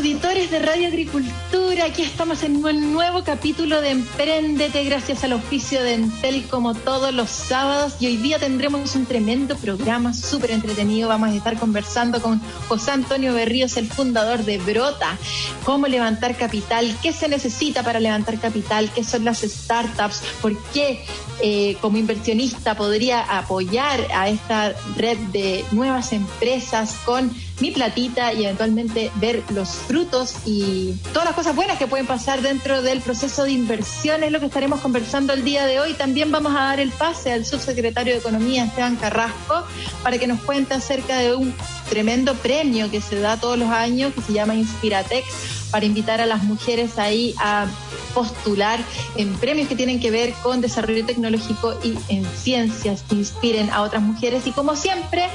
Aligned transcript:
Auditores 0.00 0.50
de 0.50 0.60
Radio 0.60 0.88
Agricultura, 0.88 1.84
aquí 1.84 2.00
estamos 2.00 2.42
en 2.42 2.64
un 2.64 2.94
nuevo 2.94 3.22
capítulo 3.22 3.82
de 3.82 3.90
Emprendete 3.90 4.82
gracias 4.84 5.24
al 5.24 5.34
oficio 5.34 5.82
de 5.82 5.92
Entel 5.92 6.44
como 6.48 6.72
todos 6.72 7.12
los 7.12 7.28
sábados. 7.28 7.96
Y 8.00 8.06
hoy 8.06 8.16
día 8.16 8.38
tendremos 8.38 8.94
un 8.96 9.04
tremendo 9.04 9.56
programa 9.58 10.14
súper 10.14 10.52
entretenido. 10.52 11.10
Vamos 11.10 11.28
a 11.28 11.34
estar 11.34 11.58
conversando 11.58 12.22
con 12.22 12.40
José 12.66 12.92
Antonio 12.92 13.34
Berríos, 13.34 13.76
el 13.76 13.88
fundador 13.88 14.42
de 14.46 14.56
Brota, 14.56 15.18
cómo 15.66 15.86
levantar 15.86 16.34
capital, 16.34 16.96
qué 17.02 17.12
se 17.12 17.28
necesita 17.28 17.82
para 17.82 18.00
levantar 18.00 18.40
capital, 18.40 18.90
qué 18.94 19.04
son 19.04 19.26
las 19.26 19.40
startups, 19.40 20.22
por 20.40 20.56
qué 20.72 21.04
eh, 21.42 21.76
como 21.82 21.98
inversionista 21.98 22.74
podría 22.74 23.20
apoyar 23.20 24.00
a 24.14 24.30
esta 24.30 24.74
red 24.96 25.18
de 25.32 25.62
nuevas 25.72 26.14
empresas 26.14 26.96
con 27.04 27.30
mi 27.60 27.70
platita 27.70 28.32
y 28.32 28.44
eventualmente 28.44 29.10
ver 29.16 29.42
los 29.50 29.68
frutos 29.68 30.34
y 30.46 30.94
todas 31.12 31.26
las 31.26 31.34
cosas 31.34 31.54
buenas 31.54 31.78
que 31.78 31.86
pueden 31.86 32.06
pasar 32.06 32.40
dentro 32.42 32.82
del 32.82 33.00
proceso 33.00 33.44
de 33.44 33.52
inversión 33.52 34.22
es 34.22 34.32
lo 34.32 34.40
que 34.40 34.46
estaremos 34.46 34.80
conversando 34.80 35.32
el 35.32 35.44
día 35.44 35.66
de 35.66 35.80
hoy. 35.80 35.94
También 35.94 36.32
vamos 36.32 36.52
a 36.52 36.64
dar 36.64 36.80
el 36.80 36.90
pase 36.90 37.32
al 37.32 37.44
subsecretario 37.44 38.14
de 38.14 38.20
Economía, 38.20 38.64
Esteban 38.64 38.96
Carrasco, 38.96 39.64
para 40.02 40.18
que 40.18 40.26
nos 40.26 40.40
cuente 40.40 40.74
acerca 40.74 41.18
de 41.18 41.34
un 41.34 41.54
tremendo 41.90 42.34
premio 42.36 42.90
que 42.90 43.02
se 43.02 43.20
da 43.20 43.36
todos 43.36 43.58
los 43.58 43.68
años 43.68 44.14
que 44.14 44.22
se 44.22 44.32
llama 44.32 44.54
Inspiratec 44.54 45.24
para 45.70 45.84
invitar 45.84 46.20
a 46.20 46.26
las 46.26 46.42
mujeres 46.44 46.98
ahí 46.98 47.34
a 47.38 47.66
postular 48.14 48.80
en 49.16 49.34
premios 49.34 49.68
que 49.68 49.76
tienen 49.76 50.00
que 50.00 50.10
ver 50.10 50.32
con 50.42 50.60
desarrollo 50.60 51.04
tecnológico 51.04 51.74
y 51.82 51.94
en 52.08 52.24
ciencias 52.24 53.04
que 53.08 53.16
inspiren 53.16 53.70
a 53.70 53.82
otras 53.82 54.02
mujeres. 54.02 54.46
Y 54.46 54.52
como 54.52 54.76
siempre, 54.76 55.28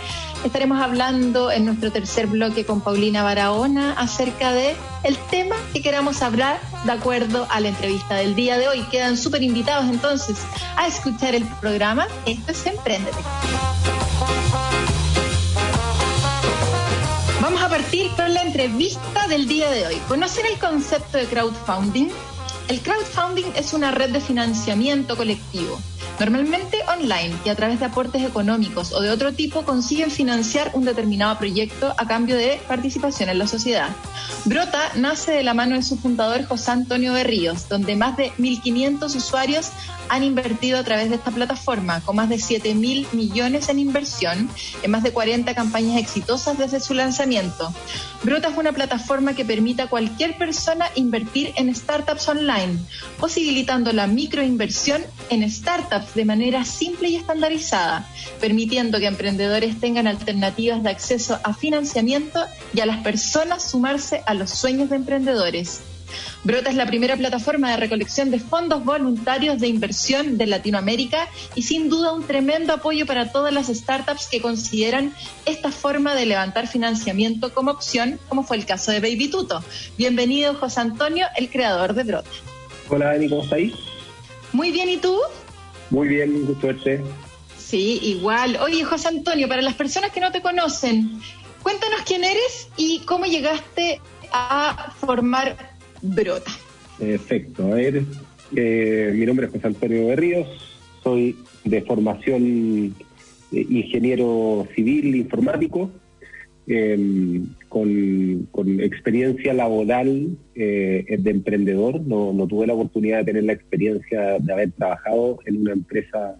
estaremos 0.44 0.82
hablando 0.82 1.52
en 1.52 1.66
nuestro 1.66 1.92
tercer 1.92 2.28
bloque 2.28 2.66
con 2.66 2.82
Paulina 2.82 3.24
Barahona 3.24 3.94
acerca 3.94 4.52
de 4.52 4.76
el 5.04 5.18
tema 5.30 5.56
que 5.74 5.82
queramos 5.82 6.22
hablar 6.22 6.60
de 6.86 6.92
acuerdo 6.92 7.48
a 7.50 7.60
la 7.60 7.70
entrevista 7.70 8.16
del 8.16 8.36
día 8.36 8.58
de 8.58 8.68
hoy. 8.68 8.84
Quedan 8.92 9.18
súper 9.18 9.44
invitados 9.44 9.86
entonces 9.86 10.38
a 10.78 10.88
escuchar 10.88 11.36
el 11.36 11.46
programa. 11.62 12.08
Esto 12.26 12.52
es 12.52 12.66
Emprendete. 12.66 13.18
La 18.36 18.42
entrevista 18.42 19.30
del 19.30 19.48
día 19.48 19.72
de 19.72 19.88
hoy. 19.88 19.96
¿Conocen 20.10 20.46
el 20.46 20.60
concepto 20.60 21.18
de 21.18 21.26
crowdfunding? 21.26 22.10
El 22.68 22.82
crowdfunding 22.82 23.46
es 23.56 23.72
una 23.72 23.92
red 23.92 24.10
de 24.10 24.20
financiamiento 24.20 25.16
colectivo, 25.16 25.80
normalmente 26.20 26.80
online 26.94 27.34
y 27.46 27.50
a 27.50 27.56
través 27.56 27.80
de 27.80 27.86
aportes 27.86 28.24
económicos 28.24 28.92
o 28.92 29.00
de 29.00 29.10
otro 29.10 29.32
tipo 29.32 29.64
consiguen 29.64 30.12
financiar 30.12 30.72
un 30.74 30.84
determinado 30.84 31.38
proyecto 31.38 31.94
a 31.98 32.08
cambio 32.08 32.36
de 32.36 32.60
participación 32.68 33.30
en 33.30 33.40
la 33.40 33.48
sociedad. 33.48 33.88
Brota 34.44 34.92
nace 34.96 35.32
de 35.32 35.44
la 35.44 35.54
mano 35.54 35.78
de 35.78 35.84
su 35.84 35.96
fundador 35.96 36.44
José 36.46 36.72
Antonio 36.72 37.14
Berríos, 37.14 37.70
donde 37.70 37.96
más 37.96 38.18
de 38.18 38.34
1.500 38.34 39.16
usuarios 39.16 39.70
han 40.10 40.24
invertido 40.24 40.78
a 40.78 40.84
través 40.84 41.10
de 41.10 41.16
esta 41.16 41.32
plataforma, 41.32 42.02
con 42.02 42.16
más 42.16 42.30
de 42.30 42.40
7 42.40 42.76
mil 42.76 43.08
millones 43.12 43.70
en 43.70 43.80
inversión 43.80 44.50
en 44.84 44.92
más 44.92 45.04
de 45.04 45.12
40 45.12 45.54
campañas 45.56 45.98
exitosas 45.98 46.58
desde 46.58 46.80
su 46.80 46.94
lanzamiento. 46.94 47.74
Brota 48.24 48.50
es 48.50 48.58
una 48.58 48.72
plataforma 48.72 49.36
que 49.36 49.46
permite 49.46 49.84
a 49.84 49.88
cualquier 49.88 50.38
persona 50.38 50.88
invertir 50.96 51.54
en 51.56 51.74
startups 51.74 52.28
online, 52.28 52.78
posibilitando 53.20 53.92
la 53.94 54.08
microinversión 54.08 55.02
en 55.30 55.50
startups 55.50 56.14
de 56.16 56.26
manera 56.26 56.66
simple 56.66 57.10
y 57.10 57.16
estandarizada, 57.16 58.08
permitiendo 58.40 59.00
que 59.00 59.08
emprendedores 59.08 59.80
tengan 59.80 60.08
alternativas 60.08 60.84
de 60.84 60.90
acceso 60.90 61.40
a 61.44 61.54
financiamiento 61.54 62.46
y 62.74 62.80
a 62.80 62.86
las 62.86 63.04
personas 63.04 63.64
sumarse 63.64 64.22
a 64.26 64.34
los 64.34 64.50
sueños 64.50 64.90
de 64.90 64.98
emprendedores. 64.98 65.82
Brota 66.44 66.70
es 66.70 66.76
la 66.76 66.86
primera 66.86 67.16
plataforma 67.18 67.72
de 67.72 67.78
recolección 67.78 68.32
de 68.32 68.40
fondos 68.40 68.84
voluntarios 68.86 69.60
de 69.60 69.68
inversión 69.68 70.38
de 70.38 70.48
Latinoamérica 70.48 71.28
y 71.56 71.64
sin 71.64 71.90
duda 71.90 72.14
un 72.14 72.24
tremendo 72.24 72.74
apoyo 72.74 73.06
para 73.06 73.32
todas 73.32 73.54
las 73.54 73.68
startups 73.68 74.28
que 74.28 74.42
consideran 74.42 75.14
esta 75.46 75.72
forma 75.72 76.16
de 76.16 76.26
levantar 76.26 76.68
financiamiento 76.68 77.54
como 77.54 77.72
opción, 77.72 78.20
como 78.30 78.44
fue 78.44 78.58
el 78.58 78.66
caso 78.66 78.92
de 78.92 79.00
Baby 79.00 79.30
Tuto. 79.30 79.64
Bienvenido 79.98 80.56
José 80.56 80.82
Antonio, 80.82 81.28
el 81.36 81.50
creador 81.50 81.94
de 81.94 82.04
Brota. 82.04 82.30
Hola 82.90 83.08
Dani, 83.08 83.30
¿cómo 83.30 83.44
estáis? 83.44 83.74
Muy 84.54 84.72
bien, 84.72 84.90
¿y 84.90 84.98
tú? 84.98 85.18
Muy 85.90 86.08
bien, 86.08 86.46
gusto 86.46 86.68
verte. 86.68 87.04
Sí, 87.58 88.00
igual. 88.04 88.58
Oye, 88.62 88.84
José 88.84 89.08
Antonio, 89.08 89.48
para 89.48 89.62
las 89.62 89.74
personas 89.74 90.12
que 90.12 90.20
no 90.20 90.32
te 90.32 90.42
conocen, 90.42 91.20
cuéntanos 91.64 92.02
quién 92.06 92.24
eres 92.24 92.70
y 92.78 93.00
cómo 93.00 93.26
llegaste 93.26 94.00
a 94.32 94.94
formar 95.00 95.75
brota. 96.14 96.52
Perfecto. 97.00 97.72
A 97.72 97.76
ver, 97.76 98.04
eh, 98.56 99.12
mi 99.16 99.26
nombre 99.26 99.48
es 99.48 99.52
José 99.52 99.68
Antonio 99.68 100.08
Berríos, 100.08 100.48
soy 101.04 101.36
de 101.64 101.82
formación 101.82 102.96
eh, 103.52 103.66
ingeniero 103.70 104.68
civil 104.76 105.16
informático, 105.16 105.92
em, 106.68 107.48
con, 107.70 108.80
experiencia 108.80 109.54
laboral 109.54 110.38
eh, 110.56 111.18
de 111.20 111.32
emprendedor. 111.32 112.02
No, 112.02 112.34
no 112.34 112.48
tuve 112.48 112.68
la 112.68 112.74
oportunidad 112.74 113.20
de 113.20 113.26
tener 113.26 113.44
la 113.44 113.54
experiencia 113.54 114.40
de 114.40 114.54
haber 114.54 114.72
trabajado 114.72 115.40
en 115.46 115.58
una 115.58 115.74
empresa 115.74 116.38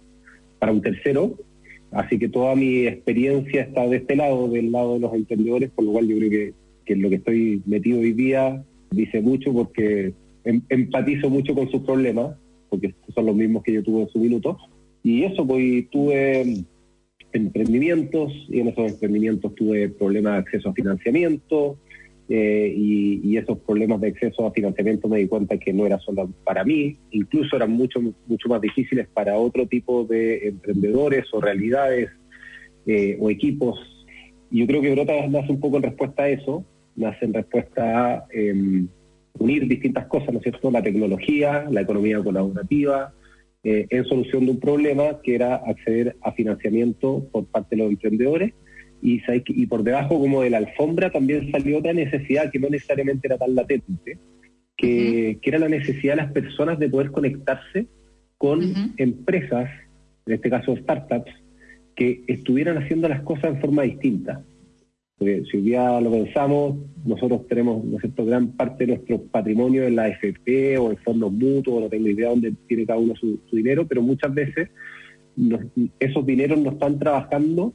para 0.58 0.72
un 0.72 0.80
tercero, 0.80 1.34
así 1.92 2.18
que 2.18 2.28
toda 2.28 2.54
mi 2.54 2.86
experiencia 2.86 3.62
está 3.62 3.86
de 3.86 3.98
este 3.98 4.16
lado, 4.16 4.48
del 4.48 4.72
lado 4.72 4.94
de 4.94 5.00
los 5.00 5.14
emprendedores, 5.14 5.70
por 5.70 5.84
lo 5.84 5.92
cual 5.92 6.08
yo 6.08 6.16
creo 6.16 6.30
que, 6.30 6.54
que 6.86 6.92
en 6.94 7.02
lo 7.02 7.10
que 7.10 7.16
estoy 7.16 7.62
metido 7.66 8.00
hoy 8.00 8.12
día 8.12 8.64
dice 8.90 9.20
mucho 9.20 9.52
porque 9.52 10.12
em, 10.44 10.62
empatizo 10.68 11.30
mucho 11.30 11.54
con 11.54 11.70
sus 11.70 11.82
problemas, 11.82 12.36
porque 12.68 12.94
son 13.14 13.26
los 13.26 13.36
mismos 13.36 13.62
que 13.62 13.72
yo 13.72 13.82
tuve 13.82 14.02
en 14.02 14.08
su 14.08 14.18
minuto. 14.18 14.58
Y 15.02 15.24
eso, 15.24 15.46
pues 15.46 15.88
tuve 15.90 16.64
emprendimientos 17.32 18.32
y 18.48 18.60
en 18.60 18.68
esos 18.68 18.92
emprendimientos 18.92 19.54
tuve 19.54 19.88
problemas 19.90 20.32
de 20.32 20.38
acceso 20.38 20.70
a 20.70 20.72
financiamiento 20.72 21.78
eh, 22.28 22.74
y, 22.76 23.36
esos 23.36 23.58
problemas 23.58 24.00
de 24.00 24.08
acceso 24.08 24.46
a 24.46 24.50
financiamiento 24.50 25.08
me 25.08 25.18
di 25.18 25.28
cuenta 25.28 25.58
que 25.58 25.72
no 25.72 25.86
era 25.86 25.98
solo 25.98 26.28
para 26.42 26.64
mí, 26.64 26.96
incluso 27.10 27.54
eran 27.54 27.70
mucho, 27.70 28.00
mucho 28.00 28.48
más 28.48 28.60
difíciles 28.60 29.06
para 29.08 29.38
otro 29.38 29.66
tipo 29.66 30.04
de 30.04 30.48
emprendedores 30.48 31.26
o 31.32 31.40
realidades 31.40 32.08
eh, 32.86 33.16
o 33.20 33.30
equipos. 33.30 33.78
Y 34.50 34.60
yo 34.60 34.66
creo 34.66 34.80
que 34.80 34.92
Brota 34.92 35.26
nace 35.28 35.52
un 35.52 35.60
poco 35.60 35.76
en 35.76 35.84
respuesta 35.84 36.24
a 36.24 36.28
eso, 36.30 36.64
nace 36.96 37.24
en 37.24 37.34
respuesta 37.34 38.14
a 38.14 38.26
em, 38.30 38.88
unir 39.38 39.68
distintas 39.68 40.06
cosas, 40.06 40.32
¿no 40.32 40.38
es 40.38 40.44
cierto? 40.44 40.70
La 40.70 40.82
tecnología, 40.82 41.66
la 41.70 41.82
economía 41.82 42.22
colaborativa, 42.22 43.12
eh, 43.62 43.86
en 43.90 44.04
solución 44.04 44.44
de 44.46 44.52
un 44.52 44.60
problema 44.60 45.20
que 45.22 45.34
era 45.34 45.56
acceder 45.56 46.16
a 46.22 46.32
financiamiento 46.32 47.26
por 47.32 47.46
parte 47.46 47.76
de 47.76 47.82
los 47.82 47.90
emprendedores. 47.90 48.52
Y, 49.02 49.20
y 49.48 49.66
por 49.66 49.82
debajo 49.82 50.18
como 50.18 50.42
de 50.42 50.50
la 50.50 50.56
alfombra 50.56 51.10
también 51.10 51.50
salió 51.52 51.78
otra 51.78 51.92
necesidad 51.92 52.50
que 52.50 52.58
no 52.58 52.68
necesariamente 52.70 53.28
era 53.28 53.36
tan 53.36 53.54
latente, 53.54 54.18
que, 54.76 55.38
que 55.40 55.50
era 55.50 55.58
la 55.58 55.68
necesidad 55.68 56.14
de 56.14 56.22
las 56.22 56.32
personas 56.32 56.78
de 56.78 56.88
poder 56.88 57.10
conectarse 57.10 57.86
con 58.38 58.62
empresas, 58.96 59.70
en 60.26 60.34
este 60.34 60.50
caso 60.50 60.76
startups, 60.76 61.30
que 61.94 62.22
estuvieran 62.26 62.78
haciendo 62.78 63.08
las 63.08 63.22
cosas 63.22 63.54
en 63.54 63.60
forma 63.60 63.82
distinta. 63.82 64.42
Si 65.18 65.24
hoy 65.24 65.62
día 65.62 65.98
lo 65.98 66.10
pensamos, 66.10 66.76
nosotros 67.06 67.48
tenemos 67.48 67.82
¿no 67.82 67.98
gran 68.26 68.48
parte 68.48 68.84
de 68.84 68.96
nuestro 68.96 69.22
patrimonio 69.22 69.84
en 69.84 69.96
la 69.96 70.08
FP 70.08 70.76
o 70.76 70.90
en 70.90 70.98
fondos 70.98 71.32
mutuos, 71.32 71.80
no 71.80 71.88
tengo 71.88 72.08
idea 72.08 72.28
dónde 72.28 72.52
tiene 72.68 72.84
cada 72.84 72.98
uno 72.98 73.16
su, 73.16 73.40
dinero, 73.50 73.86
pero 73.86 74.02
muchas 74.02 74.34
veces 74.34 74.68
esos 76.00 76.26
dineros 76.26 76.58
no 76.58 76.72
están 76.72 76.98
trabajando 76.98 77.72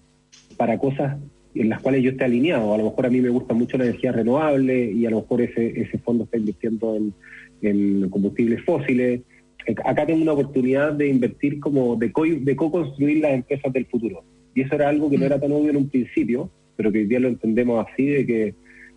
para 0.55 0.77
cosas 0.77 1.17
en 1.55 1.69
las 1.69 1.81
cuales 1.81 2.03
yo 2.03 2.11
esté 2.11 2.25
alineado. 2.25 2.75
A 2.75 2.77
lo 2.77 2.85
mejor 2.85 3.07
a 3.07 3.09
mí 3.09 3.21
me 3.21 3.29
gusta 3.29 3.55
mucho 3.55 3.75
la 3.75 3.85
energía 3.85 4.11
renovable 4.11 4.91
y 4.91 5.07
a 5.07 5.09
lo 5.09 5.21
mejor 5.21 5.41
ese, 5.41 5.81
ese 5.81 5.97
fondo 5.97 6.25
está 6.25 6.37
invirtiendo 6.37 6.95
en, 6.95 7.11
en 7.63 8.07
combustibles 8.11 8.63
fósiles. 8.63 9.21
Acá 9.83 10.05
tengo 10.05 10.21
una 10.21 10.33
oportunidad 10.33 10.93
de 10.93 11.07
invertir 11.07 11.59
como 11.59 11.95
de 11.95 12.11
co-construir 12.11 13.17
las 13.19 13.33
empresas 13.33 13.73
del 13.73 13.87
futuro 13.87 14.23
Y 14.53 14.61
eso 14.61 14.75
era 14.75 14.89
algo 14.89 15.09
que 15.09 15.17
no 15.17 15.25
era 15.25 15.39
tan 15.39 15.51
obvio 15.51 15.71
en 15.71 15.77
un 15.77 15.89
principio, 15.89 16.51
pero 16.75 16.91
que 16.91 16.99
hoy 16.99 17.05
día 17.05 17.19
lo 17.19 17.27
entendemos 17.27 17.85
así, 17.87 18.07
de 18.07 18.25
que 18.25 18.55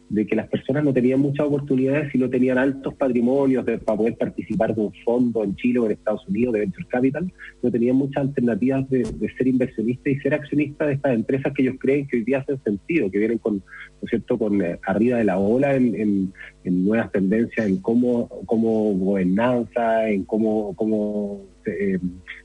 de 0.08 0.26
que 0.26 0.36
las 0.36 0.48
personas 0.48 0.84
no 0.84 0.92
tenían 0.92 1.20
muchas 1.20 1.46
oportunidades 1.46 2.14
y 2.14 2.18
no 2.18 2.28
tenían 2.28 2.58
altos 2.58 2.94
patrimonios 2.94 3.64
para 3.64 3.98
poder 3.98 4.16
participar 4.16 4.74
de 4.74 4.82
un 4.82 4.92
fondo 5.04 5.42
en 5.42 5.56
Chile 5.56 5.78
o 5.78 5.86
en 5.86 5.92
Estados 5.92 6.26
Unidos 6.28 6.54
de 6.54 6.60
Venture 6.60 6.86
Capital, 6.88 7.32
no 7.62 7.70
tenían 7.70 7.96
muchas 7.96 8.24
alternativas 8.24 8.88
de, 8.90 9.04
ser 9.36 9.48
inversionista 9.48 10.10
y 10.10 10.20
ser 10.20 10.34
accionista 10.34 10.86
de 10.86 10.94
estas 10.94 11.14
empresas 11.14 11.52
que 11.54 11.62
ellos 11.62 11.76
creen 11.80 12.06
que 12.06 12.18
hoy 12.18 12.24
día 12.24 12.38
hacen 12.38 12.62
sentido, 12.62 13.10
que 13.10 13.18
vienen 13.18 13.38
con, 13.38 13.56
¿no 13.56 14.08
cierto?, 14.08 14.38
con 14.38 14.62
eh, 14.62 14.78
arriba 14.86 15.18
de 15.18 15.24
la 15.24 15.38
ola 15.38 15.74
en, 15.74 16.32
nuevas 16.64 17.10
tendencias, 17.10 17.66
en 17.66 17.78
cómo, 17.78 18.28
cómo 18.46 18.92
gobernanza, 18.94 20.08
en 20.08 20.24
cómo, 20.24 20.74
cómo 20.76 21.42
eh, 21.66 21.98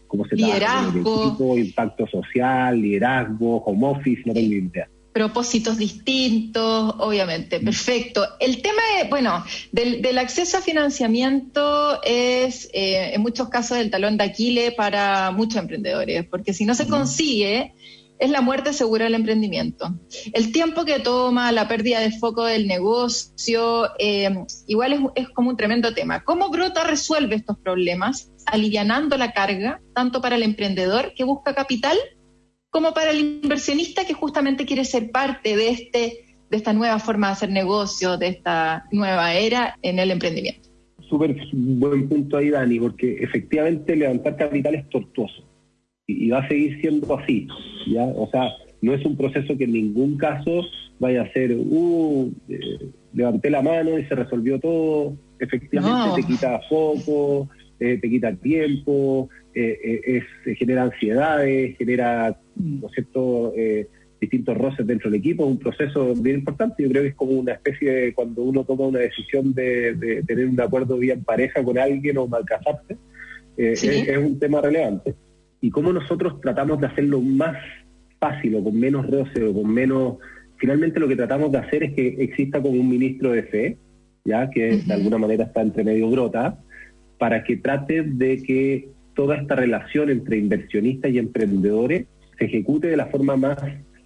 cómo 0.07 0.25
se 0.25 0.35
liderazgo. 0.35 1.57
impacto 1.57 2.07
social, 2.07 2.81
liderazgo, 2.81 3.57
home 3.57 3.87
office, 3.87 4.23
no 4.25 4.33
tengo 4.33 4.53
idea 4.53 4.89
propósitos 5.13 5.77
distintos, 5.77 6.95
obviamente, 6.99 7.59
mm. 7.59 7.65
perfecto. 7.65 8.27
El 8.39 8.61
tema, 8.61 8.81
bueno, 9.09 9.43
del, 9.71 10.17
acceso 10.17 10.57
a 10.57 10.61
financiamiento 10.61 12.01
es 12.03 12.69
eh, 12.73 13.13
en 13.13 13.21
muchos 13.21 13.49
casos 13.49 13.77
el 13.77 13.89
talón 13.89 14.17
de 14.17 14.25
Aquiles 14.25 14.73
para 14.73 15.31
muchos 15.31 15.57
emprendedores, 15.57 16.25
porque 16.25 16.53
si 16.53 16.65
no 16.65 16.75
se 16.75 16.87
consigue, 16.87 17.73
es 18.19 18.29
la 18.29 18.41
muerte 18.41 18.73
segura 18.73 19.05
del 19.05 19.15
emprendimiento. 19.15 19.97
El 20.33 20.51
tiempo 20.51 20.83
que 20.83 20.99
toma, 20.99 21.51
la 21.53 21.67
pérdida 21.67 22.01
de 22.01 22.11
foco 22.11 22.43
del 22.43 22.67
negocio, 22.67 23.89
eh, 23.97 24.45
igual 24.67 24.93
es, 24.93 24.99
es, 25.15 25.29
como 25.29 25.49
un 25.49 25.57
tremendo 25.57 25.93
tema. 25.93 26.23
¿Cómo 26.25 26.49
Brota 26.49 26.83
resuelve 26.83 27.35
estos 27.35 27.57
problemas, 27.57 28.29
alivianando 28.45 29.17
la 29.17 29.31
carga, 29.31 29.81
tanto 29.95 30.21
para 30.21 30.35
el 30.35 30.43
emprendedor 30.43 31.13
que 31.15 31.23
busca 31.23 31.55
capital, 31.55 31.97
como 32.69 32.93
para 32.93 33.11
el 33.11 33.41
inversionista 33.43 34.05
que 34.05 34.13
justamente 34.13 34.65
quiere 34.65 34.85
ser 34.85 35.11
parte 35.11 35.55
de, 35.55 35.69
este, 35.69 36.37
de 36.49 36.57
esta 36.57 36.73
nueva 36.73 36.99
forma 36.99 37.27
de 37.27 37.33
hacer 37.33 37.49
negocio, 37.51 38.17
de 38.17 38.27
esta 38.27 38.85
nueva 38.91 39.33
era 39.33 39.77
en 39.81 39.99
el 39.99 40.11
emprendimiento. 40.11 40.69
Súper 41.09 41.35
buen 41.51 42.07
punto 42.07 42.37
ahí, 42.37 42.51
Dani, 42.51 42.79
porque 42.79 43.17
efectivamente 43.23 43.95
levantar 43.95 44.37
capital 44.37 44.75
es 44.75 44.87
tortuoso 44.89 45.49
y, 46.05 46.29
va 46.29 46.39
a 46.39 46.47
seguir 46.47 46.79
siendo 46.81 47.17
así. 47.17 47.47
¿ya? 47.87 48.03
O 48.03 48.29
sea, 48.31 48.49
no 48.81 48.93
es 48.93 49.03
un 49.05 49.17
proceso 49.17 49.57
que 49.57 49.63
en 49.63 49.73
ningún 49.73 50.17
caso 50.17 50.63
vaya 50.99 51.23
a 51.23 51.33
ser, 51.33 51.53
uh, 51.53 52.31
eh, 52.49 52.89
levanté 53.13 53.49
la 53.49 53.61
mano 53.61 53.97
y 53.97 54.05
se 54.05 54.15
resolvió 54.15 54.59
todo. 54.59 55.17
Efectivamente 55.39 56.21
te 56.21 56.27
quita 56.27 56.59
foco, 56.69 57.49
eh, 57.79 57.97
te 57.97 58.09
quita 58.09 58.35
tiempo, 58.35 59.29
eh, 59.55 60.23
eh, 60.45 60.55
genera 60.55 60.83
ansiedades, 60.83 61.75
genera, 61.77 62.37
¿no 62.55 62.87
es 62.87 62.93
cierto?, 62.93 63.53
eh, 63.55 63.87
distintos 64.21 64.57
roces 64.57 64.85
dentro 64.85 65.09
del 65.09 65.19
equipo, 65.19 65.45
un 65.45 65.57
proceso 65.57 66.13
bien 66.13 66.39
importante. 66.39 66.83
Yo 66.83 66.89
creo 66.89 67.03
que 67.03 67.09
es 67.09 67.15
como 67.15 67.31
una 67.31 67.53
especie 67.53 67.91
de 67.91 68.13
cuando 68.13 68.43
uno 68.43 68.63
toma 68.65 68.87
una 68.87 68.99
decisión 68.99 69.53
de, 69.53 70.23
tener 70.27 70.45
un 70.45 70.59
acuerdo 70.59 70.97
bien 70.97 71.23
pareja 71.23 71.63
con 71.63 71.77
alguien 71.77 72.17
o 72.17 72.27
malcasarse, 72.27 72.97
es, 73.55 74.17
un 74.17 74.37
tema 74.37 74.61
relevante. 74.61 75.15
Y 75.61 75.71
cómo 75.71 75.93
nosotros 75.93 76.39
tratamos 76.41 76.79
de 76.81 76.87
hacerlo 76.87 77.21
más 77.21 77.57
fácil 78.19 78.55
o 78.55 78.63
con 78.63 78.77
menos 78.77 79.09
roce 79.09 79.43
o 79.43 79.53
con 79.53 79.73
menos... 79.73 80.17
Finalmente 80.57 80.99
lo 80.99 81.07
que 81.07 81.15
tratamos 81.15 81.51
de 81.53 81.57
hacer 81.59 81.83
es 81.83 81.93
que 81.93 82.07
exista 82.19 82.61
como 82.61 82.79
un 82.79 82.89
ministro 82.89 83.31
de 83.31 83.43
fe, 83.43 83.77
ya 84.25 84.49
que 84.49 84.77
de 84.85 84.93
alguna 84.93 85.17
manera 85.17 85.45
está 85.45 85.61
entre 85.61 85.85
medio 85.85 86.09
grota, 86.09 86.59
para 87.17 87.43
que 87.43 87.57
trate 87.57 88.03
de 88.03 88.43
que 88.43 88.89
toda 89.19 89.35
esta 89.35 89.53
relación 89.53 90.09
entre 90.09 90.37
inversionistas 90.37 91.11
y 91.11 91.17
emprendedores 91.17 92.07
se 92.37 92.45
ejecute 92.45 92.87
de 92.87 92.95
la 92.95 93.07
forma 93.07 93.35
más 93.35 93.57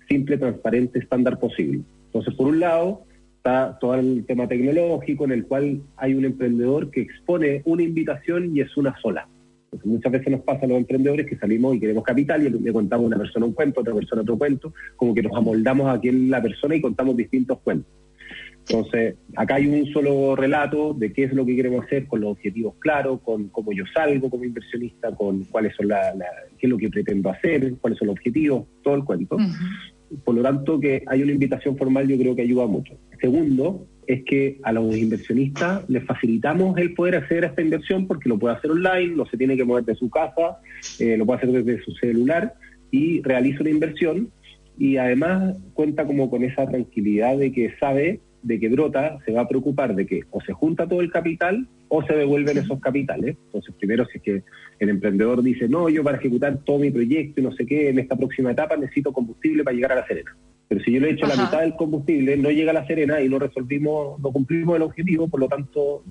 simple, 0.09 0.39
transparente, 0.39 0.97
estándar 0.97 1.39
posible. 1.39 1.81
Entonces, 2.05 2.33
por 2.33 2.47
un 2.47 2.59
lado, 2.59 3.03
está 3.37 3.77
todo 3.79 3.93
el 3.93 4.25
tema 4.25 4.47
tecnológico 4.47 5.25
en 5.25 5.33
el 5.33 5.45
cual 5.45 5.83
hay 5.97 6.15
un 6.15 6.25
emprendedor 6.25 6.89
que 6.89 7.01
expone 7.01 7.61
una 7.65 7.83
invitación 7.83 8.57
y 8.57 8.61
es 8.61 8.75
una 8.75 8.99
sola. 9.03 9.27
muchas 9.83 10.11
veces 10.11 10.31
nos 10.31 10.41
pasa 10.41 10.65
a 10.65 10.67
los 10.67 10.79
emprendedores 10.79 11.27
que 11.27 11.37
salimos 11.37 11.75
y 11.75 11.79
queremos 11.79 12.03
capital 12.03 12.47
y 12.47 12.49
le 12.49 12.73
contamos 12.73 13.03
a 13.03 13.07
una 13.09 13.17
persona 13.19 13.45
un 13.45 13.53
cuento, 13.53 13.81
otra 13.81 13.93
persona 13.93 14.23
otro 14.23 14.35
cuento, 14.35 14.73
como 14.95 15.13
que 15.13 15.21
nos 15.21 15.37
amoldamos 15.37 15.95
aquí 15.95 16.09
en 16.09 16.31
la 16.31 16.41
persona 16.41 16.73
y 16.73 16.81
contamos 16.81 17.15
distintos 17.15 17.59
cuentos. 17.59 17.93
Entonces, 18.67 19.15
acá 19.35 19.55
hay 19.55 19.67
un 19.67 19.85
solo 19.91 20.35
relato 20.35 20.93
de 20.93 21.11
qué 21.11 21.25
es 21.25 21.33
lo 21.33 21.45
que 21.45 21.55
queremos 21.55 21.85
hacer, 21.85 22.07
con 22.07 22.21
los 22.21 22.31
objetivos 22.31 22.75
claros, 22.79 23.19
con 23.21 23.49
cómo 23.49 23.73
yo 23.73 23.83
salgo 23.93 24.29
como 24.29 24.45
inversionista, 24.45 25.13
con 25.13 25.43
cuáles 25.45 25.75
son 25.75 25.89
la, 25.89 26.13
qué 26.57 26.67
es 26.67 26.69
lo 26.69 26.77
que 26.77 26.89
pretendo 26.89 27.29
hacer, 27.29 27.75
cuáles 27.81 27.99
son 27.99 28.07
los 28.07 28.15
objetivos, 28.15 28.65
todo 28.81 28.95
el 28.95 29.03
cuento. 29.03 29.37
Por 30.23 30.35
lo 30.35 30.41
tanto, 30.41 30.79
que 30.79 31.03
hay 31.07 31.23
una 31.23 31.33
invitación 31.33 31.77
formal 31.77 32.07
yo 32.07 32.17
creo 32.17 32.35
que 32.35 32.43
ayuda 32.43 32.67
mucho. 32.67 32.93
Segundo, 33.19 33.85
es 34.07 34.23
que 34.23 34.59
a 34.63 34.71
los 34.71 34.95
inversionistas 34.95 35.87
les 35.89 36.05
facilitamos 36.05 36.77
el 36.77 36.93
poder 36.93 37.15
hacer 37.15 37.43
esta 37.43 37.61
inversión 37.61 38.07
porque 38.07 38.29
lo 38.29 38.37
puede 38.37 38.55
hacer 38.55 38.71
online, 38.71 39.15
no 39.15 39.25
se 39.25 39.37
tiene 39.37 39.57
que 39.57 39.63
mover 39.63 39.85
de 39.85 39.95
su 39.95 40.09
casa, 40.09 40.57
eh, 40.99 41.17
lo 41.17 41.25
puede 41.25 41.37
hacer 41.37 41.63
desde 41.63 41.83
su 41.83 41.91
celular 41.93 42.53
y 42.91 43.21
realiza 43.21 43.61
una 43.61 43.69
inversión 43.69 44.31
y 44.77 44.97
además 44.97 45.55
cuenta 45.73 46.05
como 46.05 46.29
con 46.29 46.43
esa 46.43 46.67
tranquilidad 46.67 47.37
de 47.37 47.51
que 47.51 47.73
sabe 47.79 48.21
de 48.43 48.59
que 48.59 48.69
Brota 48.69 49.17
se 49.25 49.31
va 49.31 49.41
a 49.41 49.47
preocupar 49.47 49.95
de 49.95 50.05
que 50.05 50.21
o 50.29 50.41
se 50.41 50.53
junta 50.53 50.87
todo 50.87 51.01
el 51.01 51.11
capital 51.11 51.67
o 51.87 52.03
se 52.03 52.13
devuelven 52.13 52.57
esos 52.57 52.79
capitales. 52.79 53.37
Entonces, 53.45 53.73
primero, 53.79 54.05
si 54.05 54.17
es 54.17 54.23
que 54.23 54.43
el 54.79 54.89
emprendedor 54.89 55.41
dice, 55.41 55.67
no, 55.67 55.89
yo 55.89 56.03
para 56.03 56.17
ejecutar 56.17 56.59
todo 56.65 56.79
mi 56.79 56.91
proyecto 56.91 57.39
y 57.39 57.43
no 57.43 57.51
sé 57.53 57.65
qué, 57.65 57.89
en 57.89 57.99
esta 57.99 58.15
próxima 58.15 58.51
etapa 58.51 58.75
necesito 58.75 59.13
combustible 59.13 59.63
para 59.63 59.75
llegar 59.75 59.93
a 59.93 59.95
La 59.95 60.07
Serena. 60.07 60.35
Pero 60.67 60.83
si 60.83 60.91
yo 60.91 60.99
le 60.99 61.09
he 61.09 61.13
hecho 61.13 61.27
la 61.27 61.35
mitad 61.35 61.61
del 61.61 61.75
combustible, 61.75 62.35
no 62.37 62.49
llega 62.49 62.71
a 62.71 62.73
La 62.73 62.87
Serena 62.87 63.21
y 63.21 63.29
no 63.29 63.39
resolvimos, 63.39 64.19
no 64.19 64.31
cumplimos 64.31 64.75
el 64.75 64.81
objetivo, 64.81 65.27
por 65.27 65.39
lo 65.39 65.47
tanto, 65.47 66.03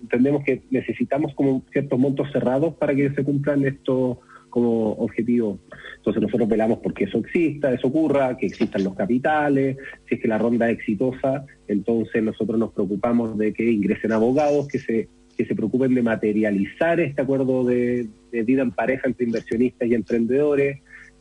entendemos 0.00 0.44
que 0.44 0.62
necesitamos 0.70 1.34
como 1.34 1.62
ciertos 1.72 1.98
montos 1.98 2.30
cerrados 2.32 2.74
para 2.74 2.94
que 2.94 3.10
se 3.10 3.24
cumplan 3.24 3.64
estos 3.64 4.18
como 4.50 4.92
objetivo. 4.92 5.58
Entonces 5.96 6.22
nosotros 6.22 6.48
velamos 6.48 6.78
porque 6.78 7.04
eso 7.04 7.18
exista, 7.18 7.72
eso 7.72 7.86
ocurra, 7.88 8.36
que 8.36 8.46
existan 8.46 8.84
los 8.84 8.94
capitales, 8.94 9.78
si 10.08 10.16
es 10.16 10.20
que 10.20 10.28
la 10.28 10.38
ronda 10.38 10.68
es 10.70 10.78
exitosa, 10.78 11.46
entonces 11.68 12.22
nosotros 12.22 12.58
nos 12.58 12.72
preocupamos 12.72 13.38
de 13.38 13.52
que 13.52 13.70
ingresen 13.70 14.12
abogados 14.12 14.68
que 14.68 14.78
se 14.78 15.08
que 15.40 15.46
se 15.46 15.54
preocupen 15.54 15.94
de 15.94 16.02
materializar 16.02 17.00
este 17.00 17.22
acuerdo 17.22 17.64
de, 17.64 18.06
vida 18.30 18.60
en 18.60 18.72
pareja 18.72 19.08
entre 19.08 19.24
inversionistas 19.24 19.88
y 19.88 19.94
emprendedores. 19.94 20.80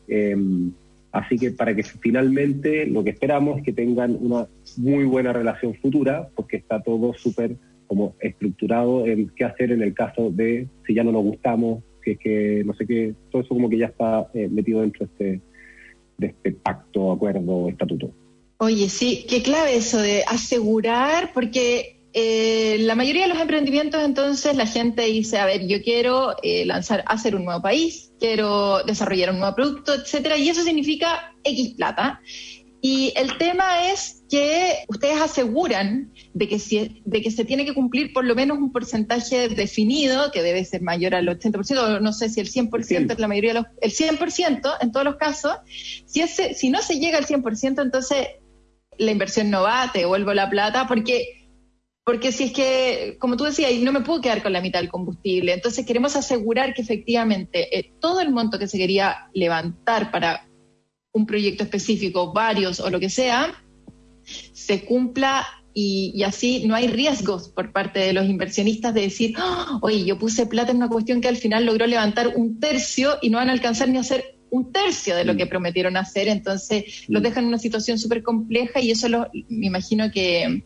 Em, 0.10 0.74
así 1.14 1.38
que 1.38 1.52
para 1.52 1.74
que 1.74 1.84
finalmente 1.84 2.86
lo 2.86 3.02
que 3.02 3.12
esperamos 3.12 3.60
es 3.60 3.64
que 3.64 3.72
tengan 3.72 4.18
una 4.20 4.46
muy 4.76 5.06
buena 5.06 5.32
relación 5.32 5.74
futura, 5.76 6.28
porque 6.36 6.58
está 6.58 6.82
todo 6.82 7.14
súper 7.14 7.56
como 7.88 8.16
estructurado 8.20 9.08
en 9.08 9.30
qué 9.30 9.46
hacer 9.46 9.72
en 9.72 9.82
el 9.82 9.94
caso 9.94 10.30
de 10.30 10.68
si 10.86 10.94
ya 10.94 11.06
no 11.06 11.14
nos 11.14 11.24
gustamos, 11.24 11.82
que 12.00 12.18
que 12.18 12.64
no 12.66 12.74
sé 12.74 12.86
qué, 12.86 13.14
todo 13.32 13.42
eso 13.42 13.50
como 13.50 13.70
que 13.70 13.78
ya 13.78 13.88
está 13.88 14.30
eh, 14.34 14.48
metido 14.50 14.82
dentro 14.82 15.06
de 15.06 15.12
este, 15.12 15.42
de 16.18 16.28
este 16.28 16.52
pacto, 16.52 17.12
acuerdo, 17.12 17.70
estatuto. 17.70 18.12
Oye, 18.58 18.90
sí, 18.90 19.26
qué 19.30 19.42
clave 19.42 19.78
eso 19.78 20.00
de 20.00 20.24
asegurar, 20.28 21.32
porque 21.34 22.00
eh, 22.14 22.78
la 22.80 22.96
mayoría 22.96 23.24
de 23.24 23.30
los 23.30 23.40
emprendimientos 23.40 24.04
entonces 24.04 24.56
la 24.56 24.66
gente 24.66 25.04
dice, 25.04 25.38
a 25.38 25.46
ver, 25.46 25.68
yo 25.68 25.82
quiero 25.82 26.36
eh, 26.44 26.66
lanzar, 26.66 27.04
hacer 27.08 27.36
un 27.36 27.46
nuevo 27.46 27.62
país, 27.62 28.12
quiero 28.20 28.84
desarrollar 28.84 29.32
un 29.32 29.40
nuevo 29.40 29.56
producto, 29.56 29.94
etcétera, 29.94 30.38
y 30.38 30.50
eso 30.50 30.64
significa 30.64 31.34
X 31.44 31.76
plata. 31.76 32.22
Y 32.82 33.14
el 33.16 33.38
tema 33.38 33.92
es 33.92 34.19
que 34.30 34.86
ustedes 34.88 35.20
aseguran 35.20 36.14
de 36.34 36.48
que, 36.48 36.60
si, 36.60 37.02
de 37.04 37.22
que 37.22 37.32
se 37.32 37.46
tiene 37.46 37.66
que 37.66 37.74
cumplir 37.74 38.14
por 38.14 38.26
lo 38.26 38.36
menos 38.36 38.58
un 38.58 38.72
porcentaje 38.72 39.50
definido, 39.50 40.32
que 40.32 40.44
debe 40.44 40.64
ser 40.64 40.82
mayor 40.82 41.16
al 41.16 41.28
80%, 41.28 42.00
no 42.00 42.14
sé 42.14 42.30
si 42.30 42.40
el 42.40 42.50
100% 42.50 43.12
es 43.12 43.20
la 43.20 43.28
mayoría 43.28 43.54
de 43.54 43.62
los... 43.62 43.66
El 43.82 43.92
100% 43.92 44.78
en 44.82 44.92
todos 44.92 45.06
los 45.06 45.16
casos. 45.16 45.54
Si, 46.06 46.22
ese, 46.22 46.54
si 46.54 46.70
no 46.70 46.82
se 46.82 47.00
llega 47.00 47.18
al 47.18 47.26
100%, 47.26 47.82
entonces 47.82 48.28
la 48.98 49.12
inversión 49.12 49.50
no 49.50 49.64
va, 49.64 49.90
te 49.92 50.00
devuelvo 50.00 50.34
la 50.34 50.50
plata, 50.50 50.86
porque 50.88 51.40
porque 52.10 52.32
si 52.32 52.46
es 52.46 52.54
que, 52.54 53.18
como 53.20 53.38
tú 53.38 53.44
decías, 53.44 53.72
no 53.82 53.92
me 53.92 54.02
puedo 54.02 54.20
quedar 54.20 54.42
con 54.42 54.52
la 54.52 54.62
mitad 54.62 54.80
del 54.80 54.90
combustible. 54.90 55.54
Entonces 55.54 55.86
queremos 55.86 56.16
asegurar 56.16 56.74
que 56.74 56.82
efectivamente 56.82 57.78
eh, 57.78 57.94
todo 58.00 58.20
el 58.20 58.32
monto 58.32 58.58
que 58.58 58.68
se 58.68 58.80
quería 58.80 59.30
levantar 59.32 60.10
para 60.10 60.50
un 61.12 61.28
proyecto 61.28 61.64
específico, 61.66 62.34
varios 62.34 62.80
o 62.80 62.90
lo 62.90 63.00
que 63.00 63.12
sea, 63.12 63.64
se 64.54 64.86
cumpla 64.86 65.48
y, 65.74 66.24
así 66.24 66.64
no 66.66 66.76
hay 66.76 66.88
riesgos 66.88 67.50
por 67.50 67.72
parte 67.72 68.00
de 68.00 68.14
los 68.14 68.26
inversionistas 68.26 68.94
de 68.94 69.02
decir, 69.02 69.36
¡Ah! 69.38 69.80
oye, 69.82 70.04
yo 70.04 70.18
puse 70.18 70.46
plata 70.46 70.72
en 70.72 70.78
una 70.78 70.90
cuestión 70.90 71.22
que 71.22 71.28
al 71.28 71.38
final 71.38 71.66
logró 71.66 71.88
levantar 71.88 72.34
un 72.36 72.60
tercio 72.60 73.18
y 73.22 73.30
no 73.30 73.38
van 73.38 73.50
a 73.50 73.54
alcanzar 73.54 73.88
ni 73.90 73.98
a 73.98 74.02
hacer 74.02 74.40
un 74.52 74.72
tercio 74.72 75.16
de 75.16 75.26
lo 75.26 75.38
que 75.38 75.46
mm. 75.46 75.50
prometieron 75.50 75.96
hacer, 75.96 76.28
entonces 76.28 77.06
los 77.08 77.22
mm. 77.22 77.24
dejan 77.24 77.44
en 77.44 77.50
una 77.50 77.60
situación 77.60 78.00
súper 78.00 78.24
compleja 78.24 78.82
y 78.82 78.92
eso 78.92 79.08
lo, 79.08 79.28
me 79.48 79.68
imagino 79.68 80.12
que, 80.12 80.64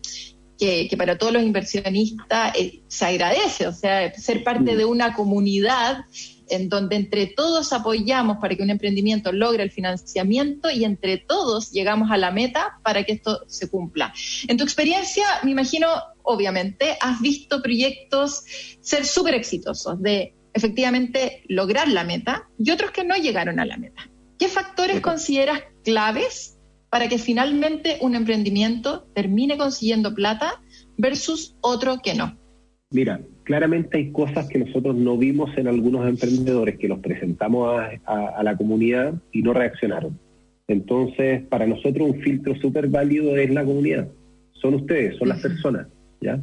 que, 0.89 0.97
para 0.97 1.17
todos 1.17 1.33
los 1.33 1.43
inversionistas 1.43 2.55
eh, 2.55 2.81
se 2.87 3.05
agradece, 3.05 3.67
o 3.67 3.73
sea, 3.73 4.13
ser 4.13 4.43
parte 4.43 4.73
mm. 4.73 4.77
de 4.77 4.85
una 4.85 5.13
comunidad 5.13 6.05
en 6.49 6.69
donde 6.69 6.95
entre 6.95 7.27
todos 7.27 7.73
apoyamos 7.73 8.37
para 8.37 8.55
que 8.55 8.63
un 8.63 8.69
emprendimiento 8.69 9.31
logre 9.31 9.63
el 9.63 9.71
financiamiento 9.71 10.69
y 10.69 10.83
entre 10.83 11.17
todos 11.17 11.71
llegamos 11.71 12.11
a 12.11 12.17
la 12.17 12.31
meta 12.31 12.79
para 12.83 13.03
que 13.03 13.13
esto 13.13 13.43
se 13.47 13.69
cumpla. 13.69 14.13
En 14.47 14.57
tu 14.57 14.63
experiencia, 14.63 15.25
me 15.43 15.51
imagino, 15.51 15.87
obviamente, 16.21 16.97
has 17.01 17.21
visto 17.21 17.61
proyectos 17.61 18.43
ser 18.81 19.05
súper 19.05 19.33
exitosos, 19.33 20.01
de 20.01 20.33
efectivamente 20.53 21.43
lograr 21.47 21.87
la 21.87 22.03
meta 22.03 22.47
y 22.59 22.71
otros 22.71 22.91
que 22.91 23.03
no 23.03 23.15
llegaron 23.15 23.59
a 23.59 23.65
la 23.65 23.77
meta. 23.77 24.09
¿Qué 24.37 24.47
factores 24.47 25.01
consideras 25.01 25.61
claves 25.83 26.52
para 26.93 27.07
que 27.07 27.17
finalmente 27.17 27.97
un 28.01 28.13
emprendimiento 28.13 29.07
termine 29.15 29.57
consiguiendo 29.57 30.13
plata 30.13 30.61
versus 30.95 31.57
otro 31.59 31.97
que 32.03 32.13
no? 32.13 32.37
Mira, 32.91 33.19
claramente 33.41 33.97
hay 33.97 34.11
cosas 34.11 34.47
que 34.47 34.59
nosotros 34.59 34.95
no 34.95 35.17
vimos 35.17 35.49
en 35.57 35.67
algunos 35.67 36.07
emprendedores 36.07 36.77
que 36.77 36.87
los 36.87 36.99
presentamos 36.99 37.81
a, 38.05 38.43
la 38.43 38.55
comunidad 38.55 39.15
y 39.31 39.41
no 39.41 39.53
reaccionaron. 39.53 40.19
Entonces, 40.67 41.41
para 41.47 41.65
nosotros 41.65 42.11
un 42.11 42.21
filtro 42.21 42.53
súper 42.61 42.87
válido 42.89 43.37
es 43.37 43.49
la 43.49 43.65
comunidad. 43.65 44.09
Son 44.61 44.75
ustedes, 44.75 45.17
son 45.17 45.29
las 45.29 45.41
personas, 45.41 45.87
¿ya? 46.21 46.39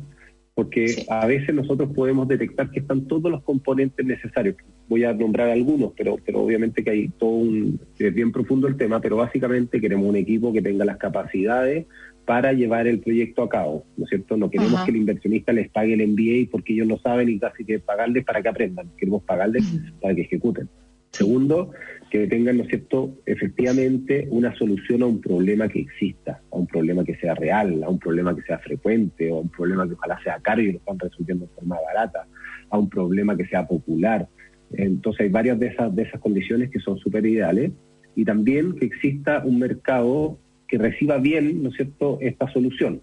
Porque 0.56 1.06
a 1.08 1.26
veces 1.26 1.54
nosotros 1.54 1.90
podemos 1.94 2.26
detectar 2.26 2.72
que 2.72 2.80
están 2.80 3.06
todos 3.06 3.30
los 3.30 3.44
componentes 3.44 4.04
necesarios. 4.04 4.56
Voy 4.90 5.04
a 5.04 5.14
nombrar 5.14 5.48
algunos, 5.48 5.92
pero, 5.96 6.18
pero 6.22 6.42
obviamente 6.42 6.84
que 6.84 6.90
hay 6.90 7.08
todo 7.10 7.30
un... 7.30 7.80
es 7.98 8.12
bien 8.12 8.32
profundo 8.32 8.68
el 8.68 8.76
tema, 8.76 9.00
pero 9.00 9.16
básicamente 9.16 9.80
queremos 9.80 10.06
un 10.06 10.16
equipo 10.16 10.52
que 10.52 10.60
tenga 10.60 10.84
las 10.84 10.98
capacidades 10.98 11.86
para 12.26 12.52
llevar 12.52 12.86
el 12.86 13.00
proyecto 13.00 13.42
a 13.42 13.48
cabo, 13.48 13.86
¿no 13.96 14.04
es 14.04 14.10
cierto? 14.10 14.36
No 14.36 14.50
queremos 14.50 14.84
que 14.84 14.90
el 14.90 14.98
inversionista 14.98 15.52
les 15.52 15.70
pague 15.70 15.94
el 15.94 16.06
MBA 16.08 16.50
porque 16.50 16.74
ellos 16.74 16.86
no 16.86 16.98
saben 16.98 17.28
y 17.28 17.38
casi 17.38 17.64
que 17.64 17.78
pagarles 17.78 18.24
para 18.24 18.42
que 18.42 18.48
aprendan, 18.48 18.90
queremos 18.98 19.22
pagarles 19.22 19.64
para 20.02 20.14
que 20.14 20.22
ejecuten. 20.22 20.68
Segundo, 21.12 21.72
que 22.10 22.26
tengan, 22.26 22.56
¿no 22.56 22.64
es 22.64 22.68
cierto?, 22.68 23.16
efectivamente 23.26 24.26
una 24.30 24.54
solución 24.56 25.02
a 25.02 25.06
un 25.06 25.20
problema 25.20 25.68
que 25.68 25.80
exista, 25.80 26.40
a 26.50 26.56
un 26.56 26.66
problema 26.66 27.04
que 27.04 27.16
sea 27.16 27.34
real, 27.34 27.82
a 27.82 27.88
un 27.88 27.98
problema 27.98 28.34
que 28.34 28.42
sea 28.42 28.58
frecuente, 28.58 29.30
o 29.30 29.38
a 29.38 29.40
un 29.40 29.48
problema 29.48 29.86
que 29.88 29.94
ojalá 29.94 30.20
sea 30.22 30.38
caro 30.40 30.62
y 30.62 30.72
lo 30.72 30.78
están 30.78 30.98
resolviendo 30.98 31.46
de 31.46 31.52
forma 31.54 31.78
barata, 31.84 32.26
a 32.70 32.78
un 32.78 32.88
problema 32.88 33.36
que 33.36 33.46
sea 33.46 33.66
popular. 33.66 34.28
Entonces 34.72 35.22
hay 35.22 35.28
varias 35.28 35.58
de 35.58 35.68
esas, 35.68 35.94
de 35.94 36.02
esas 36.02 36.20
condiciones 36.20 36.70
que 36.70 36.80
son 36.80 36.98
súper 36.98 37.26
ideales 37.26 37.72
y 38.14 38.24
también 38.24 38.74
que 38.74 38.86
exista 38.86 39.42
un 39.44 39.58
mercado 39.58 40.38
que 40.68 40.78
reciba 40.78 41.18
bien, 41.18 41.62
¿no 41.62 41.70
es 41.70 41.76
cierto?, 41.76 42.18
esta 42.20 42.50
solución. 42.52 43.02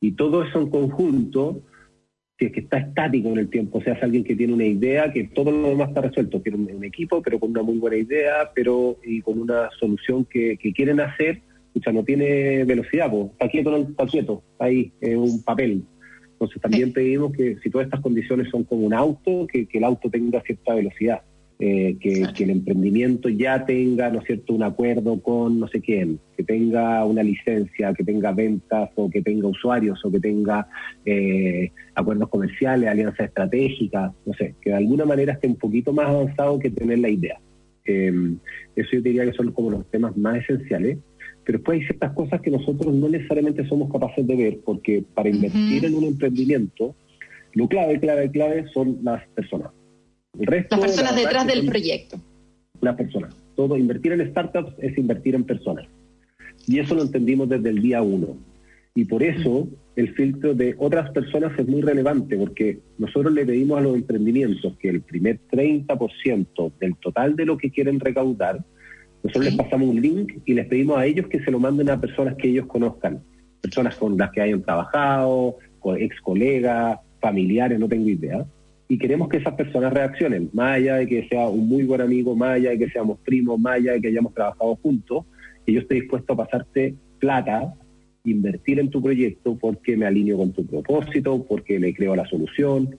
Y 0.00 0.12
todo 0.12 0.42
eso 0.42 0.60
en 0.60 0.70
conjunto, 0.70 1.62
si 2.38 2.46
es 2.46 2.52
que 2.52 2.60
está 2.60 2.78
estático 2.78 3.28
en 3.30 3.38
el 3.38 3.48
tiempo, 3.48 3.78
o 3.78 3.82
sea, 3.82 3.94
es 3.94 4.02
alguien 4.02 4.24
que 4.24 4.36
tiene 4.36 4.52
una 4.52 4.66
idea, 4.66 5.10
que 5.12 5.24
todo 5.24 5.50
lo 5.50 5.68
demás 5.68 5.88
está 5.88 6.02
resuelto, 6.02 6.42
tiene 6.42 6.58
un, 6.58 6.84
equipo, 6.84 7.22
pero 7.22 7.40
con 7.40 7.50
una 7.50 7.62
muy 7.62 7.78
buena 7.78 7.96
idea, 7.96 8.50
pero 8.54 8.98
y 9.02 9.22
con 9.22 9.40
una 9.40 9.70
solución 9.78 10.26
que, 10.26 10.58
quieren 10.74 11.00
hacer, 11.00 11.40
o 11.74 11.80
sea, 11.80 11.92
no 11.92 12.04
tiene 12.04 12.64
velocidad, 12.64 13.10
pues, 13.10 13.30
está 13.32 13.48
quieto, 13.48 13.70
no 13.70 13.78
está 13.78 14.06
quieto, 14.06 14.42
ahí, 14.58 14.92
es 15.00 15.16
un 15.16 15.42
papel. 15.42 15.82
Entonces 16.36 16.60
también 16.60 16.92
pedimos 16.92 17.32
que 17.32 17.56
si 17.62 17.70
todas 17.70 17.86
estas 17.86 18.00
condiciones 18.00 18.48
son 18.50 18.64
como 18.64 18.86
un 18.86 18.94
auto, 18.94 19.46
que 19.46 19.66
el 19.72 19.84
auto 19.84 20.10
tenga 20.10 20.40
cierta 20.42 20.74
velocidad. 20.74 21.22
Eh, 21.58 21.96
que, 21.98 22.44
el 22.44 22.50
emprendimiento 22.50 23.30
ya 23.30 23.64
tenga, 23.64 24.10
¿no 24.10 24.18
es 24.18 24.26
cierto?, 24.26 24.52
un 24.52 24.62
acuerdo 24.62 25.22
con 25.22 25.58
no 25.58 25.66
sé 25.68 25.80
quién, 25.80 26.20
que 26.36 26.44
tenga 26.44 27.02
una 27.06 27.22
licencia, 27.22 27.94
que 27.94 28.04
tenga 28.04 28.32
ventas 28.32 28.90
o 28.94 29.08
que 29.08 29.22
tenga 29.22 29.48
usuarios 29.48 30.04
o 30.04 30.10
que 30.10 30.20
tenga 30.20 30.68
eh, 31.06 31.72
acuerdos 31.94 32.28
comerciales, 32.28 32.90
alianzas 32.90 33.28
estratégicas, 33.28 34.12
no 34.26 34.34
sé, 34.34 34.54
que 34.60 34.68
de 34.68 34.76
alguna 34.76 35.06
manera 35.06 35.32
esté 35.32 35.46
un 35.46 35.56
poquito 35.56 35.94
más 35.94 36.08
avanzado 36.08 36.58
que 36.58 36.68
tener 36.68 36.98
la 36.98 37.08
idea. 37.08 37.40
Em, 37.86 38.38
eso 38.74 38.90
yo 38.92 39.00
diría 39.00 39.24
que 39.24 39.32
son 39.32 39.50
como 39.52 39.70
los 39.70 39.90
temas 39.90 40.14
más 40.14 40.36
esenciales. 40.36 40.98
Pero 41.46 41.58
después 41.58 41.80
hay 41.80 41.86
ciertas 41.86 42.12
cosas 42.12 42.42
que 42.42 42.50
nosotros 42.50 42.92
no 42.92 43.08
necesariamente 43.08 43.66
somos 43.66 43.90
capaces 43.90 44.26
de 44.26 44.36
ver, 44.36 44.58
porque 44.64 45.02
para 45.14 45.30
invertir 45.30 45.86
en 45.86 45.94
un 45.94 46.04
emprendimiento, 46.04 46.94
lo 47.54 47.66
clave, 47.68 47.98
clave, 47.98 48.30
clave 48.30 48.66
son 48.74 48.98
las 49.02 49.26
personas 49.28 49.70
las 50.38 50.80
personas 50.80 51.16
detrás 51.16 51.46
del 51.46 51.66
proyecto. 51.66 52.20
Las 52.80 52.96
personas. 52.96 53.34
Todo, 53.54 53.76
invertir 53.76 54.12
en 54.12 54.28
startups 54.30 54.72
es 54.78 54.96
invertir 54.98 55.34
en 55.34 55.44
personas. 55.44 55.86
Y 56.66 56.78
eso 56.78 56.94
lo 56.94 57.02
entendimos 57.02 57.48
desde 57.48 57.70
el 57.70 57.80
día 57.80 58.02
uno. 58.02 58.36
Y 58.94 59.04
por 59.04 59.22
eso 59.22 59.68
el 59.94 60.14
filtro 60.14 60.54
de 60.54 60.74
otras 60.78 61.10
personas 61.10 61.58
es 61.58 61.66
muy 61.66 61.82
relevante, 61.82 62.36
porque 62.36 62.80
nosotros 62.98 63.32
le 63.32 63.46
pedimos 63.46 63.78
a 63.78 63.82
los 63.82 63.94
emprendimientos 63.94 64.76
que 64.78 64.88
el 64.88 65.02
primer 65.02 65.40
30% 65.50 66.72
del 66.78 66.96
total 66.96 67.36
de 67.36 67.46
lo 67.46 67.56
que 67.56 67.70
quieren 67.70 68.00
recaudar, 68.00 68.64
nosotros 69.22 69.46
les 69.46 69.56
pasamos 69.56 69.88
un 69.88 70.00
link 70.00 70.34
y 70.44 70.54
les 70.54 70.66
pedimos 70.66 70.98
a 70.98 71.06
ellos 71.06 71.26
que 71.28 71.42
se 71.42 71.50
lo 71.50 71.58
manden 71.58 71.90
a 71.90 72.00
personas 72.00 72.36
que 72.36 72.48
ellos 72.48 72.66
conozcan, 72.66 73.22
personas 73.60 73.96
con 73.96 74.16
las 74.16 74.30
que 74.30 74.40
hayan 74.40 74.62
trabajado, 74.62 75.56
ex 75.98 76.20
colegas, 76.20 76.98
familiares, 77.20 77.78
no 77.78 77.88
tengo 77.88 78.08
idea. 78.08 78.44
Y 78.88 78.98
queremos 78.98 79.28
que 79.28 79.38
esas 79.38 79.54
personas 79.54 79.92
reaccionen, 79.92 80.50
más 80.52 80.76
allá 80.76 80.96
de 80.96 81.06
que 81.06 81.28
sea 81.28 81.48
un 81.48 81.68
muy 81.68 81.84
buen 81.84 82.00
amigo, 82.00 82.36
más 82.36 82.56
allá 82.56 82.70
de 82.70 82.78
que 82.78 82.90
seamos 82.90 83.18
primos, 83.20 83.58
más 83.58 83.76
allá 83.76 83.92
de 83.92 84.00
que 84.00 84.08
hayamos 84.08 84.32
trabajado 84.32 84.76
juntos, 84.76 85.24
que 85.64 85.72
yo 85.72 85.80
esté 85.80 85.96
dispuesto 85.96 86.32
a 86.32 86.36
pasarte 86.36 86.94
plata, 87.18 87.74
invertir 88.24 88.78
en 88.78 88.90
tu 88.90 89.02
proyecto 89.02 89.56
porque 89.56 89.96
me 89.96 90.06
alineo 90.06 90.36
con 90.36 90.52
tu 90.52 90.64
propósito, 90.66 91.44
porque 91.48 91.80
le 91.80 91.94
creo 91.94 92.14
la 92.14 92.26
solución. 92.26 92.96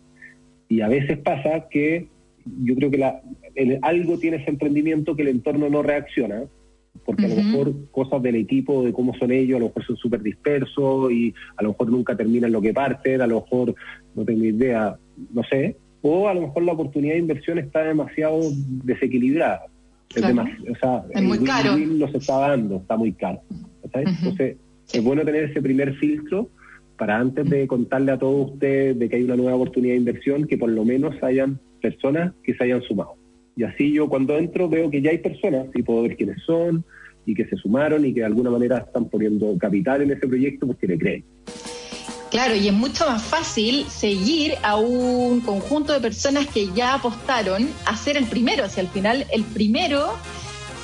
Y 0.67 0.81
a 0.81 0.89
veces 0.89 1.17
pasa 1.19 1.67
que 1.69 2.07
yo 2.63 2.75
creo 2.75 2.91
que 2.91 2.97
la, 2.97 3.21
algo 3.81 4.17
tiene 4.19 4.37
ese 4.37 4.49
emprendimiento 4.49 5.15
que 5.15 5.23
el 5.23 5.29
entorno 5.29 5.69
no 5.69 5.83
reacciona, 5.83 6.43
porque 7.05 7.25
a 7.25 7.29
lo 7.29 7.35
mejor 7.35 7.91
cosas 7.91 8.21
del 8.21 8.35
equipo, 8.35 8.83
de 8.83 8.93
cómo 8.93 9.13
son 9.15 9.31
ellos, 9.31 9.57
a 9.57 9.59
lo 9.59 9.67
mejor 9.67 9.85
son 9.85 9.97
súper 9.97 10.21
dispersos 10.21 11.11
y 11.11 11.33
a 11.55 11.63
lo 11.63 11.69
mejor 11.69 11.89
nunca 11.89 12.15
terminan 12.15 12.51
lo 12.51 12.61
que 12.61 12.73
parten, 12.73 13.21
a 13.21 13.27
lo 13.27 13.41
mejor 13.41 13.75
no 14.15 14.25
tengo 14.25 14.43
idea, 14.43 14.97
no 15.33 15.43
sé, 15.43 15.77
o 16.01 16.27
a 16.27 16.33
lo 16.33 16.41
mejor 16.41 16.63
la 16.63 16.73
oportunidad 16.73 17.13
de 17.13 17.19
inversión 17.19 17.59
está 17.59 17.83
demasiado 17.83 18.39
desequilibrada. 18.83 19.65
Es, 20.15 20.23
o 20.23 20.75
sea, 20.79 21.03
es 21.11 21.21
muy 21.21 21.39
caro. 21.39 21.77
no 21.77 22.11
se 22.11 22.17
está 22.17 22.39
dando, 22.39 22.77
está 22.77 22.95
muy 22.95 23.11
caro. 23.13 23.41
Entonces, 23.83 24.57
es 24.93 25.03
bueno 25.03 25.23
tener 25.25 25.45
ese 25.45 25.61
primer 25.61 25.95
filtro 25.95 26.49
para 26.97 27.17
antes 27.17 27.49
de 27.49 27.67
contarle 27.67 28.11
a 28.11 28.17
todos 28.17 28.51
ustedes 28.51 28.97
de 28.97 29.09
que 29.09 29.17
hay 29.17 29.23
una 29.23 29.35
nueva 29.35 29.55
oportunidad 29.55 29.93
de 29.93 29.99
inversión, 29.99 30.47
que 30.47 30.57
por 30.57 30.69
lo 30.69 30.83
menos 30.83 31.21
hayan 31.21 31.59
personas 31.77 32.33
que 32.43 32.53
se 32.55 32.63
hayan 32.63 32.81
sumado. 32.83 33.15
Y 33.55 33.63
así 33.63 33.91
yo 33.91 34.07
cuando 34.07 34.37
entro 34.37 34.69
veo 34.69 34.89
que 34.89 35.01
ya 35.01 35.11
hay 35.11 35.17
personas 35.17 35.67
y 35.73 35.81
puedo 35.81 36.03
ver 36.03 36.15
quiénes 36.15 36.41
son 36.43 36.85
y 37.25 37.33
que 37.33 37.45
se 37.47 37.57
sumaron 37.57 38.05
y 38.05 38.13
que 38.13 38.21
de 38.21 38.25
alguna 38.25 38.49
manera 38.49 38.77
están 38.77 39.05
poniendo 39.09 39.57
capital 39.57 40.01
en 40.01 40.11
ese 40.11 40.27
proyecto 40.27 40.67
porque 40.67 40.87
le 40.87 40.97
creen. 40.97 41.25
Claro, 42.29 42.55
y 42.55 42.67
es 42.67 42.73
mucho 42.73 43.05
más 43.05 43.23
fácil 43.23 43.85
seguir 43.85 44.53
a 44.61 44.75
un 44.75 45.39
conjunto 45.41 45.93
de 45.93 46.01
personas 46.01 46.45
que 46.47 46.67
ya 46.73 46.95
apostaron 46.95 47.67
a 47.85 47.95
ser 47.95 48.17
el 48.17 48.25
primero. 48.25 48.67
Sea, 48.67 48.83
al 48.83 48.89
final, 48.89 49.25
el 49.31 49.43
primero 49.43 50.13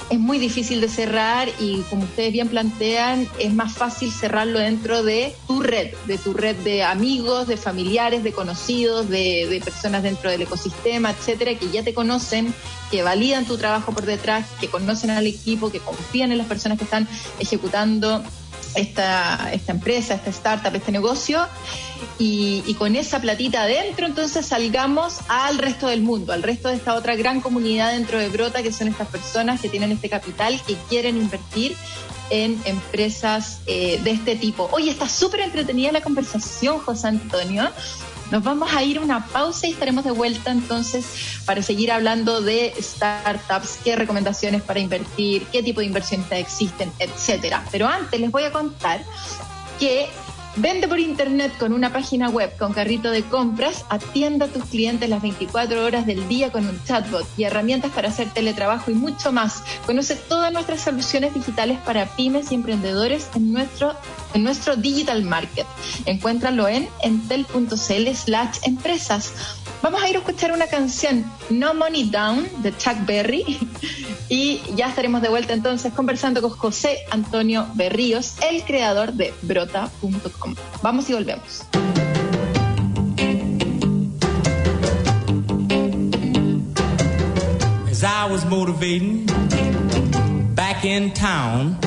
es 0.10 0.20
muy 0.20 0.38
difícil 0.40 0.82
de 0.82 0.90
cerrar 0.90 1.50
y 1.60 1.82
como 1.90 2.04
ustedes 2.04 2.32
bien 2.32 2.48
plantean, 2.48 3.28
es 3.40 3.54
más 3.54 3.74
fácil 3.74 4.12
cerrarlo 4.12 4.60
dentro 4.60 5.04
de 5.04 5.36
tu 5.48 5.62
red, 5.62 5.94
de 6.08 6.18
tu 6.18 6.34
red 6.34 6.56
de 6.58 6.84
amigos, 6.84 7.48
de 7.48 7.58
familiares, 7.58 8.24
de 8.24 8.32
conocidos, 8.32 9.10
de, 9.10 9.62
personas 9.64 10.04
dentro 10.04 10.30
del 10.30 10.42
ecosistema, 10.42 11.12
etcétera, 11.12 11.56
que 11.56 11.70
ya 11.70 11.84
te 11.84 11.94
conocen, 11.94 12.54
que 12.92 13.04
validan 13.04 13.46
tu 13.46 13.58
trabajo 13.58 13.94
por 13.94 14.06
detrás, 14.06 14.46
que 14.60 14.68
conocen 14.68 15.10
al 15.12 15.26
equipo, 15.26 15.72
que 15.72 15.80
confían 15.80 16.32
en 16.32 16.38
las 16.38 16.48
personas 16.48 16.78
que 16.78 16.84
están 16.84 17.08
ejecutando 17.40 18.24
esta, 18.76 19.52
esta 19.54 19.72
empresa, 19.72 20.14
esta 20.16 20.30
startup, 20.30 20.76
este 20.76 20.92
negocio, 20.92 21.48
y, 22.20 22.76
con 22.78 22.96
esa 22.96 23.22
platita 23.22 23.64
adentro, 23.64 24.06
entonces 24.06 24.46
salgamos 24.46 25.20
al 25.28 25.58
resto 25.58 25.88
del 25.88 26.02
mundo, 26.02 26.34
al 26.34 26.44
resto 26.44 26.70
de 26.70 26.76
esta 26.76 26.96
otra 26.96 27.16
gran 27.16 27.42
comunidad 27.42 27.92
dentro 27.92 28.20
de 28.20 28.30
Brota, 28.30 28.62
que 28.64 28.72
son 28.72 28.88
estas 28.88 29.08
personas 29.08 29.62
que 29.62 29.70
tienen 29.70 29.92
este 29.92 30.10
capital, 30.10 30.60
que 30.66 30.76
quieren 30.90 31.18
invertir 31.18 31.76
en 32.30 32.60
empresas 32.66 33.60
eh, 33.68 34.00
de 34.04 34.12
este 34.12 34.36
tipo. 34.36 34.70
Oye, 34.72 34.90
está 34.90 35.08
súper 35.08 35.42
entretenida 35.42 35.92
la 35.92 36.02
conversación, 36.02 36.80
José 36.80 37.08
Antonio. 37.08 37.70
Nos 38.32 38.44
vamos 38.44 38.74
a 38.74 38.84
ir 38.84 38.98
a 38.98 39.02
una 39.02 39.26
pausa 39.28 39.68
y 39.68 39.72
estaremos 39.72 40.04
de 40.04 40.12
vuelta 40.12 40.52
entonces 40.52 41.06
para 41.46 41.62
seguir 41.62 41.92
hablando 41.92 42.42
de 42.42 42.74
startups, 42.80 43.80
qué 43.84 43.96
recomendaciones 43.96 44.62
para 44.62 44.80
invertir, 44.80 45.46
qué 45.52 45.62
tipo 45.62 45.82
de 45.82 45.88
inversiones 45.88 46.28
existen, 46.32 46.92
etcétera. 47.00 47.64
Pero 47.72 47.88
antes 47.88 48.20
les 48.20 48.32
voy 48.32 48.44
a 48.44 48.52
contar 48.52 49.04
que 49.80 50.10
Vende 50.56 50.88
por 50.88 51.00
internet 51.00 51.52
con 51.58 51.74
una 51.74 51.92
página 51.92 52.30
web 52.30 52.56
con 52.58 52.74
carrito 52.74 53.10
de 53.10 53.24
compras, 53.24 53.86
atienda 53.90 54.46
a 54.46 54.50
tus 54.50 54.66
clientes 54.66 55.10
las 55.10 55.24
24 55.24 55.84
horas 55.84 56.06
del 56.06 56.28
día 56.28 56.52
con 56.52 56.68
un 56.68 56.80
chatbot 56.84 57.26
y 57.38 57.46
herramientas 57.46 57.92
para 57.92 58.10
hacer 58.10 58.30
teletrabajo 58.30 58.92
y 58.92 58.94
mucho 58.94 59.32
más. 59.32 59.64
Conoce 59.88 60.16
todas 60.16 60.54
nuestras 60.54 60.82
soluciones 60.82 61.34
digitales 61.34 61.80
para 61.80 62.06
pymes 62.16 62.52
y 62.52 62.56
emprendedores 62.56 63.30
en 63.34 63.52
nuestro, 63.52 63.96
en 64.36 64.44
nuestro 64.44 64.76
Digital 64.76 65.24
Market. 65.24 65.66
Encuéntralo 66.06 66.68
en 66.68 66.88
entel.cl 67.02 68.14
slash 68.14 68.58
empresas. 68.64 69.34
Vamos 69.82 70.04
a 70.04 70.10
ir 70.10 70.16
a 70.16 70.20
escuchar 70.20 70.52
una 70.52 70.68
canción, 70.68 71.26
No 71.50 71.74
Money 71.74 72.10
Down, 72.10 72.48
de 72.62 72.78
Chuck 72.78 73.06
Berry. 73.08 73.58
Y 74.30 74.62
ya 74.76 74.88
estaremos 74.88 75.22
de 75.22 75.30
vuelta 75.30 75.54
entonces 75.54 75.94
conversando 75.94 76.42
con 76.42 76.52
José 76.52 77.00
Antonio 77.12 77.68
Berríos, 77.76 78.36
el 78.42 78.64
creador 78.64 79.14
de 79.14 79.34
brota.com. 79.42 80.56
Vamos 80.82 81.10
y 81.10 81.14
volvemos. 81.14 81.66
As 87.90 88.04
I 88.04 88.32
was 88.32 88.46
motivating 88.46 89.26
back 90.56 90.84
in 90.84 91.14
town, 91.14 91.78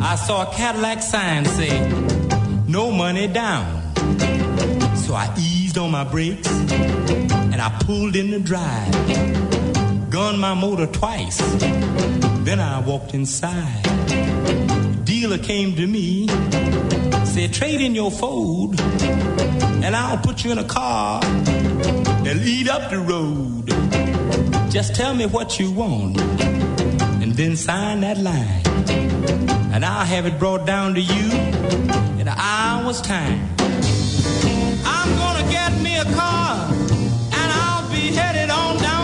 I 0.00 0.16
saw 0.16 0.42
a 0.42 0.54
Cadillac 0.54 1.02
sign 1.02 1.44
say, 1.44 1.88
no 2.68 2.90
money 2.90 3.26
down. 3.26 3.82
So 4.96 5.14
I 5.14 5.32
eased 5.38 5.78
on 5.78 5.90
my 5.90 6.04
brakes 6.04 6.48
and 6.48 7.60
I 7.60 7.70
pulled 7.84 8.14
in 8.14 8.30
the 8.30 8.38
drive 8.38 9.57
gunned 10.10 10.40
my 10.40 10.54
motor 10.54 10.86
twice. 10.86 11.38
Then 12.44 12.60
I 12.60 12.80
walked 12.80 13.14
inside. 13.14 13.82
Dealer 15.04 15.38
came 15.38 15.74
to 15.76 15.86
me, 15.86 16.28
said, 17.24 17.52
Trade 17.52 17.80
in 17.80 17.94
your 17.94 18.10
Ford, 18.10 18.80
and 18.80 19.94
I'll 19.94 20.18
put 20.18 20.44
you 20.44 20.52
in 20.52 20.58
a 20.58 20.64
car 20.64 21.20
and 21.24 22.40
lead 22.44 22.68
up 22.68 22.90
the 22.90 22.98
road. 22.98 23.66
Just 24.70 24.94
tell 24.94 25.14
me 25.14 25.26
what 25.26 25.58
you 25.58 25.70
want, 25.70 26.20
and 26.20 27.32
then 27.32 27.56
sign 27.56 28.00
that 28.00 28.18
line. 28.18 28.62
And 29.72 29.84
I'll 29.84 30.06
have 30.06 30.26
it 30.26 30.38
brought 30.38 30.66
down 30.66 30.94
to 30.94 31.00
you 31.00 31.30
in 32.20 32.26
an 32.26 32.36
hour's 32.36 33.00
time. 33.02 33.48
I'm 34.84 35.16
gonna 35.18 35.50
get 35.50 35.72
me 35.80 35.96
a 35.96 36.04
car, 36.04 36.70
and 36.70 37.52
I'll 37.62 37.90
be 37.90 38.12
headed 38.12 38.50
on 38.50 38.78
down 38.78 38.97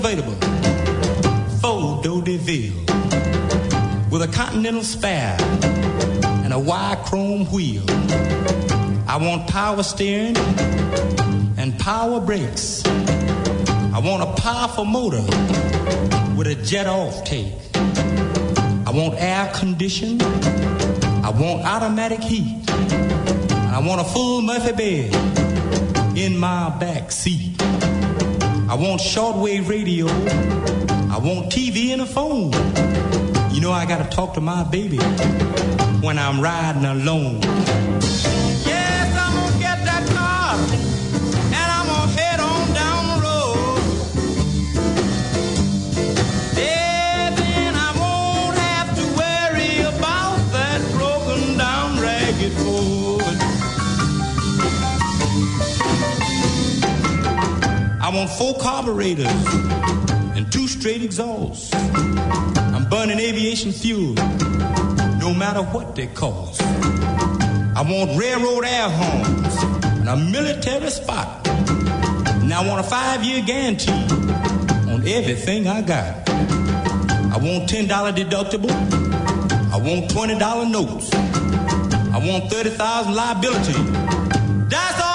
convertible, 0.00 0.34
Ford 1.60 2.04
Deville, 2.04 2.72
with 4.12 4.22
a 4.22 4.30
Continental 4.32 4.84
spare 4.84 5.36
and 6.44 6.52
a 6.52 6.58
wide 6.58 6.98
chrome 7.04 7.46
wheel. 7.46 7.82
I 9.08 9.18
want 9.20 9.48
power 9.48 9.82
steering 9.82 10.36
and 11.58 11.76
power 11.80 12.20
brakes. 12.20 12.86
I 12.86 13.98
want 13.98 14.22
a 14.22 14.40
powerful 14.40 14.84
motor 14.84 15.24
with 16.36 16.46
a 16.46 16.54
jet 16.64 16.86
off 16.86 17.24
take. 17.24 17.54
I 17.74 18.92
want 18.94 19.14
air 19.18 19.50
conditioning. 19.52 20.22
I 21.24 21.30
want 21.30 21.66
automatic 21.66 22.20
heat. 22.20 22.70
And 22.70 23.74
I 23.74 23.80
want 23.84 24.00
a 24.00 24.04
full 24.04 24.42
Murphy 24.42 24.72
bed 25.10 26.16
in 26.16 26.38
my 26.38 26.70
back 26.78 27.10
seat. 27.10 27.47
I 28.70 28.74
want 28.74 29.00
shortwave 29.00 29.66
radio. 29.66 30.06
I 31.10 31.16
want 31.16 31.50
TV 31.50 31.88
and 31.94 32.02
a 32.02 32.06
phone. 32.06 32.52
You 33.50 33.62
know 33.62 33.72
I 33.72 33.86
gotta 33.86 34.08
talk 34.10 34.34
to 34.34 34.42
my 34.42 34.62
baby 34.62 34.98
when 36.02 36.18
I'm 36.18 36.38
riding 36.38 36.84
alone. 36.84 37.40
I 58.08 58.10
want 58.10 58.30
four 58.30 58.56
carburetors 58.56 59.26
and 60.34 60.50
two 60.50 60.66
straight 60.66 61.02
exhausts. 61.02 61.74
I'm 61.74 62.88
burning 62.88 63.18
aviation 63.18 63.70
fuel, 63.70 64.14
no 65.20 65.34
matter 65.34 65.60
what 65.60 65.94
they 65.94 66.06
cost. 66.06 66.62
I 66.62 67.84
want 67.86 68.18
railroad 68.18 68.64
air 68.64 68.88
horns 68.88 69.62
and 69.84 70.08
a 70.08 70.16
military 70.16 70.88
spot. 70.88 71.46
And 71.48 72.50
I 72.50 72.66
want 72.66 72.80
a 72.80 72.88
five-year 72.88 73.42
guarantee 73.44 73.92
on 74.90 75.06
everything 75.06 75.68
I 75.68 75.82
got. 75.82 76.30
I 76.30 77.36
want 77.36 77.68
$10 77.68 77.88
deductible. 77.88 78.70
I 79.70 79.76
want 79.76 80.10
$20 80.10 80.70
notes. 80.70 81.12
I 81.12 82.18
want 82.26 82.50
30,000 82.50 83.14
liability. 83.14 83.74
That's 84.70 85.02
all 85.02 85.07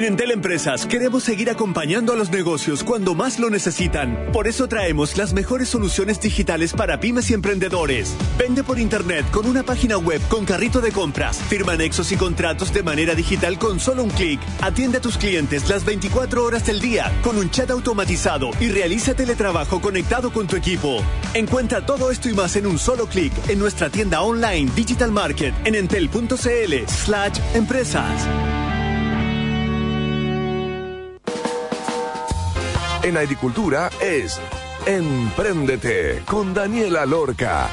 En 0.00 0.06
Entel 0.06 0.30
Empresas 0.30 0.86
queremos 0.86 1.24
seguir 1.24 1.50
acompañando 1.50 2.14
a 2.14 2.16
los 2.16 2.30
negocios 2.30 2.82
cuando 2.82 3.14
más 3.14 3.38
lo 3.38 3.50
necesitan. 3.50 4.30
Por 4.32 4.48
eso 4.48 4.66
traemos 4.66 5.18
las 5.18 5.34
mejores 5.34 5.68
soluciones 5.68 6.18
digitales 6.18 6.72
para 6.72 7.00
pymes 7.00 7.30
y 7.30 7.34
emprendedores. 7.34 8.16
Vende 8.38 8.64
por 8.64 8.78
internet 8.78 9.30
con 9.30 9.44
una 9.44 9.62
página 9.62 9.98
web 9.98 10.22
con 10.30 10.46
carrito 10.46 10.80
de 10.80 10.90
compras. 10.90 11.36
Firma 11.36 11.72
anexos 11.72 12.12
y 12.12 12.16
contratos 12.16 12.72
de 12.72 12.82
manera 12.82 13.14
digital 13.14 13.58
con 13.58 13.78
solo 13.78 14.02
un 14.02 14.08
clic. 14.08 14.40
Atiende 14.62 14.96
a 14.96 15.00
tus 15.02 15.18
clientes 15.18 15.68
las 15.68 15.84
24 15.84 16.46
horas 16.46 16.64
del 16.64 16.80
día 16.80 17.12
con 17.20 17.36
un 17.36 17.50
chat 17.50 17.70
automatizado 17.70 18.52
y 18.58 18.70
realiza 18.70 19.12
teletrabajo 19.12 19.82
conectado 19.82 20.32
con 20.32 20.46
tu 20.46 20.56
equipo. 20.56 21.04
Encuentra 21.34 21.84
todo 21.84 22.10
esto 22.10 22.30
y 22.30 22.32
más 22.32 22.56
en 22.56 22.66
un 22.66 22.78
solo 22.78 23.06
clic 23.06 23.34
en 23.50 23.58
nuestra 23.58 23.90
tienda 23.90 24.22
online 24.22 24.72
Digital 24.74 25.12
Market 25.12 25.52
en 25.66 25.74
entel.cl 25.74 26.86
slash 26.88 27.38
empresas. 27.52 28.59
En 33.02 33.16
agricultura 33.16 33.90
es 34.00 34.40
Empréndete 34.86 36.22
con 36.26 36.54
Daniela 36.54 37.06
Lorca. 37.06 37.68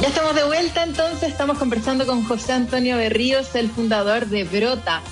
Ya 0.00 0.08
estamos 0.08 0.34
de 0.34 0.44
vuelta, 0.44 0.82
entonces 0.82 1.30
estamos 1.30 1.58
conversando 1.58 2.06
con 2.06 2.24
José 2.24 2.52
Antonio 2.52 2.96
Berríos, 2.96 3.54
el 3.54 3.70
fundador 3.70 4.26
de 4.26 4.44
Brota. 4.44 5.02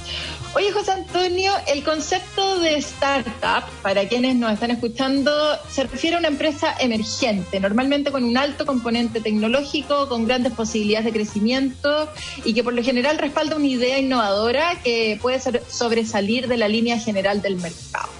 Oye, 0.57 0.71
José 0.71 0.93
Antonio, 0.93 1.53
el 1.67 1.83
concepto 1.83 2.61
de 2.61 2.77
startup, 2.77 3.69
para 3.83 4.07
quienes 4.07 4.37
nos 4.37 4.53
están 4.53 4.71
escuchando, 4.71 5.33
se 5.69 5.83
refiere 5.83 6.14
a 6.14 6.21
una 6.21 6.29
empresa 6.29 6.77
emergente, 6.79 7.59
normalmente 7.59 8.12
con 8.12 8.23
un 8.23 8.37
alto 8.37 8.64
componente 8.64 9.21
tecnológico, 9.21 10.09
con 10.09 10.27
grandes 10.27 10.53
posibilidades 10.53 11.07
de 11.07 11.12
crecimiento 11.12 12.09
y 12.45 12.55
que 12.55 12.62
por 12.62 12.73
lo 12.73 12.85
general 12.85 13.19
respalda 13.19 13.57
una 13.57 13.67
idea 13.67 13.99
innovadora 13.99 14.81
que 14.85 15.19
puede 15.21 15.40
sobresalir 15.40 16.47
de 16.47 16.57
la 16.57 16.69
línea 16.69 17.01
general 17.01 17.43
del 17.43 17.57
mercado. 17.57 18.11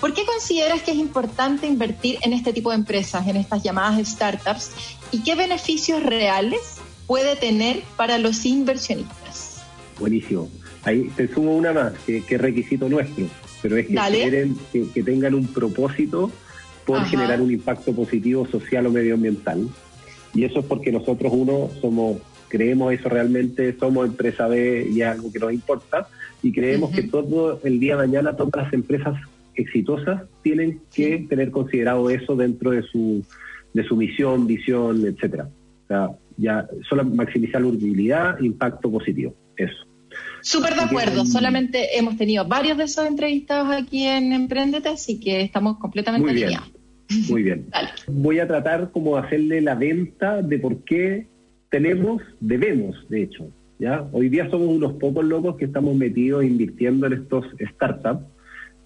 ¿Por 0.00 0.14
qué 0.14 0.24
consideras 0.24 0.82
que 0.82 0.92
es 0.92 0.96
importante 0.96 1.66
invertir 1.66 2.18
en 2.22 2.32
este 2.32 2.52
tipo 2.52 2.70
de 2.70 2.76
empresas, 2.76 3.26
en 3.26 3.34
estas 3.34 3.64
llamadas 3.64 4.06
startups, 4.06 4.70
y 5.10 5.24
qué 5.24 5.34
beneficios 5.34 6.04
reales 6.04 6.60
puede 7.08 7.34
tener 7.34 7.82
para 7.96 8.16
los 8.18 8.44
inversionistas? 8.44 9.62
Buenísimo. 9.98 10.48
Ahí 10.84 11.10
te 11.16 11.28
sumo 11.28 11.56
una 11.56 11.72
más, 11.72 11.92
que, 12.06 12.24
es 12.26 12.40
requisito 12.40 12.88
nuestro, 12.88 13.26
pero 13.62 13.76
es 13.76 13.86
que 13.86 13.94
quieren 13.94 14.56
que, 14.72 15.02
tengan 15.02 15.34
un 15.34 15.46
propósito 15.46 16.30
por 16.86 17.04
generar 17.04 17.40
un 17.40 17.50
impacto 17.50 17.92
positivo 17.94 18.46
social 18.46 18.86
o 18.86 18.90
medioambiental. 18.90 19.68
Y 20.34 20.44
eso 20.44 20.60
es 20.60 20.66
porque 20.66 20.90
nosotros, 20.90 21.32
uno, 21.34 21.70
somos 21.80 22.18
creemos 22.48 22.92
eso 22.92 23.08
realmente, 23.08 23.76
somos 23.78 24.06
empresa 24.06 24.48
B 24.48 24.88
y 24.90 25.00
es 25.02 25.06
algo 25.06 25.32
que 25.32 25.38
nos 25.38 25.52
importa, 25.52 26.08
y 26.42 26.52
creemos 26.52 26.90
que 26.90 27.04
todo 27.04 27.60
el 27.64 27.78
día 27.78 27.96
de 27.96 28.06
mañana 28.06 28.36
todas 28.36 28.64
las 28.64 28.72
empresas 28.72 29.14
exitosas 29.54 30.22
tienen 30.42 30.80
que 30.92 31.26
tener 31.28 31.50
considerado 31.50 32.10
eso 32.10 32.36
dentro 32.36 32.70
de 32.70 32.82
su, 32.82 33.24
de 33.72 33.84
su 33.84 33.96
misión, 33.96 34.46
visión, 34.46 35.06
etcétera. 35.06 35.48
O 35.84 35.88
sea, 35.88 36.10
ya 36.36 36.66
solo 36.88 37.04
maximizar 37.04 37.60
la 37.60 37.68
utilidad, 37.68 38.40
impacto 38.40 38.90
positivo, 38.90 39.34
eso. 39.56 39.86
Súper 40.42 40.74
de 40.74 40.82
acuerdo, 40.82 41.24
solamente 41.24 41.98
hemos 41.98 42.16
tenido 42.16 42.44
varios 42.46 42.78
de 42.78 42.84
esos 42.84 43.06
entrevistados 43.06 43.68
aquí 43.70 44.06
en 44.06 44.32
Emprendete, 44.32 44.88
así 44.88 45.20
que 45.20 45.42
estamos 45.42 45.78
completamente 45.78 46.26
Muy 46.30 46.34
bien. 46.34 46.60
Muy 47.28 47.42
bien. 47.42 47.66
Voy 48.08 48.38
a 48.38 48.46
tratar 48.46 48.90
como 48.90 49.16
hacerle 49.16 49.60
la 49.60 49.74
venta 49.74 50.42
de 50.42 50.58
por 50.58 50.84
qué 50.84 51.26
tenemos, 51.70 52.22
debemos, 52.40 52.96
de 53.08 53.22
hecho. 53.22 53.48
¿ya? 53.78 54.06
Hoy 54.12 54.28
día 54.28 54.48
somos 54.50 54.68
unos 54.68 54.94
pocos 54.94 55.24
locos 55.24 55.56
que 55.56 55.64
estamos 55.64 55.94
metidos 55.96 56.44
invirtiendo 56.44 57.06
en 57.06 57.14
estos 57.14 57.46
startups, 57.74 58.24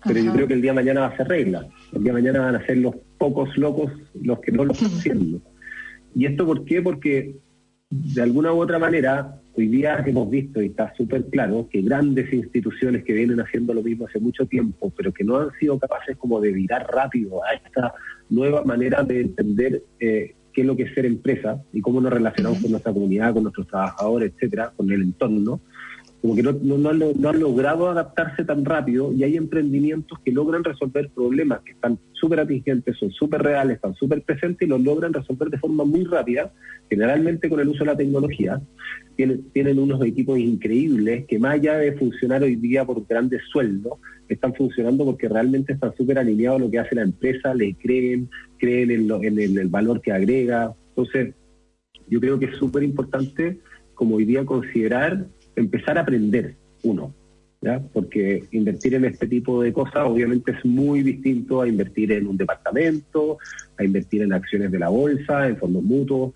pero 0.04 0.20
yo 0.20 0.32
creo 0.32 0.46
que 0.46 0.54
el 0.54 0.62
día 0.62 0.72
de 0.72 0.76
mañana 0.76 1.00
va 1.02 1.06
a 1.08 1.16
ser 1.16 1.28
regla. 1.28 1.66
El 1.92 2.02
día 2.02 2.12
de 2.12 2.20
mañana 2.20 2.40
van 2.40 2.56
a 2.56 2.66
ser 2.66 2.78
los 2.78 2.94
pocos 3.18 3.56
locos 3.56 3.90
los 4.20 4.40
que 4.40 4.52
no 4.52 4.64
lo 4.64 4.72
están 4.72 4.90
haciendo. 4.98 5.40
¿Y 6.14 6.26
esto 6.26 6.46
por 6.46 6.64
qué? 6.64 6.82
Porque 6.82 7.36
de 7.90 8.22
alguna 8.22 8.52
u 8.52 8.60
otra 8.60 8.78
manera, 8.78 9.40
hoy 9.56 9.68
día 9.68 10.02
hemos 10.04 10.28
visto 10.30 10.60
y 10.60 10.66
está 10.66 10.92
súper 10.96 11.26
claro 11.26 11.68
que 11.70 11.82
grandes 11.82 12.32
instituciones 12.32 13.04
que 13.04 13.12
vienen 13.12 13.40
haciendo 13.40 13.72
lo 13.72 13.82
mismo 13.82 14.06
hace 14.06 14.18
mucho 14.18 14.46
tiempo, 14.46 14.92
pero 14.96 15.12
que 15.12 15.24
no 15.24 15.38
han 15.38 15.50
sido 15.58 15.78
capaces 15.78 16.16
como 16.16 16.40
de 16.40 16.52
virar 16.52 16.86
rápido 16.92 17.44
a 17.44 17.54
esta 17.54 17.94
nueva 18.30 18.64
manera 18.64 19.02
de 19.02 19.20
entender 19.20 19.82
eh, 20.00 20.34
qué 20.52 20.60
es 20.60 20.66
lo 20.66 20.76
que 20.76 20.84
es 20.84 20.94
ser 20.94 21.06
empresa 21.06 21.62
y 21.72 21.80
cómo 21.80 22.00
nos 22.00 22.12
relacionamos 22.12 22.60
con 22.60 22.70
nuestra 22.70 22.92
comunidad, 22.92 23.32
con 23.32 23.44
nuestros 23.44 23.66
trabajadores, 23.66 24.32
etcétera, 24.32 24.72
con 24.76 24.90
el 24.90 25.02
entorno, 25.02 25.60
como 26.24 26.36
que 26.36 26.42
no, 26.42 26.52
no, 26.52 26.88
han, 26.88 26.98
no, 26.98 27.28
han, 27.28 27.38
logrado 27.38 27.90
adaptarse 27.90 28.44
tan 28.44 28.64
rápido 28.64 29.12
y 29.12 29.24
hay 29.24 29.36
emprendimientos 29.36 30.18
que 30.24 30.32
logran 30.32 30.64
resolver 30.64 31.10
problemas 31.10 31.60
que 31.60 31.72
están 31.72 31.98
súper 32.14 32.40
atingentes, 32.40 32.96
son 32.96 33.10
súper 33.10 33.42
reales, 33.42 33.76
están 33.76 33.94
súper 33.94 34.22
presentes 34.22 34.66
y 34.66 34.70
los 34.70 34.80
logran 34.80 35.12
resolver 35.12 35.50
de 35.50 35.58
forma 35.58 35.84
muy 35.84 36.04
rápida, 36.04 36.50
generalmente 36.88 37.50
con 37.50 37.60
el 37.60 37.68
uso 37.68 37.80
de 37.80 37.90
la 37.90 37.96
tecnología. 37.98 38.58
Tienen, 39.16 39.44
tienen 39.52 39.78
unos 39.78 40.02
equipos 40.04 40.38
increíbles 40.38 41.24
que 41.26 41.38
más 41.38 41.54
allá 41.54 41.78
de 41.78 41.92
funcionar 41.92 42.42
hoy 42.42 42.56
día 42.56 42.84
por 42.84 43.06
grandes 43.06 43.42
sueldos, 43.50 43.98
están 44.28 44.54
funcionando 44.54 45.04
porque 45.04 45.28
realmente 45.28 45.74
están 45.74 45.94
súper 45.96 46.18
alineados 46.18 46.60
a 46.60 46.64
lo 46.64 46.70
que 46.70 46.78
hace 46.78 46.94
la 46.94 47.02
empresa, 47.02 47.54
le 47.54 47.74
creen, 47.74 48.28
creen 48.58 48.90
en, 48.90 49.08
lo, 49.08 49.22
en, 49.22 49.38
el, 49.38 49.68
valor 49.68 50.00
que 50.00 50.12
agrega. 50.12 50.74
Entonces, 50.90 51.34
yo 52.08 52.20
creo 52.20 52.38
que 52.38 52.46
es 52.46 52.56
súper 52.56 52.82
importante 52.82 53.58
como 53.94 54.16
hoy 54.16 54.24
día 54.24 54.44
considerar 54.44 55.26
empezar 55.56 55.98
a 55.98 56.02
aprender 56.02 56.56
uno, 56.82 57.14
¿ya? 57.60 57.80
porque 57.92 58.44
invertir 58.50 58.94
en 58.94 59.04
este 59.04 59.26
tipo 59.26 59.62
de 59.62 59.72
cosas 59.72 60.06
obviamente 60.06 60.52
es 60.52 60.64
muy 60.64 61.02
distinto 61.02 61.60
a 61.60 61.68
invertir 61.68 62.12
en 62.12 62.26
un 62.26 62.36
departamento, 62.36 63.38
a 63.78 63.84
invertir 63.84 64.22
en 64.22 64.32
acciones 64.32 64.72
de 64.72 64.78
la 64.78 64.88
bolsa, 64.88 65.48
en 65.48 65.56
fondos 65.56 65.82
mutuos. 65.82 66.34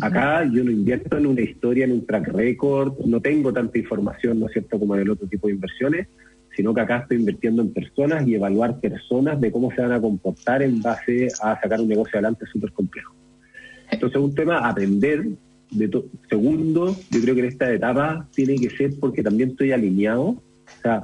Acá 0.00 0.44
yo 0.44 0.64
no 0.64 0.70
invierto 0.70 1.16
en 1.16 1.26
una 1.26 1.40
historia, 1.40 1.84
en 1.84 1.92
un 1.92 2.06
track 2.06 2.28
record, 2.28 2.98
no 3.06 3.20
tengo 3.20 3.52
tanta 3.52 3.78
información, 3.78 4.40
¿no 4.40 4.46
es 4.46 4.52
cierto?, 4.52 4.78
como 4.78 4.94
en 4.94 5.02
el 5.02 5.10
otro 5.10 5.26
tipo 5.28 5.46
de 5.46 5.54
inversiones, 5.54 6.08
sino 6.56 6.74
que 6.74 6.80
acá 6.80 6.98
estoy 6.98 7.18
invirtiendo 7.18 7.62
en 7.62 7.72
personas 7.72 8.26
y 8.26 8.34
evaluar 8.34 8.80
personas 8.80 9.40
de 9.40 9.52
cómo 9.52 9.70
se 9.72 9.82
van 9.82 9.92
a 9.92 10.00
comportar 10.00 10.62
en 10.62 10.80
base 10.80 11.28
a 11.42 11.60
sacar 11.60 11.80
un 11.80 11.88
negocio 11.88 12.14
adelante 12.14 12.46
súper 12.50 12.72
complejo. 12.72 13.14
Entonces, 13.90 14.18
un 14.18 14.34
tema, 14.34 14.68
aprender 14.68 15.26
de 15.70 16.02
segundo, 16.28 16.96
yo 17.10 17.20
creo 17.20 17.34
que 17.34 17.40
en 17.40 17.46
esta 17.46 17.72
etapa 17.72 18.28
tiene 18.34 18.56
que 18.56 18.70
ser 18.70 18.92
porque 18.98 19.22
también 19.22 19.50
estoy 19.50 19.72
alineado, 19.72 20.24
o 20.24 20.42
sea, 20.82 21.02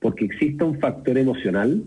porque 0.00 0.24
existe 0.24 0.64
un 0.64 0.78
factor 0.78 1.18
emocional 1.18 1.82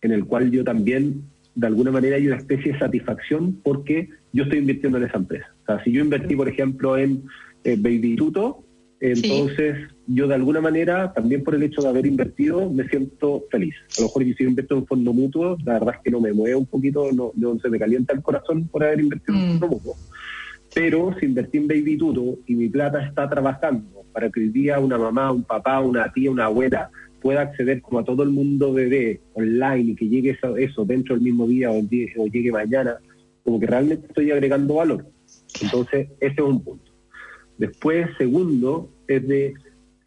en 0.00 0.12
el 0.12 0.24
cual 0.24 0.50
yo 0.50 0.64
también, 0.64 1.22
de 1.54 1.66
alguna 1.66 1.90
manera, 1.90 2.16
hay 2.16 2.26
una 2.26 2.36
especie 2.36 2.72
de 2.72 2.78
satisfacción 2.78 3.60
porque 3.62 4.08
yo 4.32 4.44
estoy 4.44 4.58
invirtiendo 4.58 4.98
en 4.98 5.04
esa 5.04 5.18
empresa. 5.18 5.46
O 5.62 5.66
sea, 5.66 5.84
si 5.84 5.92
yo 5.92 6.02
invertí, 6.02 6.34
por 6.34 6.48
ejemplo, 6.48 6.98
en 6.98 7.24
eh, 7.64 7.76
Baby 7.78 8.16
Tuto, 8.16 8.64
entonces 9.00 9.76
yo 10.06 10.26
de 10.26 10.34
alguna 10.34 10.60
manera, 10.60 11.12
también 11.12 11.44
por 11.44 11.54
el 11.54 11.62
hecho 11.62 11.82
de 11.82 11.88
haber 11.88 12.06
invertido, 12.06 12.70
me 12.70 12.88
siento 12.88 13.44
feliz. 13.50 13.74
A 13.98 14.00
lo 14.00 14.06
mejor 14.06 14.24
si 14.24 14.44
invierto 14.44 14.74
en 14.74 14.80
un 14.80 14.86
fondo 14.86 15.12
mutuo, 15.12 15.56
la 15.64 15.74
verdad 15.74 15.94
es 15.96 16.00
que 16.02 16.10
no 16.10 16.20
me 16.20 16.32
mueve 16.32 16.56
un 16.56 16.66
poquito, 16.66 17.12
no, 17.12 17.32
no 17.34 17.58
se 17.58 17.68
me 17.68 17.78
calienta 17.78 18.14
el 18.14 18.22
corazón 18.22 18.66
por 18.68 18.82
haber 18.82 19.00
invertido 19.00 19.36
en 19.36 19.44
un 19.44 19.50
fondo 19.50 19.68
mutuo. 19.68 19.96
Pero 20.74 21.14
si 21.20 21.26
invertí 21.26 21.58
en 21.58 21.68
Baby 21.68 21.96
Tuto 21.96 22.38
y 22.46 22.54
mi 22.54 22.68
plata 22.68 23.04
está 23.06 23.28
trabajando 23.28 24.04
para 24.12 24.30
que 24.30 24.40
hoy 24.40 24.48
día 24.48 24.78
una 24.80 24.98
mamá, 24.98 25.30
un 25.32 25.44
papá, 25.44 25.80
una 25.80 26.10
tía, 26.12 26.30
una 26.30 26.46
abuela 26.46 26.90
pueda 27.24 27.40
acceder 27.40 27.80
como 27.80 28.00
a 28.00 28.04
todo 28.04 28.22
el 28.22 28.28
mundo 28.28 28.74
bebé 28.74 29.22
online 29.32 29.92
y 29.92 29.94
que 29.94 30.08
llegue 30.10 30.30
eso, 30.32 30.58
eso 30.58 30.84
dentro 30.84 31.14
del 31.14 31.24
mismo 31.24 31.46
día 31.46 31.70
o, 31.70 31.78
o 31.78 32.26
llegue 32.26 32.52
mañana, 32.52 32.98
como 33.42 33.58
que 33.58 33.66
realmente 33.66 34.06
estoy 34.06 34.30
agregando 34.30 34.74
valor. 34.74 35.06
Entonces, 35.62 36.08
ese 36.20 36.34
es 36.34 36.40
un 36.40 36.62
punto. 36.62 36.92
Después, 37.56 38.08
segundo, 38.18 38.90
es 39.08 39.26
de 39.26 39.54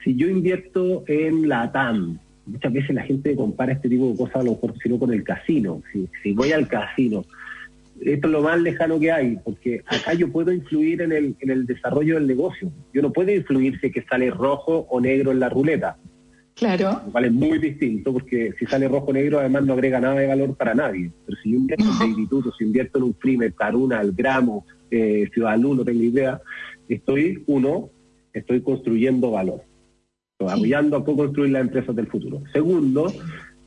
si 0.04 0.16
yo 0.16 0.28
invierto 0.28 1.04
en 1.08 1.50
la 1.50 1.72
TAM, 1.72 2.20
muchas 2.46 2.72
veces 2.72 2.94
la 2.94 3.02
gente 3.02 3.36
compara 3.36 3.74
este 3.74 3.90
tipo 3.90 4.12
de 4.12 4.16
cosas 4.16 4.36
a 4.36 4.44
lo 4.44 4.52
mejor 4.52 4.76
sino 4.84 5.00
con 5.00 5.12
el 5.12 5.24
casino. 5.24 5.82
Si, 5.92 6.08
si 6.22 6.34
voy 6.34 6.52
al 6.52 6.68
casino, 6.68 7.24
esto 8.00 8.28
es 8.28 8.32
lo 8.32 8.44
más 8.44 8.62
lejano 8.62 9.00
que 9.00 9.12
hay, 9.12 9.40
porque 9.44 9.82
acá 9.88 10.14
yo 10.14 10.32
puedo 10.32 10.54
influir 10.54 11.02
en 11.02 11.14
el, 11.14 11.36
en 11.40 11.50
el 11.50 11.66
desarrollo 11.66 12.14
del 12.14 12.28
negocio. 12.28 12.72
Yo 12.94 13.02
no 13.02 13.12
puedo 13.12 13.32
influir 13.32 13.80
si 13.80 13.88
es 13.88 13.94
que 13.94 14.04
sale 14.04 14.30
rojo 14.30 14.86
o 14.92 15.02
negro 15.02 15.32
en 15.32 15.40
la 15.40 15.50
ruleta. 15.50 15.98
Claro. 16.58 17.02
Lo 17.06 17.12
cual 17.12 17.26
es 17.26 17.32
muy 17.32 17.60
distinto, 17.60 18.12
porque 18.12 18.52
si 18.58 18.66
sale 18.66 18.88
rojo 18.88 19.14
negro, 19.14 19.40
además 19.40 19.64
no 19.64 19.74
agrega 19.74 20.00
nada 20.00 20.16
de 20.16 20.28
valor 20.28 20.56
para 20.56 20.74
nadie. 20.74 21.12
Pero 21.26 21.38
si 21.42 21.52
yo 21.52 21.58
invierto 21.58 21.86
en 22.02 22.10
Instituto, 22.10 22.52
si 22.58 22.64
invierto 22.64 22.98
en 22.98 23.04
un 23.06 23.14
primer, 23.14 23.54
Caruna, 23.54 24.02
el 24.02 24.12
Gramo, 24.14 24.66
eh, 24.90 25.30
Ciudad 25.34 25.58
Luz, 25.58 25.78
no 25.78 25.86
tengo 25.86 26.02
idea, 26.02 26.42
estoy, 26.90 27.44
uno, 27.46 27.90
estoy 28.34 28.62
construyendo 28.62 29.32
valor. 29.32 29.62
Estoy 30.32 30.54
apoyando 30.54 30.98
a 30.98 31.06
co-construir 31.06 31.52
las 31.52 31.62
empresas 31.62 31.96
del 31.96 32.08
futuro. 32.08 32.42
Segundo, 32.52 33.14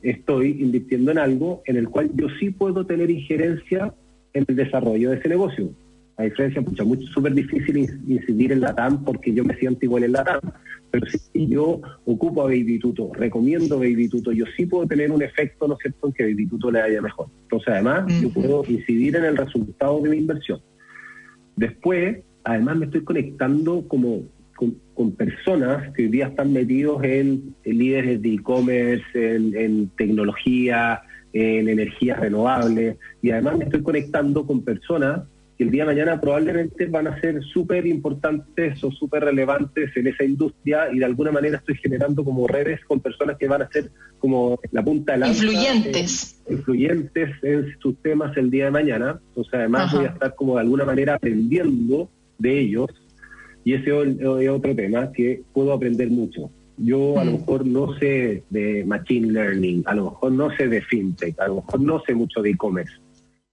estoy 0.01 0.61
invirtiendo 0.61 1.11
en 1.11 1.17
algo 1.17 1.61
en 1.65 1.77
el 1.77 1.87
cual 1.87 2.11
yo 2.15 2.27
sí 2.39 2.49
puedo 2.49 2.85
tener 2.85 3.09
injerencia 3.09 3.93
en 4.33 4.45
el 4.47 4.55
desarrollo 4.55 5.11
de 5.11 5.17
ese 5.17 5.29
negocio. 5.29 5.69
A 6.17 6.23
diferencia, 6.23 6.61
pucha, 6.61 6.83
mucho 6.83 7.07
súper 7.07 7.33
difícil 7.33 7.77
incidir 8.07 8.51
en 8.51 8.61
la 8.61 8.75
TAM 8.75 9.03
porque 9.03 9.33
yo 9.33 9.43
me 9.43 9.55
siento 9.55 9.85
igual 9.85 10.03
en 10.03 10.11
la 10.11 10.23
TAM. 10.23 10.41
Pero 10.91 11.07
si 11.07 11.47
yo 11.47 11.81
ocupo 12.05 12.41
a 12.41 12.45
Baby 12.45 12.77
Tuto, 12.79 13.11
recomiendo 13.13 13.79
Baby 13.79 14.09
Tuto, 14.09 14.31
yo 14.31 14.45
sí 14.57 14.65
puedo 14.65 14.85
tener 14.85 15.11
un 15.11 15.23
efecto, 15.23 15.67
¿no 15.67 15.75
es 15.75 15.79
cierto?, 15.81 16.07
en 16.07 16.13
que 16.13 16.23
Baby 16.23 16.47
Tuto 16.47 16.69
le 16.69 16.81
vaya 16.81 17.01
mejor. 17.01 17.27
Entonces, 17.43 17.69
además, 17.69 18.21
yo 18.21 18.29
puedo 18.29 18.63
incidir 18.67 19.15
en 19.15 19.25
el 19.25 19.37
resultado 19.37 20.01
de 20.01 20.09
mi 20.09 20.17
inversión. 20.17 20.61
Después, 21.55 22.19
además, 22.43 22.75
me 22.75 22.85
estoy 22.85 23.03
conectando 23.03 23.87
como 23.87 24.23
con, 24.55 24.75
con, 24.93 25.11
personas 25.13 25.91
que 25.93 26.03
hoy 26.03 26.09
día 26.09 26.27
están 26.27 26.53
metidos 26.53 27.03
en, 27.03 27.55
en 27.63 27.77
líderes 27.77 28.21
de 28.21 28.33
e-commerce, 28.33 29.05
en, 29.13 29.55
en 29.55 29.87
tecnología, 29.97 31.01
en 31.33 31.69
energías 31.69 32.19
renovables 32.19 32.97
y 33.21 33.31
además 33.31 33.57
me 33.57 33.63
estoy 33.65 33.81
conectando 33.83 34.45
con 34.45 34.63
personas 34.63 35.21
que 35.61 35.65
el 35.65 35.71
día 35.71 35.83
de 35.83 35.93
mañana 35.93 36.19
probablemente 36.19 36.87
van 36.87 37.05
a 37.05 37.21
ser 37.21 37.43
súper 37.43 37.85
importantes 37.85 38.83
o 38.83 38.91
súper 38.91 39.25
relevantes 39.25 39.95
en 39.95 40.07
esa 40.07 40.23
industria 40.23 40.91
y 40.91 40.97
de 40.97 41.05
alguna 41.05 41.31
manera 41.31 41.57
estoy 41.57 41.75
generando 41.75 42.23
como 42.25 42.47
redes 42.47 42.83
con 42.85 42.99
personas 42.99 43.37
que 43.37 43.47
van 43.47 43.61
a 43.61 43.69
ser 43.69 43.91
como 44.17 44.59
la 44.71 44.83
punta 44.83 45.11
de 45.13 45.19
la 45.19 45.27
influyentes. 45.27 46.41
eh, 46.47 46.53
influyentes 46.53 47.29
en 47.43 47.77
sus 47.79 47.95
temas 48.01 48.35
el 48.37 48.49
día 48.49 48.65
de 48.65 48.71
mañana. 48.71 49.21
Entonces 49.27 49.53
además 49.53 49.83
Ajá. 49.83 49.97
voy 49.97 50.05
a 50.07 50.09
estar 50.09 50.33
como 50.33 50.55
de 50.55 50.61
alguna 50.61 50.83
manera 50.83 51.13
aprendiendo 51.13 52.09
de 52.39 52.59
ellos. 52.59 52.89
Y 53.63 53.73
ese 53.73 53.91
es 53.91 54.49
otro 54.49 54.75
tema 54.75 55.11
que 55.11 55.43
puedo 55.53 55.73
aprender 55.73 56.09
mucho. 56.09 56.49
Yo 56.77 57.19
a 57.19 57.23
lo 57.23 57.33
mejor 57.33 57.67
no 57.67 57.99
sé 57.99 58.41
de 58.49 58.83
Machine 58.83 59.31
Learning, 59.31 59.83
a 59.85 59.93
lo 59.93 60.05
mejor 60.05 60.31
no 60.31 60.49
sé 60.57 60.67
de 60.67 60.81
FinTech, 60.81 61.39
a 61.39 61.49
lo 61.49 61.57
mejor 61.57 61.81
no 61.81 62.01
sé 62.03 62.15
mucho 62.15 62.41
de 62.41 62.49
e-commerce, 62.49 62.93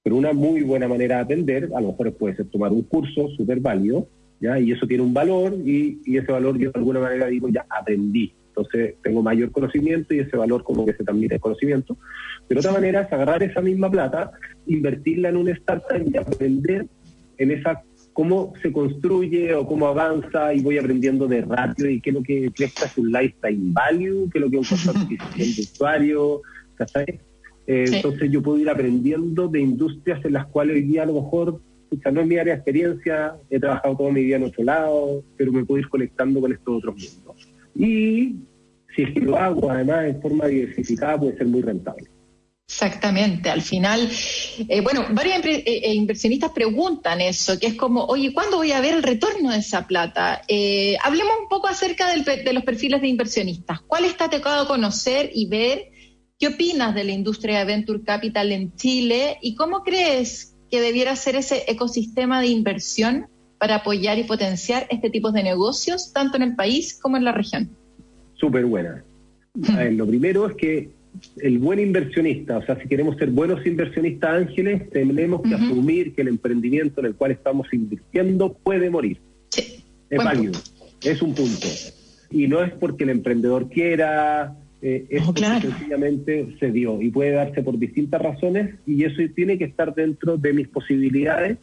pero 0.09 0.17
una 0.17 0.33
muy 0.33 0.63
buena 0.63 0.89
manera 0.89 1.17
de 1.17 1.21
aprender, 1.21 1.69
a 1.77 1.83
lo 1.83 1.89
mejor 1.89 2.15
puede 2.15 2.35
ser 2.35 2.47
tomar 2.47 2.73
un 2.73 2.81
curso 2.81 3.29
súper 3.37 3.61
válido, 3.61 4.09
¿ya? 4.41 4.59
y 4.59 4.73
eso 4.73 4.87
tiene 4.87 5.03
un 5.03 5.13
valor, 5.13 5.53
y, 5.53 6.01
y, 6.03 6.17
ese 6.17 6.33
valor 6.33 6.57
yo 6.57 6.71
de 6.71 6.79
alguna 6.79 7.01
manera 7.01 7.27
digo, 7.27 7.51
ya 7.51 7.67
aprendí, 7.69 8.33
entonces 8.49 8.95
tengo 9.03 9.23
mayor 9.23 9.51
conocimiento 9.51 10.15
y 10.15 10.21
ese 10.21 10.35
valor 10.39 10.65
como 10.65 10.87
que 10.87 10.95
se 10.95 11.05
transmite 11.05 11.35
el 11.35 11.43
conocimiento. 11.43 11.99
Pero 12.49 12.61
otra 12.61 12.73
manera 12.73 13.03
es 13.03 13.13
agarrar 13.13 13.43
esa 13.43 13.61
misma 13.61 13.91
plata, 13.91 14.33
invertirla 14.67 15.29
en 15.29 15.37
un 15.37 15.51
startup 15.51 16.03
y 16.11 16.17
aprender 16.17 16.87
en 17.37 17.51
esa 17.51 17.83
cómo 18.15 18.55
se 18.63 18.73
construye 18.73 19.53
o 19.53 19.67
cómo 19.67 19.89
avanza 19.89 20.55
y 20.55 20.63
voy 20.63 20.79
aprendiendo 20.79 21.29
de 21.29 21.43
ratio 21.43 21.91
y 21.91 22.01
qué 22.01 22.09
es 22.09 22.17
lo 22.17 22.23
que 22.23 22.51
crezca 22.57 22.89
su 22.89 23.05
lifetime 23.05 23.75
value, 23.75 24.31
qué 24.33 24.39
es 24.39 24.43
lo 24.43 24.51
que 24.51 24.59
es 24.59 24.73
un 24.73 24.79
costo 24.79 25.07
de 25.37 25.45
usuario, 25.61 26.41
¿sabes? 26.87 27.21
Eh, 27.69 27.87
sí. 27.87 27.97
Entonces 27.97 28.31
yo 28.33 28.43
puedo 28.43 28.59
ir 28.59 28.69
aprendiendo 28.69 29.47
de 29.47 29.61
industrias 29.61 30.25
en 30.25 30.33
las 30.33 30.47
cuales 30.47 30.75
hoy 30.75 30.83
día 30.83 31.05
a 31.05 31.07
lo 31.07 31.23
mejor 31.23 31.61
no 32.13 32.21
es 32.21 32.27
mi 32.27 32.37
área 32.37 32.55
de 32.55 32.59
experiencia, 32.59 33.37
he 33.51 33.61
trabajado 33.61 33.97
toda 33.97 34.11
mi 34.11 34.23
vida 34.23 34.37
en 34.37 34.45
otro 34.45 34.65
lado, 34.65 35.23
pero 35.37 35.53
me 35.53 35.65
puedo 35.65 35.81
ir 35.81 35.89
conectando 35.89 36.41
con 36.41 36.53
estos 36.53 36.79
otros 36.79 36.95
mundos. 36.97 37.49
Y 37.75 38.37
si 38.95 39.03
es 39.03 39.13
que 39.13 39.21
lo 39.21 39.37
hago 39.37 39.71
además 39.71 40.07
en 40.07 40.21
forma 40.21 40.47
diversificada, 40.47 41.19
puede 41.19 41.37
ser 41.37 41.47
muy 41.47 41.63
rentable. 41.63 42.09
Exactamente, 42.71 43.49
al 43.49 43.63
final, 43.63 44.11
eh, 44.69 44.83
bueno, 44.83 45.07
varios 45.13 45.43
eh, 45.47 45.63
eh, 45.65 45.95
inversionistas 45.95 46.51
preguntan 46.51 47.19
eso, 47.23 47.59
que 47.59 47.69
es 47.69 47.75
como, 47.75 48.05
oye, 48.05 48.35
¿cuándo 48.35 48.59
voy 48.59 48.73
a 48.73 48.83
ver 48.83 48.95
el 48.95 49.03
retorno 49.03 49.53
de 49.53 49.59
esa 49.59 49.87
plata? 49.87 50.43
hablemos 51.03 51.33
un 51.41 51.49
poco 51.49 51.67
acerca 51.67 52.15
de 52.15 52.53
los 52.53 52.65
perfiles 52.65 53.01
de 53.01 53.09
inversionistas. 53.09 53.81
¿Cuál 53.81 54.05
está 54.05 54.29
tocado 54.29 54.67
conocer 54.67 55.31
y 55.33 55.47
ver? 55.47 55.93
¿Qué 56.39 56.47
opinas 56.47 56.95
de 56.95 57.03
la 57.03 57.11
industria 57.11 57.59
de 57.59 57.65
Venture 57.65 58.05
Capital 58.05 58.53
en 58.53 58.73
Chile 58.77 59.39
y 59.43 59.57
cómo 59.57 59.83
crees 59.83 60.55
que 60.71 60.81
debiera 60.81 61.17
ser 61.17 61.35
ese 61.35 61.65
ecosistema 61.67 62.41
de 62.41 62.47
inversión 62.47 63.27
para 63.59 63.77
apoyar 63.77 64.19
y 64.21 64.23
potenciar 64.23 64.87
este 64.89 65.11
tipo 65.11 65.33
de 65.33 65.43
negocios, 65.43 66.13
tanto 66.13 66.37
en 66.37 66.45
el 66.45 66.55
país 66.55 66.97
como 67.03 67.17
en 67.17 67.25
la 67.25 67.33
región? 67.33 67.71
Súper 68.35 68.67
buena. 68.67 69.05
lo 69.91 70.07
primero 70.07 70.49
es 70.49 70.55
que 70.55 70.91
el 71.39 71.59
buen 71.59 71.81
inversionista, 71.81 72.59
o 72.59 72.65
sea, 72.65 72.81
si 72.81 72.87
queremos 72.87 73.17
ser 73.17 73.31
buenos 73.31 73.67
inversionistas 73.67 74.47
ángeles, 74.47 74.89
tenemos 74.91 75.43
que 75.43 75.57
asumir 75.57 76.15
que 76.15 76.23
el 76.23 76.29
emprendimiento 76.29 77.01
en 77.01 77.07
el 77.07 77.15
cual 77.17 77.33
estamos 77.33 77.67
invirtiendo 77.73 78.53
puede 78.63 78.91
morir. 78.91 79.21
Sí. 79.49 79.83
Es 80.09 80.19
válido, 80.19 80.53
es 81.03 81.21
un 81.21 81.35
punto. 81.35 81.67
Y 82.31 82.47
no 82.47 82.63
es 82.63 82.73
porque 82.75 83.03
el 83.03 83.11
emprendedor 83.11 83.69
quiera, 83.69 84.55
eh, 84.81 85.07
es 85.11 85.25
sencillamente 85.25 86.55
se 86.61 86.71
dio 86.71 87.03
y 87.03 87.11
puede 87.11 87.33
darse 87.33 87.63
por 87.63 87.79
distintas 87.79 88.23
razones 88.23 88.77
y 88.87 89.05
eso 89.05 89.23
tiene 89.35 89.59
que 89.59 89.65
estar 89.65 89.95
dentro 89.95 90.37
de 90.37 90.53
mis 90.53 90.69
posibilidades 90.69 91.59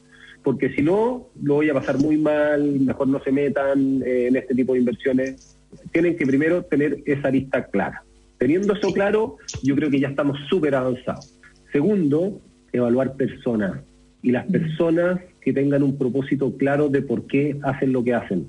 porque 0.46 0.70
si 0.76 0.84
no, 0.84 1.28
lo 1.42 1.56
voy 1.56 1.70
a 1.72 1.74
pasar 1.74 1.98
muy 1.98 2.18
mal, 2.18 2.80
mejor 2.80 3.08
no 3.08 3.20
se 3.24 3.32
metan 3.32 4.04
eh, 4.06 4.28
en 4.28 4.36
este 4.36 4.54
tipo 4.54 4.74
de 4.74 4.80
inversiones. 4.80 5.58
Tienen 5.92 6.16
que 6.16 6.26
primero 6.28 6.64
tener 6.66 7.00
esa 7.08 7.32
lista 7.32 7.66
clara. 7.66 8.04
Teniendo 8.38 8.74
eso 8.74 8.94
claro, 8.94 9.38
yo 9.64 9.76
creo 9.76 9.90
que 9.90 10.00
ya 10.00 10.10
estamos 10.10 10.38
súper 10.48 10.76
avanzados. 10.76 11.36
Segundo, 11.72 12.40
evaluar 12.72 13.16
personas 13.16 13.80
y 14.22 14.32
las 14.32 14.46
personas 14.46 15.20
que 15.42 15.52
tengan 15.52 15.82
un 15.82 15.98
propósito 15.98 16.56
claro 16.58 16.90
de 16.90 17.02
por 17.02 17.26
qué 17.26 17.58
hacen 17.64 17.92
lo 17.92 18.04
que 18.04 18.14
hacen. 18.14 18.46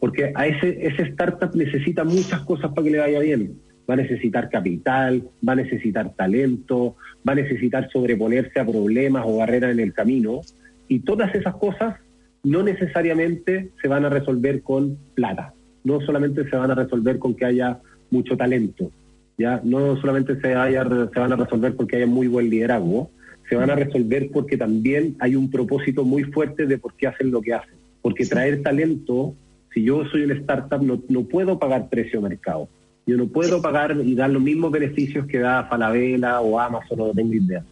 Porque 0.00 0.32
a 0.34 0.46
ese, 0.46 0.86
ese 0.86 1.02
startup 1.02 1.54
necesita 1.54 2.02
muchas 2.02 2.40
cosas 2.46 2.70
para 2.70 2.84
que 2.84 2.90
le 2.92 2.98
vaya 2.98 3.20
bien. 3.20 3.60
Va 3.88 3.94
a 3.94 3.98
necesitar 3.98 4.48
capital, 4.48 5.22
va 5.46 5.52
a 5.52 5.56
necesitar 5.56 6.14
talento, 6.14 6.96
va 7.26 7.32
a 7.32 7.36
necesitar 7.36 7.88
sobreponerse 7.90 8.58
a 8.58 8.66
problemas 8.66 9.24
o 9.26 9.36
barreras 9.38 9.72
en 9.72 9.80
el 9.80 9.92
camino. 9.92 10.40
Y 10.88 11.00
todas 11.00 11.34
esas 11.34 11.54
cosas 11.56 11.96
no 12.42 12.62
necesariamente 12.62 13.70
se 13.80 13.88
van 13.88 14.04
a 14.04 14.08
resolver 14.08 14.62
con 14.62 14.96
plata. 15.14 15.52
No 15.84 16.00
solamente 16.00 16.48
se 16.48 16.56
van 16.56 16.70
a 16.70 16.74
resolver 16.74 17.18
con 17.18 17.34
que 17.34 17.44
haya 17.44 17.78
mucho 18.10 18.36
talento 18.36 18.90
ya 19.38 19.60
no 19.62 20.00
solamente 20.00 20.40
se, 20.40 20.54
haya, 20.54 20.84
se 20.84 21.20
van 21.20 21.32
a 21.32 21.36
resolver 21.36 21.74
porque 21.74 21.96
haya 21.96 22.06
muy 22.06 22.26
buen 22.26 22.48
liderazgo, 22.48 23.10
se 23.48 23.56
van 23.56 23.70
a 23.70 23.74
resolver 23.74 24.30
porque 24.32 24.56
también 24.56 25.16
hay 25.18 25.36
un 25.36 25.50
propósito 25.50 26.04
muy 26.04 26.24
fuerte 26.24 26.66
de 26.66 26.78
por 26.78 26.94
qué 26.94 27.06
hacen 27.06 27.30
lo 27.30 27.42
que 27.42 27.54
hacen. 27.54 27.74
Porque 28.02 28.24
traer 28.24 28.62
talento, 28.62 29.34
si 29.72 29.84
yo 29.84 30.04
soy 30.06 30.22
una 30.22 30.34
startup, 30.34 30.82
no, 30.82 31.02
no 31.08 31.24
puedo 31.24 31.58
pagar 31.58 31.88
precio 31.88 32.20
mercado. 32.20 32.68
Yo 33.06 33.16
no 33.16 33.28
puedo 33.28 33.62
pagar 33.62 33.96
y 34.04 34.14
dar 34.16 34.30
los 34.30 34.42
mismos 34.42 34.72
beneficios 34.72 35.26
que 35.26 35.38
da 35.38 35.64
Falabella 35.64 36.40
o 36.40 36.58
Amazon, 36.58 36.98
no 36.98 37.12
tengo 37.12 37.34
idea. 37.34 37.64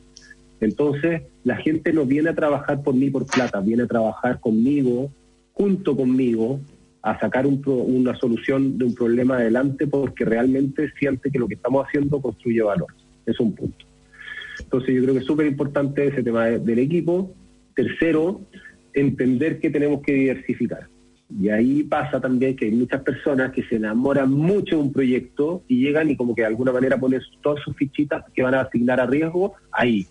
Entonces, 0.61 1.23
la 1.43 1.57
gente 1.57 1.93
no 1.93 2.07
viene 2.07 2.31
a 2.31 2.35
trabajar 2.35 2.83
por 2.83 2.95
mí 2.95 3.11
por 3.11 3.27
plata, 3.27 3.61
viene 3.61 3.83
a 3.83 3.87
trabajar 3.89 4.39
conmigo, 4.41 5.11
junto 5.53 5.97
conmigo, 5.97 6.61
a 7.03 7.19
sacar 7.19 7.47
una 7.47 8.17
solución 8.17 8.79
de 8.79 8.87
un 8.87 8.95
problema 8.95 9.37
adelante 9.37 9.87
porque 9.87 10.25
realmente 10.25 10.91
siente 10.99 11.31
que 11.31 11.39
lo 11.39 11.49
que 11.49 11.55
estamos 11.55 11.85
haciendo 11.87 12.23
construye 12.23 12.63
valor. 12.63 12.95
Es 13.27 13.39
un 13.41 13.55
punto. 13.55 13.85
Entonces 14.59 14.95
yo 14.95 15.03
creo 15.03 15.15
que 15.15 15.21
es 15.21 15.27
súper 15.27 15.47
importante 15.47 16.07
ese 16.07 16.23
tema 16.23 16.47
del 16.47 16.79
equipo. 16.79 17.35
Tercero, 17.75 18.41
entender 18.95 19.59
que 19.59 19.69
tenemos 19.69 20.01
que 20.03 20.13
diversificar. 20.13 20.87
Y 21.31 21.49
ahí 21.49 21.83
pasa 21.83 22.21
también 22.21 22.55
que 22.55 22.67
hay 22.67 22.71
muchas 22.71 23.03
personas 23.03 23.53
que 23.53 23.63
se 23.65 23.77
enamoran 23.77 24.31
mucho 24.31 24.77
de 24.77 24.83
un 24.83 24.93
proyecto 24.93 25.65
y 25.69 25.83
llegan 25.85 26.11
y 26.11 26.17
como 26.17 26.35
que 26.35 26.43
de 26.43 26.49
alguna 26.49 26.73
manera 26.73 26.99
ponen 26.99 27.21
todas 27.43 27.63
sus 27.65 27.75
fichitas 27.77 28.25
que 28.35 28.43
van 28.43 28.55
a 28.55 28.61
asignar 28.61 29.01
a 29.01 29.07
riesgo 29.07 29.55
ahí. 29.73 30.07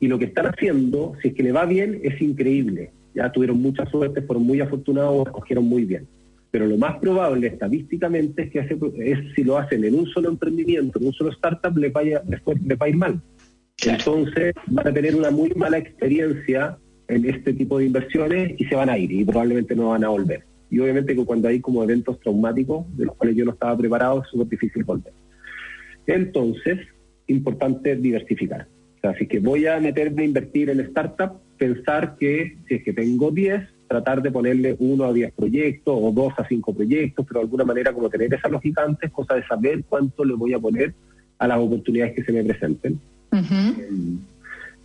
Y 0.00 0.08
lo 0.08 0.18
que 0.18 0.26
están 0.26 0.46
haciendo, 0.46 1.12
si 1.22 1.28
es 1.28 1.34
que 1.34 1.42
le 1.42 1.52
va 1.52 1.64
bien, 1.66 2.00
es 2.02 2.20
increíble 2.20 2.92
ya 3.18 3.32
tuvieron 3.32 3.60
mucha 3.60 3.84
suerte, 3.86 4.22
fueron 4.22 4.44
muy 4.44 4.60
afortunados, 4.60 5.26
escogieron 5.26 5.64
muy 5.64 5.84
bien. 5.84 6.06
Pero 6.50 6.66
lo 6.66 6.78
más 6.78 6.98
probable 6.98 7.48
estadísticamente 7.48 8.44
es 8.44 8.50
que 8.50 8.60
es 8.60 9.34
si 9.34 9.44
lo 9.44 9.58
hacen 9.58 9.84
en 9.84 9.94
un 9.94 10.06
solo 10.06 10.30
emprendimiento, 10.30 10.98
en 10.98 11.06
un 11.06 11.12
solo 11.12 11.30
startup, 11.32 11.76
le 11.76 11.90
vaya, 11.90 12.22
le 12.26 12.74
va 12.74 12.86
a 12.86 12.88
ir 12.88 12.96
mal. 12.96 13.20
Entonces 13.84 14.54
van 14.68 14.88
a 14.88 14.92
tener 14.92 15.14
una 15.14 15.30
muy 15.30 15.50
mala 15.50 15.78
experiencia 15.78 16.78
en 17.08 17.24
este 17.24 17.54
tipo 17.54 17.78
de 17.78 17.86
inversiones 17.86 18.54
y 18.58 18.64
se 18.64 18.74
van 18.74 18.90
a 18.90 18.98
ir 18.98 19.10
y 19.10 19.24
probablemente 19.24 19.74
no 19.74 19.90
van 19.90 20.04
a 20.04 20.08
volver. 20.08 20.44
Y 20.70 20.78
obviamente 20.78 21.16
que 21.16 21.24
cuando 21.24 21.48
hay 21.48 21.60
como 21.60 21.82
eventos 21.82 22.20
traumáticos 22.20 22.84
de 22.96 23.06
los 23.06 23.16
cuales 23.16 23.36
yo 23.36 23.44
no 23.44 23.52
estaba 23.52 23.76
preparado 23.76 24.22
es 24.22 24.28
súper 24.28 24.48
difícil 24.48 24.84
volver. 24.84 25.12
Entonces, 26.06 26.78
importante 27.26 27.96
diversificar. 27.96 28.66
O 28.98 29.00
sea, 29.00 29.16
si 29.16 29.26
que 29.26 29.38
voy 29.38 29.66
a 29.66 29.78
meterme 29.80 30.22
a 30.22 30.26
invertir 30.26 30.70
en 30.70 30.80
startup, 30.80 31.40
pensar 31.56 32.16
que 32.18 32.56
si 32.66 32.74
es 32.74 32.84
que 32.84 32.92
tengo 32.92 33.30
10, 33.30 33.62
tratar 33.88 34.20
de 34.22 34.30
ponerle 34.30 34.76
uno 34.78 35.04
a 35.04 35.12
10 35.12 35.32
proyectos 35.32 35.98
o 35.98 36.12
dos 36.12 36.32
a 36.36 36.46
cinco 36.46 36.74
proyectos, 36.74 37.24
pero 37.26 37.40
de 37.40 37.44
alguna 37.44 37.64
manera 37.64 37.92
como 37.92 38.10
tener 38.10 38.32
esa 38.34 38.48
lógica 38.48 38.84
antes, 38.84 39.10
cosa 39.10 39.34
de 39.34 39.46
saber 39.46 39.84
cuánto 39.88 40.24
le 40.24 40.34
voy 40.34 40.52
a 40.52 40.58
poner 40.58 40.94
a 41.38 41.46
las 41.46 41.58
oportunidades 41.58 42.14
que 42.14 42.24
se 42.24 42.32
me 42.32 42.44
presenten. 42.44 43.00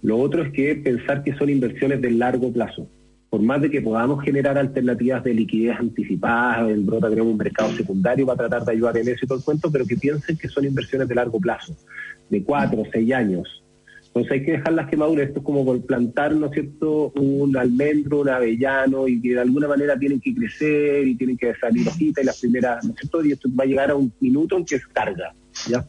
Lo 0.03 0.19
otro 0.19 0.43
es 0.43 0.51
que 0.51 0.75
pensar 0.75 1.23
que 1.23 1.33
son 1.33 1.49
inversiones 1.49 2.01
de 2.01 2.11
largo 2.11 2.51
plazo. 2.53 2.87
Por 3.29 3.41
más 3.41 3.61
de 3.61 3.71
que 3.71 3.81
podamos 3.81 4.23
generar 4.23 4.57
alternativas 4.59 5.23
de 5.23 5.33
liquidez 5.33 5.79
anticipadas, 5.79 6.69
en 6.69 6.85
Brota 6.85 7.09
tenemos 7.09 7.31
un 7.31 7.37
mercado 7.37 7.71
secundario 7.71 8.27
para 8.27 8.37
tratar 8.37 8.65
de 8.65 8.73
ayudar 8.73 8.97
en 8.97 9.07
eso 9.07 9.25
y 9.25 9.27
todo 9.27 9.39
el 9.39 9.43
cuento, 9.43 9.71
pero 9.71 9.85
que 9.87 9.97
piensen 9.97 10.37
que 10.37 10.47
son 10.47 10.65
inversiones 10.65 11.07
de 11.07 11.15
largo 11.15 11.39
plazo, 11.39 11.75
de 12.29 12.43
cuatro 12.43 12.81
o 12.81 12.85
seis 12.91 13.11
años, 13.11 13.63
entonces 14.15 14.31
hay 14.33 14.45
que 14.45 14.51
dejarlas 14.51 14.89
que 14.89 14.97
maduren. 14.97 15.27
Esto 15.27 15.39
es 15.39 15.45
como 15.45 15.81
plantar, 15.81 16.35
¿no 16.35 16.45
es 16.45 16.51
cierto?, 16.51 17.11
un 17.15 17.57
almendro, 17.57 18.19
un 18.19 18.29
avellano, 18.29 19.07
y 19.07 19.19
que 19.19 19.29
de 19.29 19.39
alguna 19.39 19.67
manera 19.67 19.97
tienen 19.97 20.19
que 20.19 20.35
crecer 20.35 21.07
y 21.07 21.15
tienen 21.15 21.35
que 21.35 21.55
salir 21.55 21.87
hojitas 21.87 22.23
y 22.23 22.27
las 22.27 22.39
primeras, 22.39 22.85
¿no 22.85 22.91
es 22.91 22.99
cierto? 22.99 23.25
Y 23.25 23.31
esto 23.31 23.49
va 23.59 23.63
a 23.63 23.67
llegar 23.67 23.89
a 23.89 23.95
un 23.95 24.13
minuto 24.19 24.55
en 24.55 24.65
que 24.65 24.75
es 24.75 24.85
carga, 24.85 25.33
¿ya? 25.67 25.83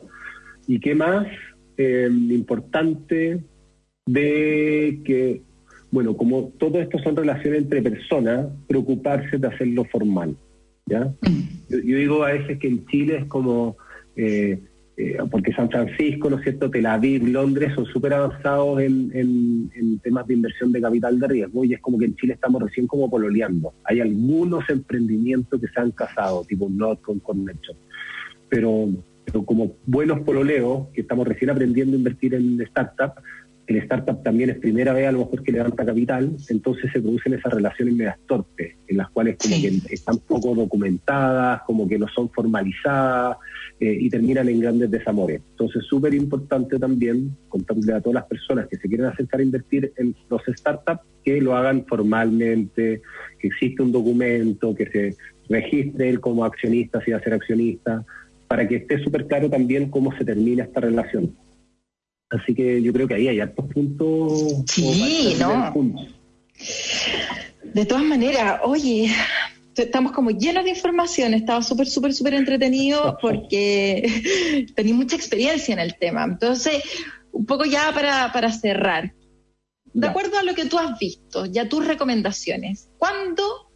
¿Y 0.67 0.81
qué 0.81 0.95
más? 0.95 1.27
Eh, 1.77 2.09
importante 2.31 3.45
de 4.07 5.01
que, 5.05 5.43
bueno, 5.91 6.17
como 6.17 6.53
todo 6.59 6.81
esto 6.81 6.99
son 6.99 7.17
relaciones 7.17 7.63
entre 7.63 7.83
personas, 7.83 8.47
preocuparse 8.67 9.39
de 9.39 9.49
hacerlo 9.49 9.85
formal, 9.85 10.37
¿ya? 10.87 11.13
Yo, 11.69 11.79
yo 11.79 11.97
digo 11.97 12.25
a 12.25 12.33
veces 12.33 12.59
que 12.59 12.69
en 12.69 12.87
Chile 12.87 13.19
es 13.19 13.25
como... 13.27 13.77
Eh, 14.17 14.61
eh, 14.97 15.19
porque 15.29 15.53
San 15.53 15.69
Francisco, 15.69 16.31
¿no 16.31 16.37
es 16.37 16.45
cierto?, 16.45 16.71
Tel 16.71 16.87
Aviv, 16.87 17.27
Londres 17.27 17.73
son 17.75 17.85
súper 17.87 18.15
avanzados 18.15 18.81
en, 18.81 20.01
temas 20.03 20.27
de 20.27 20.35
inversión 20.35 20.71
de 20.71 20.81
capital 20.81 21.19
de 21.19 21.27
riesgo 21.27 21.65
y 21.65 21.75
es 21.75 21.81
como 21.81 21.99
que 21.99 22.05
en 22.05 22.15
Chile 22.15 22.35
estamos 22.35 22.63
recién 22.63 22.87
como 22.87 23.11
pololeando. 23.11 23.73
Hay 23.85 24.01
algunos 24.01 24.69
emprendimientos 24.69 25.61
que 25.61 25.67
se 25.67 25.81
han 25.81 25.91
casado, 25.91 26.45
tipo 26.45 26.69
Not 26.69 27.01
con 27.01 27.19
Connection, 27.21 27.77
pero, 28.49 28.89
pero 29.25 29.45
como 29.45 29.73
buenos 29.87 30.21
pololeos, 30.21 30.89
que 30.93 31.01
estamos 31.01 31.27
recién 31.27 31.51
aprendiendo 31.51 31.97
a 31.97 31.99
invertir 31.99 32.35
en 32.35 32.65
startups, 32.67 33.21
el 33.67 33.77
startup 33.77 34.23
también 34.23 34.51
es 34.51 34.59
primera 34.59 34.93
vez 34.93 35.09
a 35.09 35.13
lo 35.13 35.21
mejor 35.21 35.43
que 35.43 35.53
levanta 35.53 35.85
capital, 35.85 36.37
entonces 36.49 36.93
se 36.93 37.01
producen 37.01 37.35
esas 37.35 37.53
relaciones 37.53 37.95
medias 37.95 38.19
torpes, 38.27 38.77
en 38.87 38.97
las 38.97 39.11
cuales 39.11 39.37
como 39.39 39.55
que 39.57 39.95
están 39.95 40.19
poco 40.19 40.55
documentadas, 40.55 41.63
como 41.63 41.89
que 41.89 41.99
no 41.99 42.07
son 42.09 42.29
formalizadas 42.31 43.39
eh, 43.81 43.97
y 44.01 44.11
terminan 44.11 44.49
en 44.49 44.61
grandes 44.61 44.91
desamores. 44.91 45.41
Entonces 45.51 45.85
súper 45.85 46.13
importante 46.15 46.79
también 46.79 47.35
contarle 47.49 47.95
a 47.95 48.01
todas 48.01 48.15
las 48.15 48.25
personas 48.25 48.69
que 48.69 48.77
se 48.77 48.89
quieren 48.89 49.07
acercar 49.07 49.41
a 49.41 49.45
invertir 49.45 49.93
en 49.97 50.15
los 50.29 50.43
startups 50.47 51.03
que 51.25 51.41
lo 51.41 51.57
hagan 51.57 51.87
formalmente, 51.87 53.01
que 53.39 53.49
existe 53.49 53.83
un 53.83 53.93
documento, 53.93 54.75
que 54.75 54.87
se 54.87 55.17
registre 55.49 56.11
él 56.11 56.21
como 56.21 56.45
accionista, 56.45 57.01
si 57.03 57.13
va 57.13 57.19
a 57.19 57.23
ser 57.23 57.33
accionista, 57.33 58.05
para 58.47 58.69
que 58.69 58.77
esté 58.77 59.03
súper 59.03 59.27
claro 59.27 59.49
también 59.49 59.91
cómo 59.91 60.15
se 60.17 60.25
termina 60.25 60.65
esta 60.65 60.81
relación. 60.81 61.35
Así 62.35 62.55
que 62.55 62.83
yo 62.83 62.93
creo 62.93 63.07
que 63.07 63.15
ahí 63.15 63.29
hay 63.29 63.41
hartos 63.41 63.67
puntos. 63.73 64.65
Sí, 64.67 65.37
¿no? 65.39 65.73
De 67.63 67.87
todas 67.87 68.05
maneras, 68.05 68.61
oye, 68.65 69.13
estamos 69.77 70.13
como 70.13 70.31
llenos 70.31 70.65
de 70.65 70.71
información, 70.71 71.35
estaba 71.35 71.63
súper, 71.63 71.87
súper, 71.87 72.15
súper 72.15 72.35
entretenido 72.35 73.19
porque 73.21 74.67
tenía 74.75 74.95
mucha 74.95 75.17
experiencia 75.17 75.73
en 75.73 75.81
el 75.81 75.97
tema. 75.97 76.25
Entonces, 76.25 76.83
un 77.33 77.47
poco 77.47 77.65
ya 77.65 77.93
para, 77.93 78.33
para 78.33 78.53
cerrar, 78.53 79.15
de 79.93 80.07
acuerdo 80.07 80.39
a 80.39 80.43
lo 80.43 80.55
que 80.55 80.67
tú 80.67 80.79
has 80.79 80.99
visto 80.99 81.47
y 81.47 81.59
a 81.59 81.69
tus 81.69 81.87
recomendaciones, 81.87 82.89
¿cuándo 82.99 83.71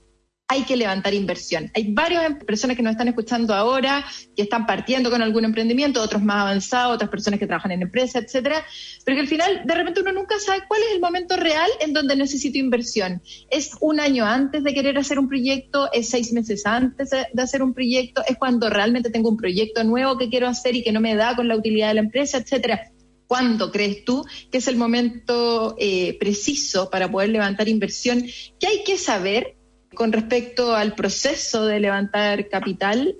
hay 0.50 0.62
que 0.62 0.76
levantar 0.76 1.12
inversión. 1.12 1.70
Hay 1.74 1.92
varias 1.92 2.42
personas 2.44 2.74
que 2.74 2.82
nos 2.82 2.92
están 2.92 3.08
escuchando 3.08 3.54
ahora, 3.54 4.02
que 4.34 4.42
están 4.42 4.66
partiendo 4.66 5.10
con 5.10 5.20
algún 5.20 5.44
emprendimiento, 5.44 6.00
otros 6.00 6.22
más 6.22 6.40
avanzados, 6.40 6.94
otras 6.94 7.10
personas 7.10 7.38
que 7.38 7.46
trabajan 7.46 7.72
en 7.72 7.82
empresas, 7.82 8.24
etcétera, 8.24 8.64
pero 9.04 9.16
que 9.16 9.20
al 9.20 9.28
final 9.28 9.62
de 9.66 9.74
repente 9.74 10.00
uno 10.00 10.12
nunca 10.12 10.38
sabe 10.40 10.62
cuál 10.66 10.80
es 10.88 10.94
el 10.94 11.00
momento 11.00 11.36
real 11.36 11.70
en 11.80 11.92
donde 11.92 12.16
necesito 12.16 12.58
inversión. 12.58 13.22
¿Es 13.50 13.72
un 13.82 14.00
año 14.00 14.24
antes 14.24 14.64
de 14.64 14.72
querer 14.72 14.96
hacer 14.96 15.18
un 15.18 15.28
proyecto? 15.28 15.90
¿Es 15.92 16.08
seis 16.08 16.32
meses 16.32 16.64
antes 16.64 17.10
de 17.10 17.42
hacer 17.42 17.62
un 17.62 17.74
proyecto? 17.74 18.22
¿Es 18.26 18.38
cuando 18.38 18.70
realmente 18.70 19.10
tengo 19.10 19.28
un 19.28 19.36
proyecto 19.36 19.84
nuevo 19.84 20.16
que 20.16 20.30
quiero 20.30 20.48
hacer 20.48 20.74
y 20.74 20.82
que 20.82 20.92
no 20.92 21.00
me 21.00 21.14
da 21.14 21.36
con 21.36 21.46
la 21.46 21.56
utilidad 21.56 21.88
de 21.88 21.94
la 21.94 22.00
empresa, 22.00 22.38
etcétera? 22.38 22.90
¿Cuándo 23.26 23.70
crees 23.70 24.06
tú 24.06 24.24
que 24.50 24.56
es 24.56 24.68
el 24.68 24.76
momento 24.76 25.76
eh, 25.78 26.16
preciso 26.18 26.88
para 26.88 27.10
poder 27.10 27.28
levantar 27.28 27.68
inversión? 27.68 28.24
¿Qué 28.58 28.66
hay 28.66 28.84
que 28.84 28.96
saber 28.96 29.57
con 29.98 30.12
respecto 30.12 30.76
al 30.76 30.94
proceso 30.94 31.66
de 31.66 31.80
levantar 31.80 32.48
capital 32.48 33.16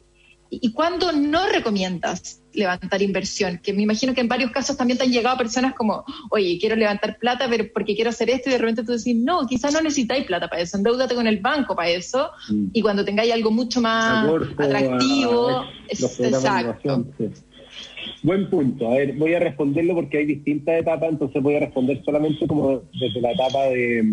y 0.49 0.73
cuándo 0.73 1.11
no 1.11 1.49
recomiendas 1.49 2.41
levantar 2.53 3.03
inversión, 3.03 3.59
que 3.61 3.73
me 3.73 3.83
imagino 3.83 4.15
que 4.15 4.21
en 4.21 4.29
varios 4.29 4.53
casos 4.53 4.77
también 4.77 4.97
te 4.97 5.03
han 5.03 5.11
llegado 5.11 5.37
personas 5.37 5.75
como, 5.75 6.05
oye, 6.31 6.57
quiero 6.61 6.77
levantar 6.77 7.19
plata 7.19 7.49
pero 7.51 7.65
porque 7.75 7.97
quiero 7.97 8.11
hacer 8.11 8.31
esto 8.31 8.49
y 8.49 8.53
de 8.53 8.59
repente 8.59 8.85
tú 8.85 8.93
decís, 8.93 9.17
no, 9.17 9.45
quizás 9.49 9.75
no 9.75 9.81
necesitáis 9.81 10.25
plata 10.25 10.49
para 10.49 10.63
eso, 10.63 10.77
endeudate 10.77 11.17
con 11.17 11.27
el 11.27 11.41
banco 11.41 11.75
para 11.75 11.91
eso 11.91 12.31
mm. 12.49 12.69
y 12.73 12.81
cuando 12.81 13.05
tengáis 13.05 13.33
algo 13.33 13.51
mucho 13.51 13.81
más 13.81 14.29
atractivo, 14.57 15.65
exacto. 15.89 17.07
Buen 18.23 18.49
punto. 18.49 18.89
A 18.93 18.95
ver, 18.95 19.15
voy 19.17 19.35
a 19.35 19.41
responderlo 19.41 19.97
porque 19.97 20.19
hay 20.19 20.27
distintas 20.27 20.81
etapas, 20.81 21.11
entonces 21.11 21.43
voy 21.43 21.57
a 21.57 21.61
responder 21.61 22.01
solamente 22.05 22.47
como 22.47 22.83
desde 23.01 23.21
la 23.21 23.33
etapa 23.33 23.65
de 23.65 24.05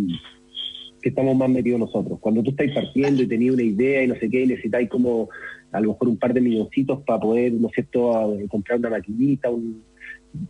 que 1.05 1.09
estamos 1.09 1.37
más 1.37 1.47
metidos 1.47 1.79
nosotros. 1.79 2.17
Cuando 2.19 2.41
tú 2.41 2.49
estás 2.49 2.71
partiendo 2.73 3.21
y 3.21 3.27
tenías 3.27 3.53
una 3.53 3.61
idea 3.61 4.01
y 4.01 4.07
no 4.07 4.15
sé 4.15 4.27
qué, 4.27 4.41
y 4.41 4.47
necesitáis 4.47 4.89
como 4.89 5.29
a 5.71 5.79
lo 5.79 5.89
mejor 5.89 6.07
un 6.07 6.17
par 6.17 6.33
de 6.33 6.41
milloncitos 6.41 7.03
para 7.03 7.19
poder, 7.19 7.53
no 7.53 7.69
sé, 7.75 7.83
todo, 7.83 8.35
comprar 8.47 8.79
una 8.79 8.89
maquinita, 8.89 9.51
un... 9.51 9.83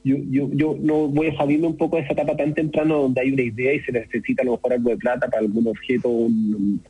Yo, 0.05 0.15
yo, 0.29 0.49
yo 0.53 0.77
no 0.81 1.09
voy 1.09 1.27
a 1.27 1.35
salirme 1.35 1.67
un 1.67 1.75
poco 1.75 1.97
de 1.97 2.03
esa 2.03 2.13
etapa 2.13 2.37
tan 2.37 2.53
temprano 2.53 3.01
donde 3.01 3.19
hay 3.19 3.33
una 3.33 3.41
idea 3.41 3.73
y 3.73 3.81
se 3.81 3.91
necesita 3.91 4.43
a 4.43 4.45
lo 4.45 4.53
mejor 4.53 4.71
algo 4.71 4.89
de 4.91 4.97
plata 4.97 5.27
para 5.27 5.41
algún 5.41 5.67
objeto, 5.67 6.09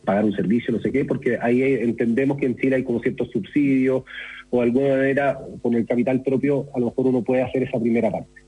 pagar 0.05 0.25
un 0.25 0.33
servicio, 0.33 0.71
no 0.71 0.79
sé 0.79 0.91
qué, 0.91 1.03
porque 1.03 1.39
ahí 1.41 1.63
entendemos 1.63 2.37
que 2.37 2.45
en 2.45 2.55
Chile 2.57 2.75
hay 2.75 2.83
como 2.83 2.99
ciertos 2.99 3.31
subsidios 3.31 4.03
o 4.51 4.57
de 4.57 4.63
alguna 4.63 4.89
manera 4.89 5.39
con 5.63 5.73
el 5.73 5.87
capital 5.87 6.21
propio 6.21 6.67
a 6.75 6.79
lo 6.79 6.85
mejor 6.85 7.07
uno 7.07 7.23
puede 7.23 7.41
hacer 7.41 7.63
esa 7.63 7.79
primera 7.79 8.11
parte. 8.11 8.45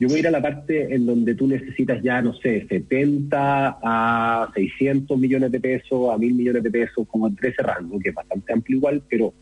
Yo 0.00 0.08
voy 0.08 0.16
a 0.16 0.20
ir 0.20 0.28
a 0.28 0.30
la 0.30 0.40
parte 0.40 0.94
en 0.94 1.04
donde 1.04 1.34
tú 1.34 1.46
necesitas 1.46 2.02
ya, 2.02 2.22
no 2.22 2.32
sé, 2.32 2.66
70 2.66 3.80
a 3.82 4.50
600 4.54 5.18
millones 5.18 5.52
de 5.52 5.60
pesos, 5.60 6.10
a 6.10 6.16
1000 6.16 6.34
millones 6.34 6.62
de 6.62 6.70
pesos, 6.70 7.06
como 7.06 7.28
entre 7.28 7.50
ese 7.50 7.62
rango, 7.62 8.00
que 8.00 8.08
es 8.08 8.14
bastante 8.14 8.50
amplio 8.50 8.78
igual, 8.78 9.02
pero 9.10 9.34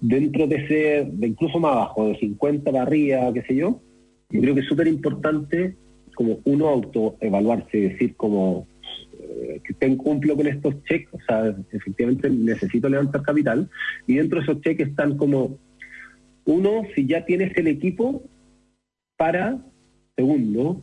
dentro 0.00 0.46
de 0.46 0.56
ese, 0.56 1.10
de 1.12 1.26
incluso 1.26 1.60
más 1.60 1.72
abajo, 1.72 2.08
de 2.08 2.18
50 2.18 2.72
para 2.72 2.82
arriba, 2.84 3.30
qué 3.34 3.42
sé 3.42 3.56
yo, 3.56 3.82
yo 4.30 4.40
creo 4.40 4.54
que 4.54 4.62
es 4.62 4.66
súper 4.66 4.86
importante 4.88 5.76
como 6.14 6.38
uno 6.44 6.68
autoevaluarse, 6.68 7.76
decir 7.76 8.16
como 8.16 8.66
eh, 9.20 9.60
que 9.64 9.74
que 9.74 9.96
cumplo 9.98 10.34
con 10.34 10.46
estos 10.46 10.82
cheques, 10.84 11.12
o 11.12 11.18
sea, 11.28 11.54
efectivamente 11.72 12.30
necesito 12.30 12.88
levantar 12.88 13.20
capital, 13.20 13.68
y 14.06 14.14
dentro 14.14 14.38
de 14.38 14.44
esos 14.44 14.62
cheques 14.62 14.88
están 14.88 15.18
como, 15.18 15.58
uno, 16.46 16.84
si 16.94 17.06
ya 17.06 17.26
tienes 17.26 17.54
el 17.58 17.66
equipo 17.66 18.22
para 19.18 19.60
Segundo, 20.16 20.80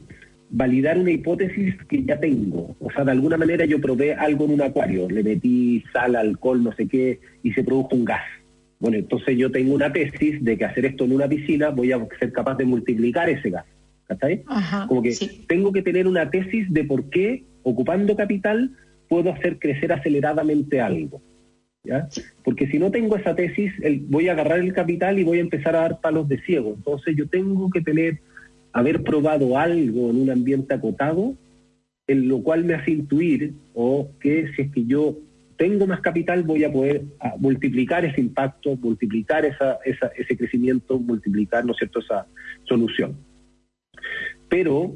validar 0.50 0.98
una 0.98 1.12
hipótesis 1.12 1.76
que 1.88 2.04
ya 2.04 2.20
tengo. 2.20 2.76
O 2.80 2.92
sea, 2.92 3.06
de 3.06 3.12
alguna 3.12 3.38
manera 3.38 3.66
yo 3.66 3.80
probé 3.80 4.14
algo 4.14 4.46
en 4.46 4.52
un 4.52 4.62
acuario, 4.62 5.10
le 5.10 5.24
metí 5.24 5.84
sal, 5.94 6.16
alcohol, 6.16 6.64
no 6.64 6.74
sé 6.74 6.88
qué, 6.88 7.20
y 7.42 7.54
se 7.54 7.64
produjo 7.64 7.96
un 7.96 8.06
gas. 8.06 8.24
Bueno, 8.80 8.98
entonces 8.98 9.38
yo 9.38 9.52
tengo 9.52 9.74
una 9.74 9.94
tesis 9.94 10.44
de 10.44 10.58
que 10.58 10.66
hacer 10.66 10.86
esto 10.86 11.06
en 11.06 11.14
una 11.14 11.30
piscina 11.30 11.70
voy 11.70 11.92
a 11.92 12.06
ser 12.20 12.32
capaz 12.32 12.56
de 12.56 12.66
multiplicar 12.66 13.30
ese 13.30 13.50
gas. 13.50 13.66
¿Cachai? 14.08 14.44
Como 14.90 15.02
que 15.02 15.16
tengo 15.48 15.72
que 15.72 15.82
tener 15.82 16.06
una 16.06 16.30
tesis 16.30 16.72
de 16.74 16.84
por 16.84 17.10
qué, 17.10 17.46
ocupando 17.64 18.18
capital, 18.18 18.76
puedo 19.08 19.32
hacer 19.32 19.58
crecer 19.58 19.94
aceleradamente 19.94 20.82
algo. 20.82 21.22
¿ya? 21.86 22.10
Porque 22.44 22.68
si 22.68 22.78
no 22.78 22.92
tengo 22.92 23.16
esa 23.16 23.36
tesis, 23.36 23.72
voy 24.10 24.28
a 24.28 24.34
agarrar 24.34 24.60
el 24.60 24.74
capital 24.74 25.18
y 25.18 25.24
voy 25.24 25.38
a 25.38 25.42
empezar 25.42 25.78
a 25.78 25.82
dar 25.82 26.02
palos 26.02 26.28
de 26.28 26.42
ciego. 26.42 26.74
Entonces 26.76 27.16
yo 27.16 27.30
tengo 27.30 27.70
que 27.70 27.82
tener 27.82 28.20
haber 28.74 29.04
probado 29.04 29.58
algo 29.58 30.10
en 30.10 30.22
un 30.22 30.30
ambiente 30.30 30.74
acotado, 30.74 31.36
en 32.08 32.28
lo 32.28 32.42
cual 32.42 32.66
me 32.66 32.74
hace 32.74 32.92
intuir 32.92 33.54
o 33.74 34.10
que 34.20 34.52
si 34.56 34.64
es 34.64 34.72
que 34.72 34.86
yo 34.86 35.18
tengo 35.58 35.86
más 35.86 36.02
capital 36.02 36.44
voy 36.44 36.64
a 36.64 36.72
poder 36.72 37.04
ah, 37.20 37.36
multiplicar 37.38 38.04
ese 38.04 38.20
impacto, 38.20 38.76
multiplicar 38.78 39.46
esa, 39.46 39.78
ese 39.86 40.36
crecimiento, 40.36 41.00
multiplicar, 41.00 41.64
¿no 41.66 41.74
es 41.74 41.78
cierto?, 41.78 42.00
esa 42.00 42.26
solución. 42.64 43.16
Pero 44.50 44.96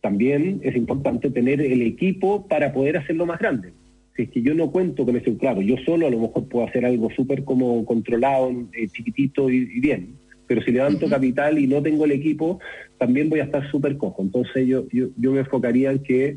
también 0.00 0.60
es 0.62 0.76
importante 0.76 1.30
tener 1.30 1.60
el 1.60 1.82
equipo 1.82 2.46
para 2.46 2.72
poder 2.72 2.96
hacerlo 2.96 3.26
más 3.26 3.38
grande. 3.38 3.72
Si 4.14 4.22
es 4.22 4.30
que 4.30 4.40
yo 4.40 4.54
no 4.54 4.70
cuento 4.70 5.04
con 5.04 5.16
ese, 5.16 5.36
claro, 5.36 5.60
yo 5.60 5.76
solo 5.84 6.06
a 6.06 6.10
lo 6.10 6.20
mejor 6.20 6.48
puedo 6.48 6.66
hacer 6.66 6.86
algo 6.86 7.10
súper 7.10 7.44
como 7.44 7.84
controlado, 7.84 8.50
eh, 8.72 8.88
chiquitito 8.88 9.50
y, 9.50 9.80
bien, 9.80 10.14
pero 10.46 10.62
si 10.62 10.72
levanto 10.72 11.08
capital 11.08 11.58
y 11.58 11.66
no 11.66 11.82
tengo 11.82 12.04
el 12.04 12.12
equipo, 12.12 12.60
también 12.98 13.28
voy 13.28 13.40
a 13.40 13.44
estar 13.44 13.68
súper 13.70 13.96
cojo. 13.96 14.22
Entonces 14.22 14.66
yo, 14.66 14.86
yo, 14.92 15.08
yo, 15.16 15.32
me 15.32 15.40
enfocaría 15.40 15.90
en 15.90 16.02
que 16.02 16.36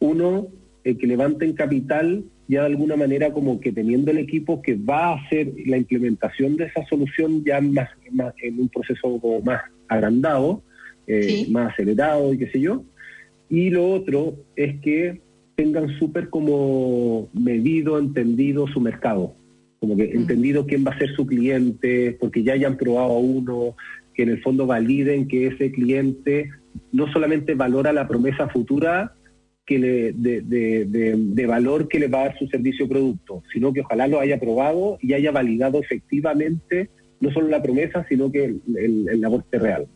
uno, 0.00 0.48
el 0.82 0.98
que 0.98 1.06
levanten 1.06 1.52
capital 1.52 2.24
ya 2.46 2.60
de 2.60 2.66
alguna 2.66 2.96
manera 2.96 3.32
como 3.32 3.58
que 3.58 3.72
teniendo 3.72 4.10
el 4.10 4.18
equipo 4.18 4.60
que 4.60 4.74
va 4.74 5.06
a 5.06 5.14
hacer 5.14 5.52
la 5.66 5.78
implementación 5.78 6.56
de 6.56 6.66
esa 6.66 6.84
solución 6.86 7.42
ya 7.44 7.60
más, 7.60 7.88
en 8.42 8.60
un 8.60 8.68
proceso 8.68 9.18
como 9.18 9.40
más 9.40 9.62
agrandado, 9.88 10.62
eh, 11.06 11.46
más 11.50 11.72
acelerado 11.72 12.34
y 12.34 12.38
qué 12.38 12.50
sé 12.50 12.60
yo. 12.60 12.84
Y 13.48 13.70
lo 13.70 13.88
otro 13.88 14.34
es 14.56 14.80
que 14.80 15.20
tengan 15.54 15.98
súper 15.98 16.28
como 16.28 17.28
medido, 17.32 17.98
entendido 17.98 18.66
su 18.66 18.80
mercado 18.80 19.34
como 19.84 19.96
que 19.96 20.12
entendido 20.12 20.66
quién 20.66 20.84
va 20.84 20.92
a 20.92 20.98
ser 20.98 21.14
su 21.14 21.26
cliente, 21.26 22.16
porque 22.18 22.42
ya 22.42 22.54
hayan 22.54 22.78
probado 22.78 23.12
a 23.12 23.18
uno, 23.18 23.76
que 24.14 24.22
en 24.22 24.30
el 24.30 24.42
fondo 24.42 24.66
validen 24.66 25.28
que 25.28 25.48
ese 25.48 25.70
cliente 25.70 26.48
no 26.90 27.12
solamente 27.12 27.54
valora 27.54 27.92
la 27.92 28.08
promesa 28.08 28.48
futura 28.48 29.12
que 29.66 29.78
le, 29.78 30.12
de, 30.12 31.46
valor 31.46 31.88
que 31.88 31.98
le 31.98 32.08
va 32.08 32.20
a 32.20 32.24
dar 32.24 32.38
su 32.38 32.46
servicio 32.46 32.86
o 32.86 32.88
producto, 32.88 33.42
sino 33.52 33.72
que 33.72 33.80
ojalá 33.80 34.06
lo 34.06 34.20
haya 34.20 34.40
probado 34.40 34.98
y 35.02 35.12
haya 35.12 35.30
validado 35.30 35.80
efectivamente 35.80 36.88
no 37.20 37.30
solo 37.30 37.48
la 37.48 37.62
promesa, 37.62 38.06
sino 38.08 38.32
que 38.32 38.44
el, 38.44 38.62
el, 38.76 39.08
el 39.08 39.24
aporte 39.24 39.58
real 39.58 39.86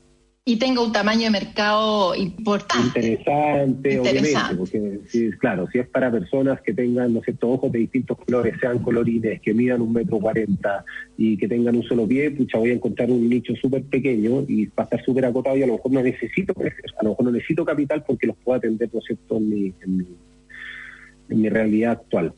y 0.49 0.57
tenga 0.57 0.81
un 0.81 0.93
tamaño 0.93 1.25
de 1.25 1.31
mercado 1.31 2.15
importante. 2.15 3.01
Interesante, 3.01 4.01
obviamente, 4.01 4.55
porque 4.57 5.01
si, 5.07 5.31
claro, 5.33 5.69
si 5.71 5.79
es 5.79 5.87
para 5.89 6.11
personas 6.11 6.63
que 6.63 6.73
tengan, 6.73 7.13
no 7.13 7.23
sé, 7.23 7.37
ojos 7.43 7.71
de 7.71 7.81
distintos 7.81 8.17
colores, 8.17 8.55
sean 8.59 8.79
colorines, 8.79 9.43
que 9.43 9.53
midan 9.53 9.83
un 9.83 9.93
metro 9.93 10.19
cuarenta 10.19 10.87
y 11.19 11.37
que 11.37 11.47
tengan 11.49 11.77
un 11.77 11.83
solo 11.83 12.09
pie, 12.09 12.31
pucha, 12.31 12.57
voy 12.57 12.71
a 12.71 12.73
encontrar 12.73 13.11
un 13.11 13.29
nicho 13.29 13.55
súper 13.57 13.83
pequeño 13.83 14.47
y 14.49 14.65
va 14.69 14.73
a 14.79 14.83
estar 14.85 15.05
súper 15.05 15.27
acotado 15.27 15.55
y 15.59 15.65
a 15.65 15.67
lo 15.67 15.75
mejor 15.75 15.93
no 15.93 16.03
necesito, 16.03 16.55
a 16.59 17.05
lo 17.05 17.11
mejor 17.11 17.25
no 17.27 17.33
necesito 17.33 17.67
capital 17.67 18.03
porque 18.07 18.29
los 18.29 18.37
puedo 18.37 18.57
atender, 18.57 18.89
¿no 18.91 19.01
es 19.01 19.05
cierto?, 19.05 19.37
en 19.37 19.51
mi, 19.51 19.75
en 21.29 21.43
mi, 21.43 21.49
realidad 21.51 21.93
actual. 21.93 22.33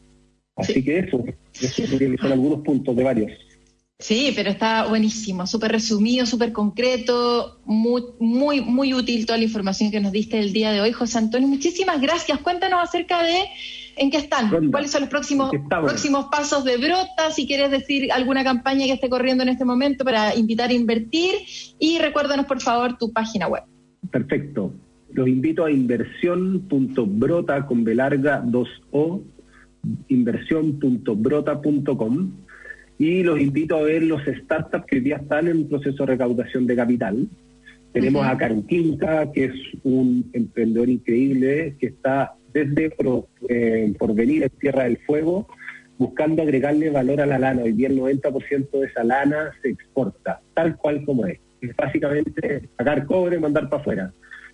Así 0.57 0.83
que 0.83 0.99
eso, 0.99 1.25
eso 1.53 1.87
son 1.87 2.33
algunos 2.33 2.65
puntos 2.65 2.97
de 2.97 3.05
varios. 3.05 3.50
Sí, 4.01 4.33
pero 4.35 4.49
está 4.49 4.89
buenísimo, 4.89 5.47
súper 5.47 5.73
resumido, 5.73 6.25
súper 6.25 6.53
concreto, 6.53 7.61
muy, 7.67 8.03
muy, 8.19 8.63
muy 8.63 8.95
útil 8.95 9.27
toda 9.27 9.37
la 9.39 9.45
información 9.45 9.91
que 9.91 10.01
nos 10.01 10.11
diste 10.11 10.41
el 10.41 10.55
día 10.55 10.73
de 10.73 10.81
hoy, 10.81 10.93
José 10.93 11.19
Antonio. 11.19 11.47
Muchísimas 11.47 12.01
gracias. 12.01 12.39
Cuéntanos 12.39 12.81
acerca 12.83 13.23
de 13.23 13.43
en 13.97 14.11
qué 14.11 14.17
están, 14.17 14.71
cuáles 14.71 14.91
son 14.91 15.03
los 15.03 15.11
próximos, 15.11 15.51
próximos 15.69 16.29
pasos 16.31 16.65
de 16.65 16.79
Brota, 16.79 17.31
si 17.31 17.47
quieres 17.47 17.71
decir 17.71 18.11
alguna 18.11 18.43
campaña 18.43 18.87
que 18.87 18.93
esté 18.93 19.11
corriendo 19.11 19.43
en 19.43 19.51
este 19.51 19.67
momento 19.67 20.03
para 20.03 20.35
invitar 20.35 20.71
a 20.71 20.73
invertir 20.73 21.35
y 21.79 21.99
recuérdanos 21.99 22.47
por 22.47 22.63
favor 22.63 22.97
tu 22.97 23.13
página 23.13 23.49
web. 23.49 23.65
Perfecto. 24.11 24.73
Los 25.13 25.29
invito 25.29 25.67
a 25.67 25.71
inversión.brota 25.71 27.67
con 27.67 27.85
B 27.85 27.95
larga 27.95 28.43
2O, 28.43 29.21
inversión.brota.com 30.09 32.31
y 33.01 33.23
los 33.23 33.41
invito 33.41 33.79
a 33.79 33.83
ver 33.83 34.03
los 34.03 34.21
startups 34.27 34.85
que 34.85 35.03
ya 35.03 35.17
están 35.17 35.49
en 35.49 35.67
proceso 35.67 36.05
de 36.05 36.13
recaudación 36.13 36.67
de 36.67 36.77
capital. 36.77 37.27
Tenemos 37.95 38.27
a 38.27 38.37
Carquinca, 38.37 39.33
que 39.33 39.47
es 39.47 39.55
un 39.85 40.29
emprendedor 40.35 40.91
increíble 40.91 41.77
que 41.81 41.87
está 41.87 42.35
desde 42.53 42.91
por, 42.91 43.27
eh, 43.49 43.91
venir 44.11 44.43
en 44.43 44.51
Tierra 44.51 44.85
del 44.85 44.99
Fuego 44.99 45.49
buscando 45.97 46.43
agregarle 46.43 46.91
valor 46.91 47.23
a 47.23 47.27
la 47.27 47.39
lana. 47.39 47.63
Hoy 47.63 47.73
día 47.73 47.89
el 47.89 47.99
90% 47.99 48.81
de 48.81 48.87
esa 48.87 49.03
lana 49.03 49.51
se 49.63 49.71
exporta, 49.71 50.43
tal 50.53 50.77
cual 50.77 51.03
como 51.07 51.25
es. 51.25 51.41
Es 51.63 51.75
básicamente 51.75 52.69
sacar 52.77 53.07
cobre 53.07 53.37
y 53.37 53.41
mandar 53.41 53.71
para 53.71 53.81
afuera. 53.81 54.13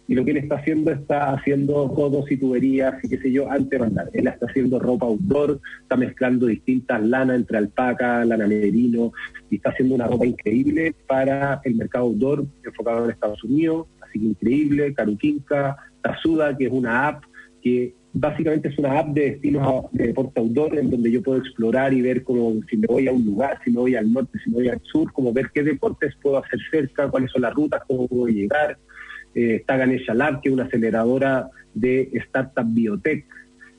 Y 0.09 0.15
lo 0.15 0.25
que 0.25 0.31
él 0.33 0.37
está 0.39 0.57
haciendo 0.57 0.93
está 0.93 1.33
haciendo 1.33 1.93
codos 1.93 2.31
y 2.31 2.37
tuberías 2.37 3.03
y 3.03 3.09
qué 3.09 3.19
sé 3.19 3.33
yo 3.33 3.51
antes 3.51 3.71
de 3.71 3.79
mandar. 3.79 4.11
Él 4.13 4.27
está 4.27 4.47
haciendo 4.47 4.79
ropa 4.79 5.07
outdoor, 5.07 5.61
está 5.83 5.97
mezclando 5.97 6.47
distintas 6.47 7.03
lanas 7.03 7.37
entre 7.37 7.59
alpaca, 7.59 8.25
lana 8.25 8.47
merino 8.47 9.13
y 9.51 9.57
está 9.57 9.71
haciendo 9.71 9.95
una 9.95 10.07
ropa 10.07 10.27
increíble 10.27 10.95
para 11.07 11.61
el 11.65 11.75
mercado 11.75 12.07
outdoor 12.07 12.47
enfocado 12.65 13.05
en 13.05 13.11
Estados 13.11 13.43
Unidos, 13.43 13.87
así 14.03 14.21
que 14.21 14.27
increíble, 14.27 14.95
Caruquinca, 14.95 15.77
Tazuda, 16.03 16.57
que 16.57 16.67
es 16.67 16.73
una 16.73 17.09
app 17.09 17.25
que 17.61 17.95
básicamente 18.13 18.69
es 18.69 18.79
una 18.79 18.99
app 18.99 19.09
de 19.09 19.33
destinos 19.33 19.87
de 19.93 20.07
deporte 20.07 20.41
outdoor 20.41 20.79
en 20.79 20.89
donde 20.89 21.11
yo 21.11 21.23
puedo 21.23 21.39
explorar 21.39 21.93
y 21.93 22.01
ver 22.01 22.23
como 22.23 22.55
si 22.71 22.77
me 22.77 22.87
voy 22.87 23.09
a 23.09 23.13
un 23.13 23.27
lugar, 23.27 23.59
si 23.63 23.71
me 23.71 23.81
voy 23.81 23.95
al 23.95 24.11
norte, 24.11 24.39
si 24.43 24.51
me 24.51 24.57
voy 24.57 24.69
al 24.69 24.81
sur, 24.85 25.13
como 25.13 25.33
ver 25.33 25.51
qué 25.53 25.63
deportes 25.63 26.15
puedo 26.23 26.39
hacer 26.39 26.59
cerca, 26.71 27.11
cuáles 27.11 27.31
son 27.31 27.43
las 27.43 27.53
rutas, 27.53 27.83
cómo 27.87 28.09
puedo 28.09 28.29
llegar. 28.29 28.79
Eh, 29.37 29.57
está 29.57 29.76
Ganesha 29.76 30.14
Lab, 30.14 30.41
que 30.41 30.49
es 30.49 30.53
una 30.55 30.64
aceleradora 30.64 31.51
de 31.74 32.09
startup 32.14 32.64
biotech. 32.66 33.26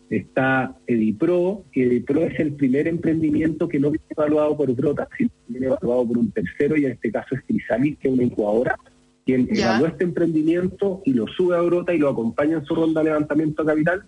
Está 0.08 0.78
Edipro, 0.86 1.66
que 1.72 1.84
Edipro 1.84 2.22
es 2.22 2.40
el 2.40 2.54
primer 2.54 2.88
emprendimiento 2.88 3.68
que 3.68 3.80
no 3.80 3.90
viene 3.90 4.06
evaluado 4.10 4.56
por 4.56 4.72
Brota, 4.74 5.10
sino 5.18 5.32
viene 5.48 5.66
evaluado 5.66 6.08
por 6.08 6.20
un 6.20 6.32
tercero, 6.32 6.78
y 6.78 6.86
en 6.86 6.92
este 6.92 7.12
caso 7.12 7.34
es 7.34 7.42
Crisalis, 7.42 7.98
que 7.98 8.08
es 8.08 8.14
una 8.14 8.24
incubadora, 8.24 8.78
quien 9.26 9.50
evaluó 9.50 9.88
este 9.88 10.04
emprendimiento 10.04 11.02
y 11.06 11.14
lo 11.14 11.28
sube 11.28 11.58
a 11.58 11.62
Brota 11.62 11.92
y 11.92 11.98
lo 11.98 12.10
acompaña 12.10 12.58
en 12.58 12.66
su 12.66 12.76
ronda 12.76 13.02
de 13.02 13.10
levantamiento 13.10 13.64
de 13.64 13.74
capital. 13.74 14.04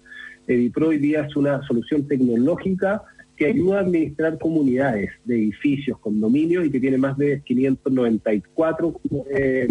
Edipro 0.48 0.90
hoy 0.90 1.00
día 1.00 1.22
es 1.22 1.36
una 1.36 1.64
solución 1.64 2.08
tecnológica 2.08 3.02
que 3.36 3.48
ayuda 3.48 3.80
a 3.80 3.82
administrar 3.82 4.38
comunidades 4.38 5.10
de 5.26 5.36
edificios, 5.36 5.98
condominios 5.98 6.66
y 6.66 6.70
que 6.70 6.80
tiene 6.80 7.00
más 7.00 7.18
de 7.18 7.42
594 7.42 9.02
eh, 9.32 9.68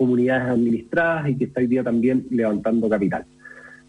comunidades 0.00 0.48
administradas 0.48 1.28
y 1.28 1.36
que 1.36 1.44
está 1.44 1.60
hoy 1.60 1.66
día 1.66 1.84
también 1.84 2.24
levantando 2.30 2.88
capital. 2.88 3.26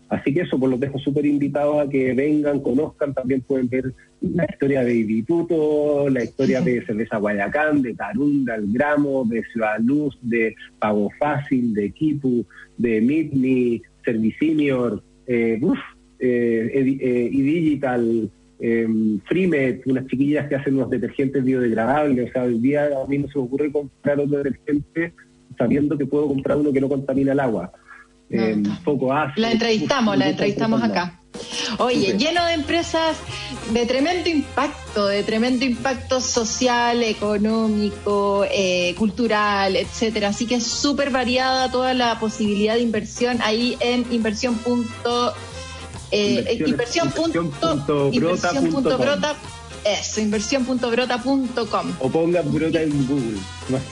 Así 0.09 0.33
que 0.33 0.41
eso, 0.41 0.59
pues 0.59 0.69
los 0.69 0.79
dejo 0.81 0.99
súper 0.99 1.25
invitados 1.25 1.87
a 1.87 1.89
que 1.89 2.13
vengan, 2.13 2.59
conozcan, 2.59 3.13
también 3.13 3.39
pueden 3.39 3.69
ver 3.69 3.93
la 4.19 4.43
historia 4.43 4.83
de 4.83 4.93
Instituto, 4.93 6.09
la 6.09 6.25
historia 6.25 6.59
de 6.59 6.85
Cerveza 6.85 7.15
Guayacán, 7.15 7.81
de 7.81 7.93
Tarunda, 7.93 8.55
El 8.55 8.73
Gramo, 8.73 9.23
de 9.23 9.41
Ciudad 9.53 9.79
Luz, 9.79 10.19
de 10.21 10.53
Pago 10.79 11.09
Fácil, 11.17 11.73
de 11.73 11.91
Kipu, 11.91 12.45
de 12.77 12.99
Mitni, 12.99 13.81
Servicinior, 14.03 15.01
eh, 15.27 15.57
uf, 15.61 15.79
eh, 16.19 16.97
eh, 16.99 17.29
y 17.31 17.41
Digital, 17.41 18.29
eh, 18.59 18.87
Freemet, 19.29 19.87
unas 19.87 20.07
chiquillas 20.07 20.49
que 20.49 20.55
hacen 20.55 20.75
unos 20.75 20.89
detergentes 20.89 21.41
biodegradables. 21.41 22.29
O 22.29 22.33
sea, 22.33 22.43
hoy 22.43 22.59
día 22.59 22.89
a 23.01 23.07
mí 23.07 23.17
no 23.17 23.29
se 23.29 23.39
me 23.39 23.45
ocurre 23.45 23.71
comprar 23.71 24.19
otro 24.19 24.43
detergente 24.43 25.13
sabiendo 25.61 25.97
que 25.97 26.05
puedo 26.05 26.27
comprar 26.27 26.57
uno 26.57 26.71
que 26.73 26.81
no 26.81 26.89
contamina 26.89 27.33
el 27.33 27.39
agua. 27.39 27.71
Eh, 28.29 28.63
poco 28.83 29.13
ácido. 29.13 29.41
La 29.41 29.51
entrevistamos, 29.51 30.17
la 30.17 30.29
entrevistamos 30.29 30.81
acá. 30.81 31.19
Oye, 31.79 32.17
lleno 32.17 32.45
de 32.45 32.53
empresas 32.53 33.17
de 33.73 33.85
tremendo 33.85 34.29
impacto, 34.29 35.07
de 35.07 35.23
tremendo 35.23 35.65
impacto 35.65 36.19
social, 36.21 37.03
económico, 37.03 38.45
eh, 38.49 38.95
cultural, 38.97 39.75
etcétera. 39.75 40.29
Así 40.29 40.45
que 40.45 40.55
es 40.55 40.65
súper 40.65 41.09
variada 41.09 41.69
toda 41.71 41.93
la 41.93 42.19
posibilidad 42.19 42.75
de 42.75 42.81
inversión 42.81 43.39
ahí 43.41 43.77
en 43.79 44.05
inversión. 44.11 44.59
Eh, 46.11 46.57
inversión. 46.65 47.13
Eso, 49.83 50.21
inversión.brota.com. 50.21 51.93
O 51.99 52.09
ponga 52.09 52.41
brota 52.41 52.81
en 52.81 53.07
Google. 53.07 53.39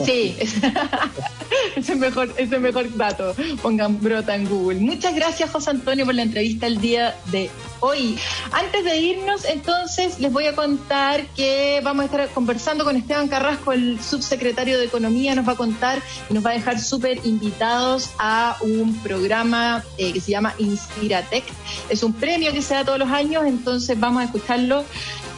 Sí, 0.06 0.38
es 1.76 1.96
mejor, 1.96 2.34
ese 2.38 2.60
mejor 2.60 2.96
dato. 2.96 3.36
Pongan 3.62 4.00
brota 4.00 4.36
en 4.36 4.48
Google. 4.48 4.80
Muchas 4.80 5.16
gracias, 5.16 5.50
José 5.50 5.72
Antonio, 5.72 6.06
por 6.06 6.14
la 6.14 6.24
entrevista 6.24 6.68
el 6.68 6.80
día 6.80 7.16
de 7.32 7.50
hoy. 7.80 8.18
Antes 8.52 8.84
de 8.84 8.98
irnos, 8.98 9.46
entonces, 9.46 10.20
les 10.20 10.32
voy 10.32 10.46
a 10.46 10.56
contar 10.56 11.26
que 11.28 11.82
vamos 11.84 12.04
a 12.04 12.06
estar 12.06 12.30
conversando 12.30 12.84
con 12.84 12.96
Esteban 12.96 13.28
Carrasco, 13.28 13.72
el 13.72 14.00
subsecretario 14.00 14.78
de 14.78 14.86
Economía, 14.86 15.34
nos 15.34 15.48
va 15.48 15.54
a 15.54 15.58
contar 15.58 16.02
y 16.30 16.34
nos 16.34 16.46
va 16.46 16.52
a 16.52 16.54
dejar 16.54 16.80
súper 16.80 17.26
invitados 17.26 18.12
a 18.20 18.58
un 18.62 18.96
programa 19.02 19.84
eh, 19.98 20.14
que 20.14 20.22
se 20.22 20.32
llama 20.32 20.54
Inspiratec. 20.58 21.46
Es 21.90 22.04
un 22.04 22.14
premio 22.14 22.52
que 22.54 22.62
se 22.62 22.76
da 22.76 22.84
todos 22.84 23.00
los 23.00 23.10
años, 23.10 23.46
entonces 23.46 24.00
vamos 24.00 24.22
a 24.22 24.26
escucharlo 24.26 24.84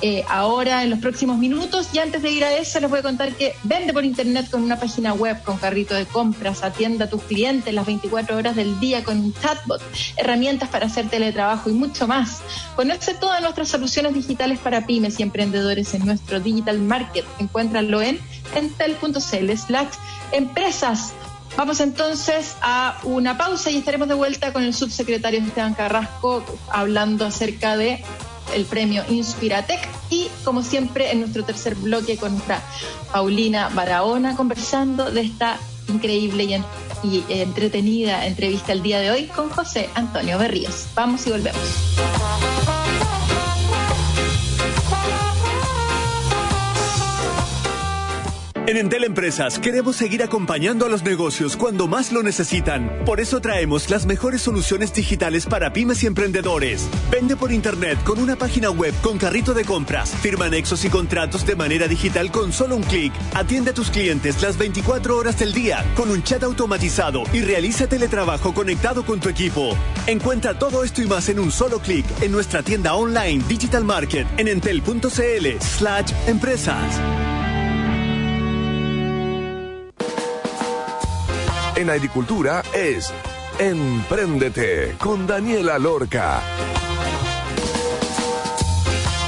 eh, 0.01 0.25
ahora 0.27 0.83
en 0.83 0.89
los 0.89 0.99
próximos 0.99 1.37
minutos. 1.37 1.89
Y 1.93 1.99
antes 1.99 2.21
de 2.21 2.31
ir 2.31 2.43
a 2.43 2.53
eso, 2.53 2.79
les 2.79 2.89
voy 2.89 2.99
a 2.99 3.03
contar 3.03 3.33
que 3.33 3.53
vende 3.63 3.93
por 3.93 4.03
internet 4.03 4.49
con 4.49 4.63
una 4.63 4.79
página 4.79 5.13
web, 5.13 5.41
con 5.43 5.57
carrito 5.57 5.93
de 5.93 6.05
compras, 6.05 6.63
atienda 6.63 7.05
a 7.05 7.09
tus 7.09 7.21
clientes 7.23 7.73
las 7.73 7.85
24 7.85 8.37
horas 8.37 8.55
del 8.55 8.79
día 8.79 9.03
con 9.03 9.19
un 9.19 9.33
chatbot, 9.33 9.81
herramientas 10.17 10.69
para 10.69 10.87
hacer 10.87 11.09
teletrabajo 11.09 11.69
y 11.69 11.73
mucho 11.73 12.07
más. 12.07 12.41
Conoce 12.75 13.13
todas 13.13 13.41
nuestras 13.41 13.69
soluciones 13.69 14.13
digitales 14.13 14.59
para 14.59 14.85
pymes 14.85 15.19
y 15.19 15.23
emprendedores 15.23 15.93
en 15.93 16.05
nuestro 16.05 16.39
Digital 16.39 16.79
Market. 16.79 17.25
Encuéntralo 17.39 18.01
en 18.01 18.19
entel.cl 18.55 19.57
slash 19.57 19.89
empresas. 20.31 21.13
Vamos 21.57 21.81
entonces 21.81 22.55
a 22.61 22.97
una 23.03 23.37
pausa 23.37 23.69
y 23.69 23.77
estaremos 23.77 24.07
de 24.07 24.13
vuelta 24.13 24.53
con 24.53 24.63
el 24.63 24.73
subsecretario 24.73 25.41
Esteban 25.41 25.73
Carrasco 25.73 26.43
hablando 26.69 27.25
acerca 27.25 27.75
de 27.75 28.03
el 28.53 28.65
premio 28.65 29.03
Inspiratec 29.09 29.79
y 30.09 30.29
como 30.43 30.63
siempre 30.63 31.11
en 31.11 31.19
nuestro 31.19 31.43
tercer 31.43 31.75
bloque 31.75 32.17
con 32.17 32.33
nuestra 32.33 32.61
Paulina 33.11 33.69
Barahona 33.69 34.35
conversando 34.35 35.11
de 35.11 35.21
esta 35.21 35.57
increíble 35.87 36.43
y, 36.43 37.07
y 37.07 37.25
entretenida 37.29 38.25
entrevista 38.25 38.71
el 38.71 38.81
día 38.81 38.99
de 38.99 39.11
hoy 39.11 39.25
con 39.27 39.49
José 39.49 39.89
Antonio 39.95 40.37
Berríos. 40.37 40.87
Vamos 40.95 41.25
y 41.27 41.31
volvemos. 41.31 43.10
En 48.67 48.77
Entel 48.77 49.03
Empresas 49.05 49.57
queremos 49.57 49.95
seguir 49.95 50.21
acompañando 50.21 50.85
a 50.85 50.89
los 50.89 51.01
negocios 51.01 51.57
cuando 51.57 51.87
más 51.87 52.11
lo 52.11 52.21
necesitan. 52.21 53.03
Por 53.05 53.19
eso 53.19 53.41
traemos 53.41 53.89
las 53.89 54.05
mejores 54.05 54.43
soluciones 54.43 54.93
digitales 54.93 55.47
para 55.47 55.73
pymes 55.73 56.03
y 56.03 56.07
emprendedores. 56.07 56.87
Vende 57.09 57.35
por 57.35 57.51
internet 57.51 57.97
con 58.03 58.19
una 58.19 58.35
página 58.35 58.69
web 58.69 58.93
con 59.01 59.17
carrito 59.17 59.55
de 59.55 59.65
compras. 59.65 60.11
Firma 60.11 60.45
anexos 60.45 60.85
y 60.85 60.89
contratos 60.89 61.43
de 61.45 61.55
manera 61.55 61.87
digital 61.87 62.31
con 62.31 62.53
solo 62.53 62.75
un 62.75 62.83
clic. 62.83 63.11
Atiende 63.33 63.71
a 63.71 63.73
tus 63.73 63.89
clientes 63.89 64.43
las 64.43 64.59
24 64.59 65.17
horas 65.17 65.39
del 65.39 65.53
día 65.53 65.83
con 65.95 66.11
un 66.11 66.21
chat 66.21 66.43
automatizado 66.43 67.23
y 67.33 67.41
realiza 67.41 67.87
teletrabajo 67.87 68.53
conectado 68.53 69.03
con 69.03 69.19
tu 69.19 69.29
equipo. 69.29 69.75
Encuentra 70.05 70.57
todo 70.59 70.83
esto 70.83 71.01
y 71.01 71.07
más 71.07 71.29
en 71.29 71.39
un 71.39 71.51
solo 71.51 71.79
clic 71.79 72.05
en 72.21 72.31
nuestra 72.31 72.61
tienda 72.61 72.93
online 72.93 73.43
Digital 73.47 73.83
Market 73.83 74.27
en 74.37 74.47
entel.cl 74.47 75.59
slash 75.59 76.11
empresas. 76.27 77.30
En 81.81 81.89
agricultura 81.89 82.61
es 82.73 83.11
Empréndete 83.57 84.95
con 84.99 85.25
Daniela 85.25 85.79
Lorca. 85.79 86.39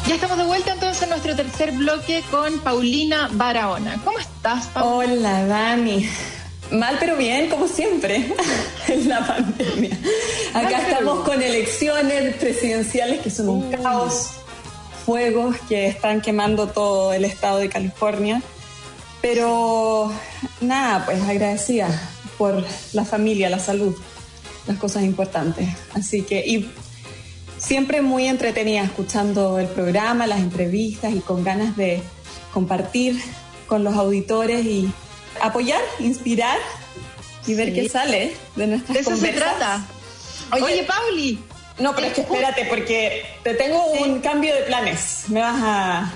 Ya 0.07 0.15
estamos 0.15 0.37
de 0.37 0.43
vuelta 0.43 0.73
entonces 0.73 1.01
en 1.01 1.09
nuestro 1.09 1.35
tercer 1.35 1.71
bloque 1.71 2.23
con 2.29 2.59
Paulina 2.59 3.27
Barahona. 3.31 3.99
¿Cómo 4.05 4.19
estás, 4.19 4.67
Paulina? 4.67 5.13
Hola, 5.13 5.45
Dani. 5.47 6.07
Mal 6.71 6.97
pero 6.99 7.17
bien, 7.17 7.49
como 7.49 7.67
siempre, 7.67 8.31
en 8.87 9.09
la 9.09 9.25
pandemia. 9.25 9.97
Acá 10.53 10.89
estamos 10.89 11.25
con 11.25 11.41
elecciones 11.41 12.35
presidenciales 12.35 13.21
que 13.21 13.31
son 13.31 13.49
un 13.49 13.71
caos, 13.71 14.29
fuegos 15.05 15.55
que 15.67 15.87
están 15.87 16.21
quemando 16.21 16.67
todo 16.67 17.13
el 17.13 17.25
estado 17.25 17.57
de 17.57 17.69
California. 17.69 18.43
Pero 19.21 20.11
nada, 20.61 21.05
pues 21.05 21.21
agradecida 21.23 22.12
por 22.37 22.63
la 22.93 23.05
familia, 23.05 23.49
la 23.49 23.59
salud, 23.59 23.95
las 24.67 24.77
cosas 24.77 25.03
importantes. 25.03 25.69
Así 25.93 26.23
que, 26.23 26.45
y 26.45 26.69
siempre 27.57 28.01
muy 28.01 28.27
entretenida 28.27 28.83
escuchando 28.83 29.59
el 29.59 29.67
programa, 29.67 30.27
las 30.27 30.39
entrevistas 30.39 31.13
y 31.13 31.19
con 31.19 31.43
ganas 31.43 31.77
de 31.77 32.01
compartir 32.53 33.19
con 33.67 33.83
los 33.83 33.95
auditores 33.95 34.65
y 34.65 34.91
apoyar, 35.41 35.81
inspirar 35.99 36.57
y 37.47 37.53
ver 37.55 37.73
qué 37.73 37.89
sale 37.89 38.33
de 38.55 38.67
nuestras 38.67 38.93
de 38.93 38.99
eso 38.99 39.17
se 39.17 39.33
trata. 39.33 39.85
Oye, 40.51 40.83
Pauli. 40.83 41.39
No, 41.79 41.95
pero 41.95 42.07
es 42.07 42.13
que 42.13 42.21
espérate, 42.21 42.65
porque 42.65 43.25
te 43.43 43.55
tengo 43.55 43.83
un 43.93 44.19
cambio 44.19 44.53
de 44.53 44.61
planes. 44.61 45.23
Me 45.29 45.39
vas 45.39 45.59
a 45.59 46.13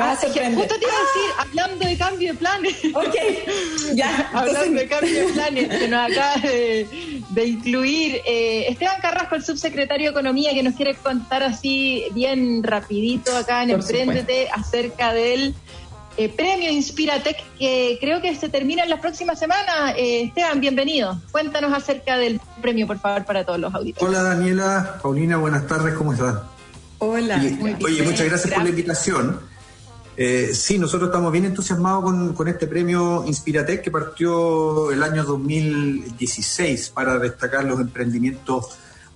Ah, 0.00 0.16
justo 0.16 0.32
te 0.32 0.40
iba 0.40 0.52
a 0.52 0.60
decir, 0.60 1.30
hablando 1.38 1.86
de 1.86 1.96
cambio 1.96 2.32
de 2.32 2.38
planes. 2.38 2.76
Ok, 2.94 3.94
ya. 3.94 4.30
hablando 4.34 4.80
de 4.80 4.88
cambio 4.88 5.26
de 5.26 5.32
planes, 5.32 5.68
que 5.68 5.88
nos 5.88 6.10
acaba 6.10 6.34
de, 6.42 7.46
incluir 7.46 8.20
eh, 8.26 8.66
Esteban 8.68 9.00
Carrasco, 9.00 9.34
el 9.34 9.44
subsecretario 9.44 10.06
de 10.06 10.10
Economía, 10.10 10.52
que 10.52 10.62
nos 10.62 10.74
quiere 10.74 10.94
contar 10.94 11.42
así 11.42 12.04
bien 12.12 12.62
rapidito 12.62 13.36
acá 13.36 13.62
en 13.62 13.70
Emprendete 13.70 14.48
acerca 14.50 15.12
del 15.12 15.54
eh, 16.18 16.28
premio 16.28 16.68
Inspiratec 16.68 17.36
que 17.60 17.96
creo 18.00 18.20
que 18.20 18.34
se 18.34 18.48
termina 18.48 18.82
en 18.82 18.90
las 18.90 18.98
próximas 18.98 19.38
semanas. 19.38 19.94
Eh, 19.96 20.22
Esteban, 20.24 20.60
bienvenido. 20.60 21.20
Cuéntanos 21.30 21.72
acerca 21.72 22.18
del 22.18 22.40
premio, 22.60 22.88
por 22.88 22.98
favor, 22.98 23.24
para 23.24 23.44
todos 23.44 23.60
los 23.60 23.72
auditores. 23.72 24.08
Hola 24.08 24.22
Daniela, 24.24 24.98
Paulina, 25.00 25.36
buenas 25.36 25.68
tardes, 25.68 25.94
¿cómo 25.94 26.12
están? 26.12 26.40
Hola. 26.98 27.40
oye, 27.84 28.02
muchas 28.02 28.26
gracias, 28.26 28.52
por 28.52 28.64
la 28.64 28.70
invitación. 28.70 29.40
Eh, 30.20 30.52
sí, 30.52 30.80
nosotros 30.80 31.10
estamos 31.10 31.30
bien 31.30 31.44
entusiasmados 31.44 32.02
con, 32.02 32.34
con, 32.34 32.48
este 32.48 32.66
premio 32.66 33.24
Inspiratec 33.24 33.82
que 33.82 33.92
partió 33.92 34.90
el 34.90 35.00
año 35.04 35.22
2016 35.22 36.90
para 36.90 37.20
destacar 37.20 37.62
los 37.62 37.78
emprendimientos, 37.78 38.66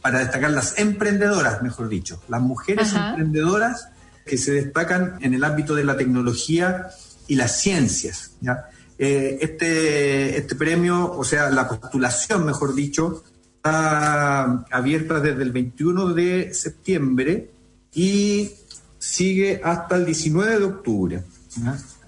para 0.00 0.20
destacar 0.20 0.52
las 0.52 0.78
emprendedoras, 0.78 1.60
mejor 1.60 1.88
dicho, 1.88 2.22
las 2.28 2.40
mujeres 2.40 2.92
emprendedoras 2.94 3.88
que 4.24 4.38
se 4.38 4.52
destacan 4.52 5.16
en 5.22 5.34
el 5.34 5.42
ámbito 5.42 5.74
de 5.74 5.82
la 5.82 5.96
tecnología 5.96 6.90
y 7.26 7.34
las 7.34 7.60
ciencias. 7.60 8.36
Eh, 8.96 9.38
este, 9.40 10.38
este 10.38 10.54
premio, 10.54 11.10
o 11.18 11.24
sea, 11.24 11.50
la 11.50 11.68
postulación, 11.68 12.46
mejor 12.46 12.76
dicho, 12.76 13.24
está 13.56 14.64
abierta 14.70 15.18
desde 15.18 15.42
el 15.42 15.50
21 15.50 16.14
de 16.14 16.54
septiembre 16.54 17.50
y 17.92 18.52
sigue 19.12 19.60
hasta 19.62 19.96
el 19.96 20.06
19 20.06 20.58
de 20.58 20.64
octubre. 20.64 21.22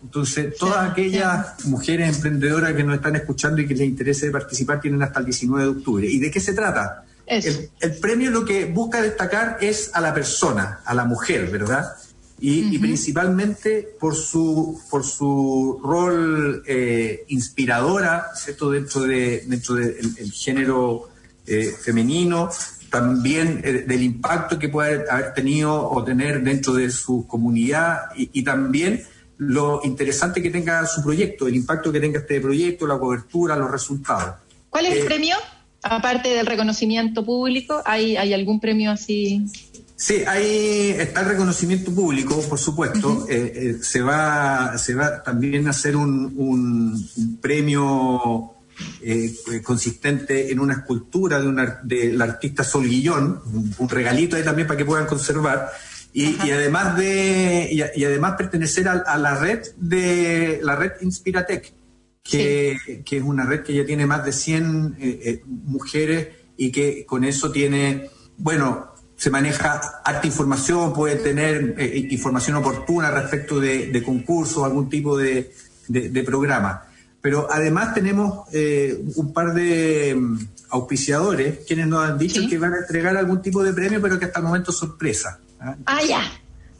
Entonces, 0.02 0.56
todas 0.56 0.90
aquellas 0.90 1.64
mujeres 1.66 2.16
emprendedoras 2.16 2.72
que 2.72 2.82
nos 2.82 2.96
están 2.96 3.16
escuchando 3.16 3.60
y 3.60 3.66
que 3.66 3.74
les 3.74 3.86
interese 3.86 4.30
participar 4.30 4.80
tienen 4.80 5.02
hasta 5.02 5.20
el 5.20 5.26
19 5.26 5.64
de 5.64 5.70
octubre. 5.70 6.06
¿Y 6.06 6.18
de 6.18 6.30
qué 6.30 6.40
se 6.40 6.54
trata? 6.54 7.04
El, 7.26 7.70
el, 7.80 7.96
premio 7.98 8.30
lo 8.30 8.44
que 8.44 8.66
busca 8.66 9.02
destacar 9.02 9.58
es 9.60 9.90
a 9.94 10.00
la 10.00 10.12
persona, 10.12 10.80
a 10.84 10.94
la 10.94 11.04
mujer, 11.04 11.50
¿verdad? 11.50 11.94
Y, 12.40 12.78
principalmente 12.78 13.96
por 13.98 14.14
su, 14.14 14.80
por 14.90 15.04
su 15.04 15.80
rol 15.82 16.62
eh, 16.66 17.24
inspiradora, 17.28 18.26
¿cierto? 18.34 18.70
Dentro, 18.70 19.02
de, 19.02 19.44
dentro 19.46 19.76
del 19.76 20.32
género 20.32 21.08
eh, 21.46 21.74
femenino, 21.78 22.50
también 22.94 23.60
eh, 23.64 23.84
del 23.88 24.04
impacto 24.04 24.56
que 24.56 24.68
puede 24.68 25.10
haber 25.10 25.34
tenido 25.34 25.90
o 25.90 26.04
tener 26.04 26.44
dentro 26.44 26.74
de 26.74 26.92
su 26.92 27.26
comunidad 27.26 28.02
y, 28.14 28.42
también 28.44 29.02
lo 29.36 29.80
interesante 29.82 30.40
que 30.40 30.48
tenga 30.48 30.86
su 30.86 31.02
proyecto, 31.02 31.48
el 31.48 31.56
impacto 31.56 31.90
que 31.90 31.98
tenga 31.98 32.20
este 32.20 32.40
proyecto, 32.40 32.86
la 32.86 32.96
cobertura, 32.96 33.56
los 33.56 33.68
resultados. 33.68 34.36
¿Cuál 34.70 34.86
es 34.86 34.92
el 34.92 34.98
eh, 35.02 35.04
premio? 35.06 35.36
Aparte 35.82 36.28
del 36.28 36.46
reconocimiento 36.46 37.24
público, 37.24 37.82
¿hay, 37.84 38.16
¿hay 38.16 38.32
algún 38.32 38.60
premio 38.60 38.92
así? 38.92 39.44
Sí, 39.96 40.22
ahí 40.28 40.94
está 40.96 41.22
el 41.22 41.30
reconocimiento 41.30 41.92
público, 41.92 42.40
por 42.48 42.60
supuesto. 42.60 43.26
Eh, 43.28 43.78
se, 43.82 44.02
va, 44.02 44.78
se 44.78 44.94
va 44.94 45.20
también 45.24 45.66
a 45.66 45.70
hacer 45.70 45.96
un, 45.96 46.32
un 46.36 47.38
premio 47.42 48.53
eh, 49.02 49.34
consistente 49.62 50.50
en 50.50 50.58
una 50.58 50.74
escultura 50.74 51.40
de 51.40 51.46
una, 51.48 51.80
del 51.82 52.20
artista 52.20 52.64
Sol 52.64 52.84
Guillón, 52.84 53.40
un, 53.78 53.88
regalito 53.88 54.36
ahí 54.36 54.42
también 54.42 54.66
para 54.66 54.78
que 54.78 54.84
puedan 54.84 55.06
conservar. 55.06 55.70
Y, 56.12 56.50
además 56.50 56.96
de 56.96 57.68
y, 57.94 58.04
además 58.04 58.34
pertenecer 58.36 58.88
a, 58.88 59.18
la 59.18 59.36
red 59.36 59.62
de 59.76 60.60
la 60.62 60.76
red 60.76 60.92
Inspiratec, 61.00 61.72
que, 62.22 62.78
es 63.04 63.22
una 63.22 63.44
red 63.44 63.62
que 63.62 63.74
ya 63.74 63.84
tiene 63.84 64.06
más 64.06 64.24
de 64.24 64.32
100 64.32 64.96
eh, 64.98 65.20
eh, 65.24 65.42
mujeres 65.46 66.28
y 66.56 66.70
que 66.70 67.04
con 67.04 67.24
eso 67.24 67.50
tiene, 67.50 68.10
bueno, 68.38 68.92
se 69.16 69.30
maneja 69.30 69.80
harta 70.04 70.26
información, 70.26 70.92
puede 70.92 71.16
tener 71.16 71.76
información 72.10 72.56
oportuna 72.56 73.10
respecto 73.10 73.60
de, 73.60 74.02
concursos, 74.04 74.64
algún 74.64 74.88
tipo 74.88 75.16
de, 75.16 75.52
de 75.88 76.22
programa. 76.22 76.84
Pero 77.24 77.48
además 77.50 77.94
tenemos 77.94 78.46
eh, 78.52 79.02
un 79.16 79.32
par 79.32 79.54
de 79.54 80.14
mm, 80.14 80.38
auspiciadores 80.68 81.60
quienes 81.66 81.86
nos 81.86 82.04
han 82.06 82.18
dicho 82.18 82.42
que 82.50 82.58
van 82.58 82.74
a 82.74 82.78
entregar 82.80 83.16
algún 83.16 83.40
tipo 83.40 83.62
de 83.62 83.72
premio, 83.72 83.98
pero 84.02 84.18
que 84.18 84.26
hasta 84.26 84.40
el 84.40 84.44
momento 84.44 84.72
es 84.72 84.76
sorpresa. 84.76 85.38
¿ah? 85.58 85.74
ah, 85.86 86.02
ya. 86.06 86.20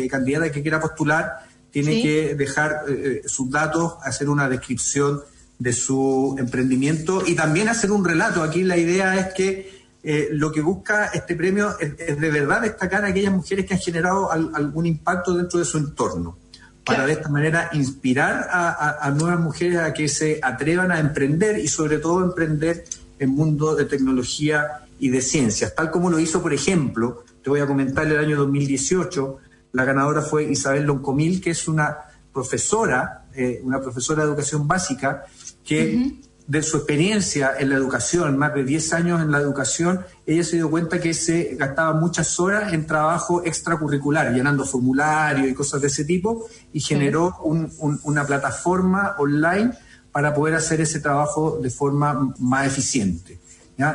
candidatas 0.09 0.51
que 0.51 0.61
quiera 0.61 0.81
postular 0.81 1.47
tiene 1.71 2.01
que 2.01 2.35
dejar 2.35 2.83
eh, 2.87 3.21
eh, 3.23 3.27
sus 3.27 3.49
datos, 3.49 3.95
hacer 4.03 4.29
una 4.29 4.49
descripción 4.49 5.21
de 5.57 5.73
su 5.73 6.35
emprendimiento 6.39 7.23
y 7.25 7.35
también 7.35 7.69
hacer 7.69 7.91
un 7.91 8.03
relato. 8.03 8.41
Aquí 8.41 8.63
la 8.63 8.77
idea 8.77 9.19
es 9.19 9.33
que 9.33 9.79
eh, 10.01 10.29
lo 10.31 10.51
que 10.51 10.61
busca 10.61 11.07
este 11.07 11.35
premio 11.35 11.75
es, 11.79 11.97
de 11.97 12.31
verdad 12.31 12.61
destacar 12.61 13.03
a 13.03 13.09
aquellas 13.09 13.33
mujeres 13.33 13.65
que 13.65 13.73
han 13.73 13.79
generado 13.79 14.31
algún 14.31 14.85
impacto 14.85 15.35
dentro 15.35 15.59
de 15.59 15.65
su 15.65 15.77
entorno, 15.77 16.37
para 16.85 17.05
de 17.05 17.13
esta 17.13 17.29
manera 17.29 17.69
inspirar 17.73 18.47
a, 18.49 19.13
nuevas 19.15 19.39
mujeres 19.39 19.79
a 19.79 19.93
que 19.93 20.07
se 20.07 20.39
atrevan 20.41 20.91
a 20.91 20.99
emprender 20.99 21.59
y 21.59 21.67
sobre 21.67 21.97
todo 21.97 22.23
emprender 22.23 22.85
en 23.19 23.29
mundo 23.31 23.75
de 23.75 23.85
tecnología 23.85 24.85
y 24.99 25.09
de 25.09 25.21
ciencias, 25.21 25.75
tal 25.75 25.91
como 25.91 26.09
lo 26.09 26.19
hizo, 26.19 26.41
por 26.41 26.53
ejemplo, 26.53 27.25
te 27.43 27.49
voy 27.49 27.59
a 27.59 27.67
comentar 27.67 28.07
el 28.07 28.17
año 28.17 28.37
2018, 28.37 29.37
la 29.71 29.85
ganadora 29.85 30.21
fue 30.21 30.43
Isabel 30.45 30.85
Loncomil, 30.85 31.41
que 31.41 31.51
es 31.51 31.67
una 31.67 31.97
profesora, 32.33 33.25
eh, 33.33 33.61
una 33.63 33.79
profesora 33.81 34.23
de 34.23 34.29
educación 34.29 34.67
básica, 34.67 35.25
que 35.63 36.19
de 36.49 36.63
su 36.63 36.77
experiencia 36.77 37.51
en 37.59 37.69
la 37.69 37.75
educación, 37.75 38.35
más 38.35 38.55
de 38.55 38.63
10 38.63 38.93
años 38.93 39.21
en 39.21 39.31
la 39.31 39.37
educación, 39.37 40.03
ella 40.25 40.43
se 40.43 40.55
dio 40.55 40.71
cuenta 40.71 40.99
que 40.99 41.13
se 41.13 41.55
gastaba 41.55 41.93
muchas 41.93 42.39
horas 42.39 42.73
en 42.73 42.87
trabajo 42.87 43.43
extracurricular, 43.45 44.33
llenando 44.33 44.65
formularios 44.65 45.47
y 45.47 45.53
cosas 45.53 45.79
de 45.79 45.87
ese 45.87 46.05
tipo, 46.05 46.47
y 46.73 46.79
generó 46.79 47.37
una 47.43 48.25
plataforma 48.25 49.13
online 49.19 49.73
para 50.11 50.33
poder 50.33 50.55
hacer 50.55 50.81
ese 50.81 50.99
trabajo 50.99 51.59
de 51.61 51.69
forma 51.69 52.33
más 52.39 52.65
eficiente. 52.65 53.39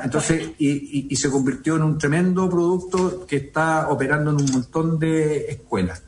Entonces, 0.02 0.50
y, 0.58 1.14
se 1.14 1.30
convirtió 1.30 1.76
en 1.76 1.82
un 1.82 1.98
tremendo 1.98 2.48
producto 2.48 3.26
que 3.26 3.36
está 3.36 3.90
operando 3.90 4.30
en 4.30 4.36
un 4.36 4.50
montón 4.50 4.98
de 4.98 5.46
escuelas. 5.50 6.02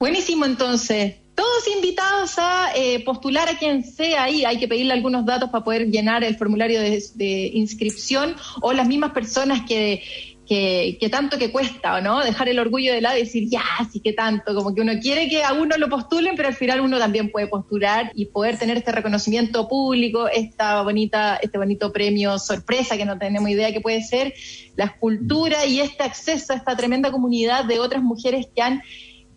Buenísimo, 0.00 0.44
entonces. 0.44 1.16
Todos 1.34 1.68
invitados 1.74 2.34
a 2.38 2.72
eh, 2.74 3.02
postular 3.04 3.48
a 3.48 3.56
quien 3.56 3.84
sea 3.84 4.24
ahí. 4.24 4.44
Hay 4.44 4.58
que 4.58 4.68
pedirle 4.68 4.92
algunos 4.92 5.24
datos 5.24 5.50
para 5.50 5.64
poder 5.64 5.86
llenar 5.86 6.24
el 6.24 6.36
formulario 6.36 6.80
de 6.80 7.50
inscripción 7.54 8.34
o 8.60 8.72
las 8.72 8.86
mismas 8.86 9.12
personas 9.12 9.62
que 9.66 10.02
que, 10.46 11.08
tanto 11.10 11.38
que 11.38 11.50
cuesta, 11.50 11.94
¿o 11.96 12.00
no? 12.00 12.20
Dejar 12.20 12.48
el 12.48 12.58
orgullo 12.58 12.92
de 12.92 13.00
lado 13.00 13.16
y 13.16 13.20
decir, 13.20 13.48
ya, 13.48 13.62
sí 13.90 14.00
que 14.00 14.12
tanto, 14.12 14.54
como 14.54 14.74
que 14.74 14.80
uno 14.80 14.92
quiere 15.00 15.28
que 15.28 15.42
a 15.42 15.52
uno 15.52 15.76
lo 15.76 15.88
postulen, 15.88 16.34
pero 16.36 16.48
al 16.48 16.54
final 16.54 16.80
uno 16.80 16.98
también 16.98 17.30
puede 17.30 17.46
postular 17.46 18.10
y 18.14 18.26
poder 18.26 18.58
tener 18.58 18.76
este 18.76 18.92
reconocimiento 18.92 19.68
público, 19.68 20.28
esta 20.28 20.82
bonita, 20.82 21.36
este 21.36 21.58
bonito 21.58 21.92
premio 21.92 22.38
sorpresa 22.38 22.96
que 22.96 23.04
no 23.04 23.18
tenemos 23.18 23.48
idea 23.50 23.72
que 23.72 23.80
puede 23.80 24.02
ser, 24.02 24.34
la 24.76 24.86
escultura 24.86 25.64
y 25.64 25.80
este 25.80 26.02
acceso 26.02 26.52
a 26.52 26.56
esta 26.56 26.76
tremenda 26.76 27.12
comunidad 27.12 27.64
de 27.64 27.78
otras 27.78 28.02
mujeres 28.02 28.46
que 28.54 28.62
han 28.62 28.82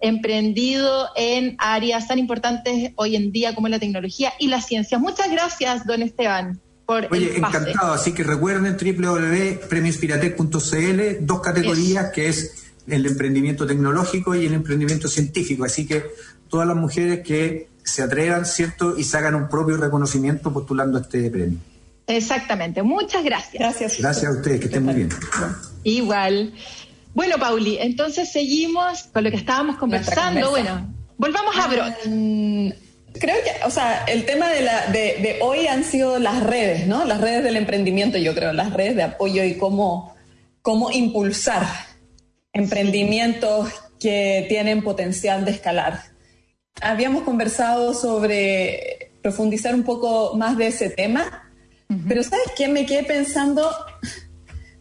emprendido 0.01 1.09
en 1.15 1.55
áreas 1.59 2.07
tan 2.07 2.19
importantes 2.19 2.91
hoy 2.95 3.15
en 3.15 3.31
día 3.31 3.55
como 3.55 3.67
la 3.67 3.79
tecnología 3.79 4.33
y 4.39 4.47
las 4.47 4.65
ciencias. 4.65 4.99
Muchas 4.99 5.31
gracias, 5.31 5.85
don 5.85 6.01
Esteban. 6.01 6.61
Oye, 6.87 7.37
encantado. 7.37 7.93
Así 7.93 8.11
que 8.11 8.23
recuerden 8.23 8.77
www.premioinspiratec.cl, 8.77 11.25
dos 11.25 11.41
categorías 11.41 12.11
que 12.11 12.29
es 12.29 12.65
el 12.87 13.05
emprendimiento 13.05 13.65
tecnológico 13.65 14.35
y 14.35 14.45
el 14.45 14.53
emprendimiento 14.53 15.07
científico. 15.07 15.65
Así 15.65 15.87
que 15.87 16.05
todas 16.49 16.67
las 16.67 16.77
mujeres 16.77 17.21
que 17.25 17.69
se 17.83 18.03
atrevan, 18.03 18.45
¿cierto? 18.45 18.97
Y 18.97 19.03
se 19.03 19.17
hagan 19.17 19.35
un 19.35 19.49
propio 19.49 19.75
reconocimiento 19.77 20.53
postulando 20.53 20.99
este 20.99 21.29
premio. 21.29 21.57
Exactamente. 22.07 22.83
Muchas 22.83 23.23
gracias. 23.23 23.59
Gracias. 23.59 23.97
Gracias 23.99 24.31
a 24.31 24.35
ustedes, 24.35 24.59
que 24.59 24.67
estén 24.67 24.83
muy 24.83 24.93
bien. 24.93 25.09
Igual. 25.83 26.53
Bueno, 27.13 27.37
Pauli, 27.39 27.77
entonces 27.79 28.31
seguimos 28.31 29.03
con 29.13 29.23
lo 29.23 29.31
que 29.31 29.37
estábamos 29.37 29.77
conversando. 29.77 30.51
Bueno, 30.51 30.93
volvamos 31.17 31.55
a 31.57 31.67
Brot. 31.67 31.95
Creo 33.19 33.35
que, 33.43 33.65
o 33.65 33.69
sea, 33.69 34.03
el 34.07 34.25
tema 34.25 34.49
de, 34.49 34.61
la, 34.61 34.87
de, 34.87 35.39
hoy 35.41 35.67
han 35.67 35.83
sido 35.83 36.19
las 36.19 36.43
redes, 36.43 36.87
¿no? 36.87 37.05
Las 37.05 37.21
redes 37.21 37.43
del 37.43 37.55
emprendimiento, 37.55 38.17
yo 38.17 38.33
creo, 38.35 38.51
las 38.51 38.73
redes 38.73 38.95
de 38.95 39.03
apoyo 39.03 39.43
y 39.43 39.55
cómo, 39.55 40.15
cómo 40.61 40.91
impulsar 40.91 41.65
emprendimientos 42.51 43.69
que 43.99 44.45
tienen 44.49 44.83
potencial 44.83 45.45
de 45.45 45.51
escalar. 45.51 46.01
Habíamos 46.81 47.23
conversado 47.23 47.93
sobre 47.93 49.11
profundizar 49.21 49.73
un 49.73 49.83
poco 49.83 50.35
más 50.35 50.57
de 50.57 50.67
ese 50.67 50.89
tema, 50.89 51.49
pero 52.07 52.21
¿sabes 52.23 52.47
qué? 52.57 52.67
Me 52.67 52.85
quedé 52.85 53.03
pensando 53.03 53.69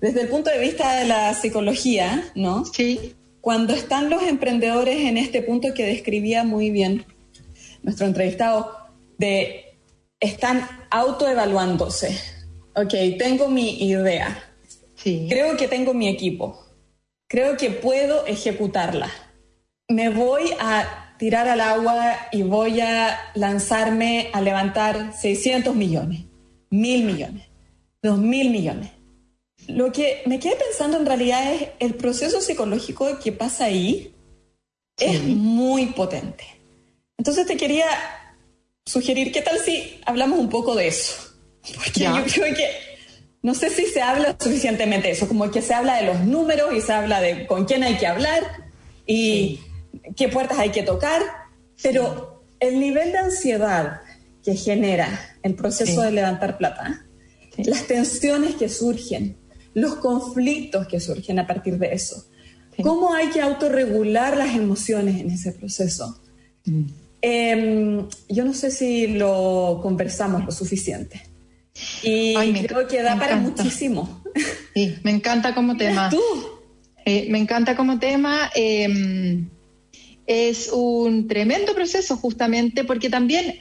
desde 0.00 0.22
el 0.22 0.28
punto 0.28 0.50
de 0.50 0.58
vista 0.58 0.96
de 0.96 1.06
la 1.06 1.34
psicología, 1.34 2.24
¿no? 2.34 2.64
Sí. 2.64 3.14
Cuando 3.40 3.74
están 3.74 4.10
los 4.10 4.22
emprendedores 4.22 5.00
en 5.00 5.18
este 5.18 5.42
punto 5.42 5.72
que 5.74 5.84
describía 5.84 6.44
muy 6.44 6.70
bien 6.70 7.04
nuestro 7.84 8.06
entrevistado, 8.06 8.76
de 9.18 9.78
están 10.18 10.66
autoevaluándose. 10.90 12.18
Ok, 12.74 12.94
tengo 13.18 13.48
mi 13.48 13.84
idea. 13.84 14.42
Sí. 14.96 15.26
Creo 15.28 15.56
que 15.56 15.68
tengo 15.68 15.94
mi 15.94 16.08
equipo. 16.08 16.64
Creo 17.28 17.56
que 17.56 17.70
puedo 17.70 18.26
ejecutarla. 18.26 19.10
Me 19.88 20.08
voy 20.08 20.50
a 20.58 21.14
tirar 21.18 21.46
al 21.48 21.60
agua 21.60 22.16
y 22.32 22.42
voy 22.42 22.80
a 22.80 23.18
lanzarme 23.34 24.30
a 24.32 24.40
levantar 24.40 25.12
600 25.14 25.74
millones, 25.74 26.24
mil 26.70 27.04
millones, 27.04 27.46
dos 28.02 28.18
mil 28.18 28.50
millones. 28.50 28.90
Lo 29.68 29.92
que 29.92 30.22
me 30.26 30.38
quedé 30.38 30.56
pensando 30.56 30.96
en 30.96 31.06
realidad 31.06 31.54
es 31.54 31.68
el 31.78 31.94
proceso 31.94 32.40
psicológico 32.40 33.18
que 33.22 33.32
pasa 33.32 33.66
ahí 33.66 34.14
es 34.98 35.22
muy 35.22 35.86
potente. 35.86 36.44
Entonces 37.24 37.46
te 37.46 37.56
quería 37.56 37.86
sugerir, 38.84 39.32
¿qué 39.32 39.40
tal 39.40 39.58
si 39.58 39.98
hablamos 40.04 40.38
un 40.38 40.50
poco 40.50 40.74
de 40.74 40.88
eso? 40.88 41.14
Porque 41.74 42.00
yo 42.00 42.12
creo 42.12 42.54
que 42.54 42.68
no 43.40 43.54
sé 43.54 43.70
si 43.70 43.86
se 43.86 44.02
habla 44.02 44.36
suficientemente 44.38 45.08
de 45.08 45.14
eso, 45.14 45.26
como 45.26 45.50
que 45.50 45.62
se 45.62 45.72
habla 45.72 45.96
de 45.96 46.02
los 46.04 46.20
números 46.20 46.74
y 46.74 46.82
se 46.82 46.92
habla 46.92 47.22
de 47.22 47.46
con 47.46 47.64
quién 47.64 47.82
hay 47.82 47.96
que 47.96 48.06
hablar 48.06 48.42
y 49.06 49.58
qué 50.14 50.28
puertas 50.28 50.58
hay 50.58 50.68
que 50.68 50.82
tocar, 50.82 51.22
pero 51.82 52.44
el 52.60 52.78
nivel 52.78 53.12
de 53.12 53.18
ansiedad 53.20 54.02
que 54.44 54.54
genera 54.54 55.38
el 55.42 55.54
proceso 55.54 56.02
de 56.02 56.10
levantar 56.10 56.58
plata, 56.58 57.06
las 57.56 57.86
tensiones 57.86 58.56
que 58.56 58.68
surgen, 58.68 59.38
los 59.72 59.94
conflictos 59.94 60.86
que 60.88 61.00
surgen 61.00 61.38
a 61.38 61.46
partir 61.46 61.78
de 61.78 61.94
eso, 61.94 62.26
cómo 62.82 63.14
hay 63.14 63.28
que 63.28 63.40
autorregular 63.40 64.36
las 64.36 64.54
emociones 64.54 65.22
en 65.22 65.30
ese 65.30 65.52
proceso. 65.52 66.20
Em, 67.26 68.06
yo 68.28 68.44
no 68.44 68.52
sé 68.52 68.70
si 68.70 69.06
lo 69.06 69.80
conversamos 69.82 70.44
lo 70.44 70.52
suficiente. 70.52 71.22
Y 72.02 72.34
creo 72.66 72.86
que 72.86 73.00
da 73.00 73.18
para 73.18 73.36
muchísimo. 73.36 74.22
Sí, 74.74 74.96
me 75.04 75.10
encanta 75.12 75.54
como 75.54 75.74
tema. 75.78 76.10
¿Tú? 76.10 76.20
Eh, 77.06 77.28
me 77.30 77.38
encanta 77.38 77.76
como 77.76 77.98
tema. 77.98 78.50
Em, 78.54 79.48
es 80.26 80.68
un 80.70 81.26
tremendo 81.26 81.74
proceso 81.74 82.18
justamente 82.18 82.84
porque 82.84 83.08
también 83.08 83.58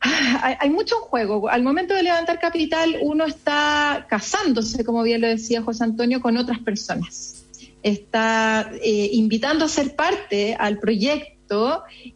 ah, 0.00 0.58
hay, 0.60 0.68
mucho 0.68 0.96
en 0.96 1.02
juego. 1.02 1.48
Al 1.48 1.62
momento 1.62 1.94
de 1.94 2.02
levantar 2.02 2.38
capital 2.38 2.98
uno 3.00 3.24
está 3.24 4.06
casándose, 4.10 4.84
como 4.84 5.02
bien 5.02 5.22
lo 5.22 5.28
decía 5.28 5.62
José 5.62 5.84
Antonio, 5.84 6.20
con 6.20 6.36
otras 6.36 6.58
personas. 6.58 7.46
Está 7.82 8.70
eh, 8.82 9.08
invitando 9.12 9.64
a 9.64 9.68
ser 9.68 9.96
parte 9.96 10.54
al 10.58 10.78
proyecto 10.78 11.33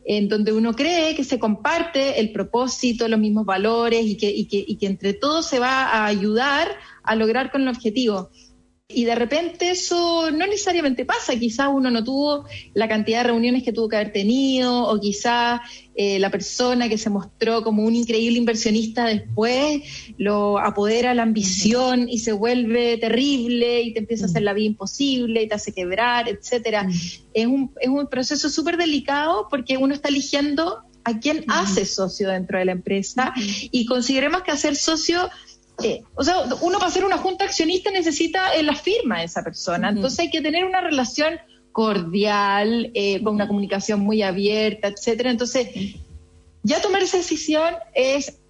en 0.05 0.29
donde 0.29 0.53
uno 0.53 0.75
cree 0.75 1.15
que 1.15 1.25
se 1.25 1.39
comparte 1.39 2.21
el 2.21 2.33
propósito, 2.33 3.09
los 3.09 3.21
mismos 3.21 3.45
valores 3.45 4.05
y 4.05 4.17
que, 4.17 4.31
y 4.31 4.47
que, 4.47 4.65
y 4.67 4.77
que 4.77 4.87
entre 4.87 5.15
todos 5.15 5.47
se 5.47 5.59
va 5.59 5.85
a 5.85 6.07
ayudar 6.07 6.69
a 7.03 7.15
lograr 7.15 7.51
con 7.51 7.63
el 7.63 7.69
objetivo. 7.69 8.31
Y 8.91 9.05
de 9.05 9.15
repente 9.15 9.71
eso 9.71 10.31
no 10.31 10.47
necesariamente 10.47 11.05
pasa, 11.05 11.39
quizás 11.39 11.69
uno 11.71 11.91
no 11.91 12.03
tuvo 12.03 12.47
la 12.73 12.89
cantidad 12.89 13.19
de 13.19 13.25
reuniones 13.25 13.63
que 13.63 13.71
tuvo 13.71 13.87
que 13.87 13.97
haber 13.97 14.15
tenido, 14.15 14.89
o 14.89 14.99
quizás 14.99 15.61
eh, 15.95 16.19
la 16.19 16.31
persona 16.31 16.89
que 16.89 16.97
se 16.97 17.11
mostró 17.11 17.63
como 17.63 17.83
un 17.83 17.95
increíble 17.95 18.39
inversionista 18.39 19.05
después 19.05 19.83
lo 20.17 20.59
apodera 20.59 21.13
la 21.13 21.25
ambición 21.25 22.09
y 22.09 22.21
se 22.21 22.33
vuelve 22.33 22.97
terrible 22.97 23.83
y 23.83 23.93
te 23.93 23.99
empieza 23.99 24.25
a 24.25 24.29
hacer 24.29 24.41
la 24.41 24.55
vida 24.55 24.69
imposible 24.69 25.43
y 25.43 25.49
te 25.49 25.55
hace 25.55 25.75
quebrar, 25.75 26.27
etcétera. 26.27 26.89
Es, 27.35 27.47
un, 27.47 27.71
es 27.83 27.91
un 27.91 28.07
proceso 28.07 28.49
súper 28.49 28.79
delicado 28.79 29.49
porque 29.51 29.77
uno 29.77 29.93
está 29.93 30.09
eligiendo 30.09 30.79
a 31.05 31.21
quién 31.21 31.45
hace 31.49 31.85
socio 31.85 32.31
dentro 32.31 32.59
de 32.59 32.65
la 32.65 32.73
empresa 32.73 33.35
y 33.37 33.85
consideremos 33.85 34.43
que 34.45 34.51
hacer 34.51 34.77
socio 34.77 35.29
eh, 35.83 36.03
o 36.17 36.25
sea, 36.25 36.43
uno 36.61 36.79
para 36.79 36.89
hacer 36.89 37.05
una 37.05 37.19
junta 37.19 37.45
accionista 37.45 37.91
necesita 37.91 38.53
eh, 38.53 38.63
la 38.63 38.75
firma 38.75 39.21
de 39.21 39.27
esa 39.27 39.43
persona. 39.43 39.91
Entonces 39.91 40.19
hay 40.19 40.31
que 40.31 40.41
tener 40.41 40.65
una 40.65 40.81
relación 40.81 41.35
cordial, 41.71 42.91
eh, 42.95 43.23
con 43.23 43.35
una 43.35 43.47
comunicación 43.47 44.01
muy 44.01 44.23
abierta, 44.23 44.89
etcétera. 44.89 45.31
Entonces, 45.31 45.69
ya 46.65 46.81
tomar 46.81 47.03
esa 47.03 47.19
decisión 47.19 47.75
es, 47.95 48.41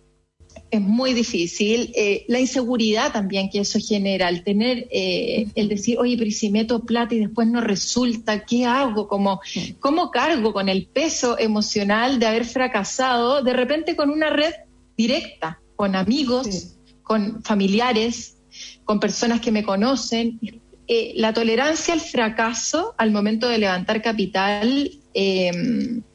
es 0.70 0.80
muy 0.80 1.12
difícil. 1.12 1.92
la 2.28 2.40
inseguridad 2.40 3.12
también 3.12 3.50
que 3.50 3.60
eso 3.60 3.78
genera, 3.78 4.30
el 4.30 4.42
tener, 4.42 4.88
el 4.90 5.68
decir, 5.68 5.98
oye, 5.98 6.16
pero 6.16 6.30
si 6.30 6.48
meto 6.48 6.86
plata 6.86 7.14
y 7.14 7.20
después 7.20 7.46
no 7.46 7.60
resulta, 7.60 8.46
¿qué 8.46 8.64
hago? 8.64 9.06
¿Cómo, 9.06 9.42
¿Cómo 9.80 10.10
cargo 10.10 10.54
con 10.54 10.70
el 10.70 10.86
peso 10.86 11.38
emocional 11.38 12.18
de 12.18 12.26
haber 12.26 12.46
fracasado 12.46 13.42
de 13.42 13.52
repente 13.52 13.94
con 13.94 14.08
una 14.08 14.30
red 14.30 14.54
directa, 14.96 15.60
con 15.76 15.94
amigos? 15.94 16.77
Con 17.08 17.42
familiares, 17.42 18.36
con 18.84 19.00
personas 19.00 19.40
que 19.40 19.50
me 19.50 19.64
conocen. 19.64 20.38
Eh, 20.86 21.14
la 21.16 21.32
tolerancia 21.32 21.94
al 21.94 22.00
fracaso 22.00 22.94
al 22.98 23.10
momento 23.10 23.48
de 23.48 23.58
levantar 23.58 24.00
capital 24.00 24.90
eh, 25.14 25.50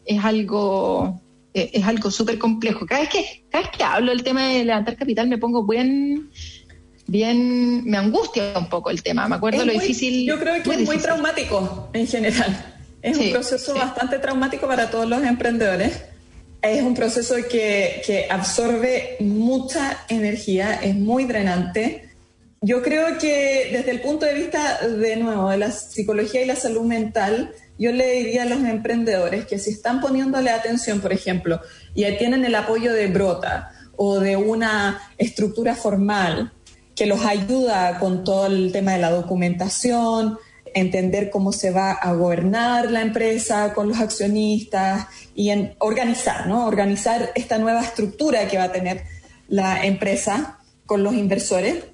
es 0.06 0.24
algo 0.24 1.22
eh, 1.54 1.72
es 1.74 1.84
algo 1.86 2.10
súper 2.12 2.38
complejo. 2.38 2.86
Cada 2.86 3.02
vez 3.02 3.10
que 3.10 3.44
cada 3.50 3.64
vez 3.64 3.72
que 3.76 3.84
hablo 3.84 4.12
del 4.12 4.24
tema 4.24 4.48
de 4.48 4.64
levantar 4.66 4.96
capital 4.96 5.28
me 5.28 5.38
pongo 5.38 5.68
bien 5.68 6.30
bien 7.08 7.84
me 7.86 7.98
angustia 7.98 8.54
un 8.58 8.70
poco 8.70 8.90
el 8.92 9.02
tema. 9.02 9.28
Me 9.28 9.36
acuerdo 9.36 9.66
lo 9.66 9.74
difícil. 9.74 10.26
Yo 10.28 10.40
creo 10.40 10.62
que 10.62 10.70
es 10.70 10.86
muy 10.86 10.98
traumático 10.98 11.90
en 11.94 12.08
general. 12.08 12.52
Es 13.02 13.18
un 13.18 13.32
proceso 13.32 13.74
bastante 13.74 14.18
traumático 14.20 14.66
para 14.68 14.90
todos 14.90 15.10
los 15.10 15.24
emprendedores 15.24 16.13
es 16.64 16.82
un 16.82 16.94
proceso 16.94 17.36
que, 17.50 18.26
absorbe 18.30 19.18
mucha 19.20 20.00
energía, 20.08 20.76
es 20.76 20.96
muy 20.96 21.26
drenante. 21.26 22.10
Yo 22.62 22.82
creo 22.82 23.18
que 23.18 23.70
desde 23.74 23.92
el 23.92 24.00
punto 24.00 24.26
de 24.26 24.34
vista, 24.34 24.88
de 24.88 25.18
nuevo, 25.18 25.50
de 25.50 25.58
la 25.58 25.72
psicología 25.72 26.42
y 26.42 26.46
la 26.46 26.56
salud 26.56 26.84
mental, 26.84 27.52
yo 27.78 27.92
le 27.92 28.14
diría 28.14 28.44
a 28.44 28.46
los 28.46 28.60
emprendedores 28.60 29.46
que 29.46 29.60
si 29.60 29.72
están 29.72 30.00
poniéndole 30.00 30.52
atención, 30.52 31.02
por 31.02 31.12
ejemplo, 31.12 31.60
y 31.94 32.06
tienen 32.18 32.46
el 32.46 32.56
apoyo 32.56 32.94
de 32.94 33.08
Brota 33.08 33.72
o 33.98 34.20
de 34.20 34.38
una 34.38 35.02
estructura 35.18 35.76
formal 35.76 36.54
que 36.96 37.06
los 37.08 37.26
ayuda 37.26 38.00
con 38.00 38.24
todo 38.24 38.46
el 38.46 38.72
tema 38.72 38.94
de 38.94 39.00
la 39.00 39.12
documentación, 39.12 40.38
entender 40.74 41.30
cómo 41.30 41.52
se 41.52 41.72
va 41.72 41.92
a 41.92 42.14
gobernar 42.14 42.92
la 42.92 43.02
empresa 43.02 43.74
con 43.74 43.88
los 43.88 44.00
accionistas 44.00 45.08
y 45.36 45.50
en 45.50 45.76
organizar, 45.80 46.48
¿no? 46.48 46.66
Organizar 46.66 47.32
esta 47.36 47.58
nueva 47.58 47.82
estructura 47.82 48.48
que 48.48 48.58
va 48.58 48.66
a 48.66 48.72
tener 48.72 49.04
la 49.48 49.86
empresa 49.86 50.60
con 50.86 51.04
los 51.04 51.14
inversores. 51.14 51.86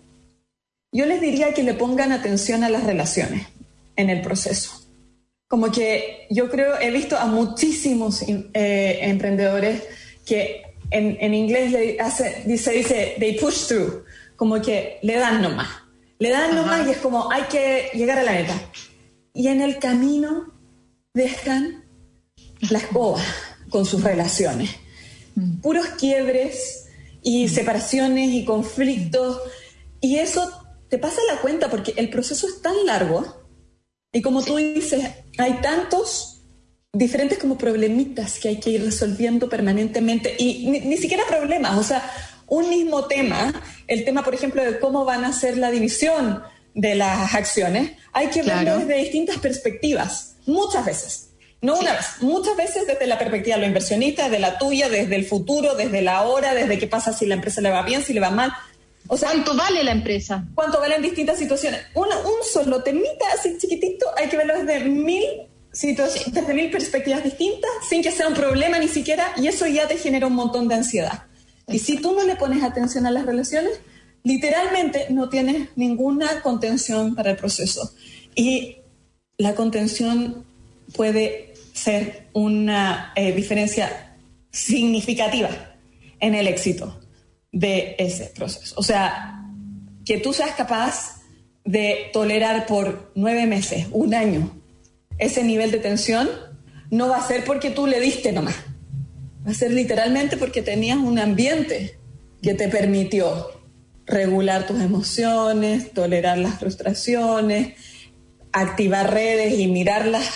Yo 0.92 1.06
les 1.06 1.22
diría 1.22 1.54
que 1.54 1.64
le 1.64 1.74
pongan 1.74 2.12
atención 2.12 2.64
a 2.64 2.70
las 2.70 2.84
relaciones 2.84 3.48
en 3.96 4.10
el 4.10 4.22
proceso. 4.22 4.88
Como 5.48 5.72
que 5.72 6.28
yo 6.30 6.50
creo, 6.50 6.80
he 6.80 6.92
visto 6.92 7.18
a 7.18 7.26
muchísimos 7.26 8.24
eh, 8.24 9.00
emprendedores 9.02 9.84
que 10.26 10.64
en, 10.92 11.18
en 11.20 11.34
inglés 11.34 11.72
le 11.72 12.00
hace, 12.00 12.44
dice, 12.46 12.72
dice, 12.72 13.16
they 13.20 13.38
push 13.38 13.68
through, 13.68 14.04
como 14.36 14.62
que 14.62 15.00
le 15.02 15.16
dan 15.16 15.42
nomás 15.42 15.89
le 16.20 16.30
dan 16.30 16.56
nomás 16.56 16.86
y 16.86 16.92
es 16.92 16.98
como, 16.98 17.32
hay 17.32 17.44
que 17.44 17.90
llegar 17.94 18.20
a 18.20 18.24
la 18.24 18.34
meta. 18.34 18.54
Y 19.34 19.48
en 19.48 19.62
el 19.62 19.80
camino 19.80 20.54
dejan 21.14 21.86
la 22.70 22.80
escoba 22.80 23.22
con 23.70 23.86
sus 23.86 24.04
relaciones. 24.04 24.72
Mm. 25.36 25.62
Puros 25.62 25.88
quiebres 25.98 26.88
y 27.24 27.46
mm. 27.46 27.50
separaciones 27.50 28.32
y 28.32 28.44
conflictos. 28.46 29.40
Y 30.02 30.18
eso 30.18 30.52
te 30.90 30.98
pasa 30.98 31.22
la 31.32 31.40
cuenta 31.42 31.70
porque 31.70 31.94
el 31.96 32.10
proceso 32.10 32.48
es 32.48 32.62
tan 32.62 32.86
largo 32.86 33.40
y 34.12 34.22
como 34.22 34.44
tú 34.44 34.58
dices, 34.58 35.08
hay 35.38 35.54
tantos 35.62 36.42
diferentes 36.92 37.38
como 37.38 37.58
problemitas 37.58 38.40
que 38.40 38.50
hay 38.50 38.60
que 38.60 38.72
ir 38.72 38.84
resolviendo 38.84 39.48
permanentemente 39.48 40.36
y 40.40 40.68
ni, 40.68 40.80
ni 40.80 40.98
siquiera 40.98 41.24
problemas, 41.28 41.78
o 41.78 41.84
sea, 41.84 42.12
un 42.50 42.70
mismo 42.70 43.06
tema, 43.06 43.54
el 43.88 44.06
tema, 44.06 44.24
por 44.24 44.34
ejemplo, 44.34 44.64
de 44.64 44.80
cómo 44.80 45.06
van 45.06 45.26
a 45.26 45.34
ser 45.34 45.58
la 45.58 45.72
división 45.72 46.44
de 46.74 46.96
las 46.96 47.34
acciones, 47.36 47.92
hay 48.14 48.28
que 48.28 48.44
verlo 48.44 48.78
desde 48.78 48.96
distintas 48.96 49.38
perspectivas, 49.38 50.36
muchas 50.46 50.86
veces. 50.86 51.30
No 51.62 51.78
una 51.78 51.92
vez, 51.92 52.06
muchas 52.22 52.56
veces 52.56 52.88
desde 52.88 53.06
la 53.06 53.18
perspectiva 53.18 53.58
de 53.58 53.62
lo 53.62 53.68
inversionista, 53.68 54.30
de 54.30 54.40
la 54.40 54.58
tuya, 54.58 54.88
desde 54.88 55.16
el 55.16 55.26
futuro, 55.26 55.76
desde 55.76 56.02
la 56.02 56.22
hora, 56.22 56.54
desde 56.54 56.80
qué 56.80 56.88
pasa 56.88 57.12
si 57.12 57.26
la 57.26 57.36
empresa 57.36 57.60
le 57.60 57.70
va 57.70 57.84
bien, 57.84 58.02
si 58.02 58.14
le 58.14 58.22
va 58.22 58.30
mal. 58.30 58.54
O 59.08 59.18
sea, 59.18 59.30
¿Cuánto 59.30 59.58
vale 59.58 59.84
la 59.84 59.92
empresa? 59.92 60.46
¿Cuánto 60.56 60.80
vale 60.80 60.96
en 60.96 61.02
distintas 61.02 61.38
situaciones? 61.38 61.82
un 61.96 62.06
solo 62.50 62.82
temita 62.82 63.26
así 63.34 63.58
chiquitito, 63.58 64.06
hay 64.18 64.28
que 64.28 64.38
verlo 64.38 64.54
desde 64.58 64.86
mil 64.86 65.24
situaciones, 65.72 66.34
desde 66.34 66.54
mil 66.54 66.72
perspectivas 66.72 67.24
distintas, 67.24 67.70
sin 67.90 68.02
que 68.02 68.12
sea 68.12 68.28
un 68.28 68.34
problema 68.34 68.80
ni 68.80 68.88
siquiera, 68.88 69.34
y 69.36 69.48
eso 69.48 69.68
ya 69.68 69.88
te 69.88 69.98
genera 69.98 70.28
un 70.28 70.36
montón 70.36 70.68
de 70.68 70.76
ansiedad. 70.76 71.24
Y 71.72 71.80
si 71.80 71.98
tú 71.98 72.14
no 72.14 72.24
le 72.26 72.36
pones 72.36 72.64
atención 72.64 73.06
a 73.06 73.12
las 73.12 73.26
relaciones, 73.26 73.80
literalmente 74.24 75.08
no 75.10 75.30
tienes 75.30 75.70
ninguna 75.76 76.42
contención 76.42 77.16
para 77.16 77.32
el 77.32 77.38
proceso. 77.38 77.94
Y 78.36 78.78
la 79.38 79.56
contención 79.56 80.46
puede 80.96 81.54
ser 81.74 82.28
una 82.34 83.14
eh, 83.16 83.32
diferencia 83.34 84.16
significativa 84.52 85.50
en 86.20 86.36
el 86.36 86.48
éxito 86.48 87.00
de 87.52 87.96
ese 87.98 88.32
proceso. 88.36 88.76
O 88.78 88.84
sea, 88.84 89.46
que 90.06 90.18
tú 90.18 90.34
seas 90.34 90.52
capaz 90.52 91.22
de 91.64 92.10
tolerar 92.14 92.66
por 92.66 93.12
nueve 93.16 93.46
meses, 93.46 93.88
un 93.92 94.14
año, 94.14 94.52
ese 95.18 95.44
nivel 95.44 95.72
de 95.72 95.80
tensión, 95.80 96.30
no 96.90 97.10
va 97.10 97.18
a 97.18 97.28
ser 97.28 97.44
porque 97.44 97.70
tú 97.70 97.86
le 97.86 98.00
diste 98.00 98.32
nomás. 98.32 98.56
Va 99.50 99.54
a 99.54 99.56
ser 99.56 99.72
literalmente 99.72 100.38
porque 100.38 100.62
tenías 100.62 101.00
un 101.00 101.18
ambiente 101.18 101.98
que 102.40 102.54
te 102.54 102.68
permitió 102.68 103.48
regular 104.06 104.68
tus 104.68 104.80
emociones, 104.80 105.92
tolerar 105.92 106.38
las 106.38 106.60
frustraciones, 106.60 107.74
activar 108.52 109.12
redes 109.12 109.58
y 109.58 109.66
mirarlas 109.66 110.30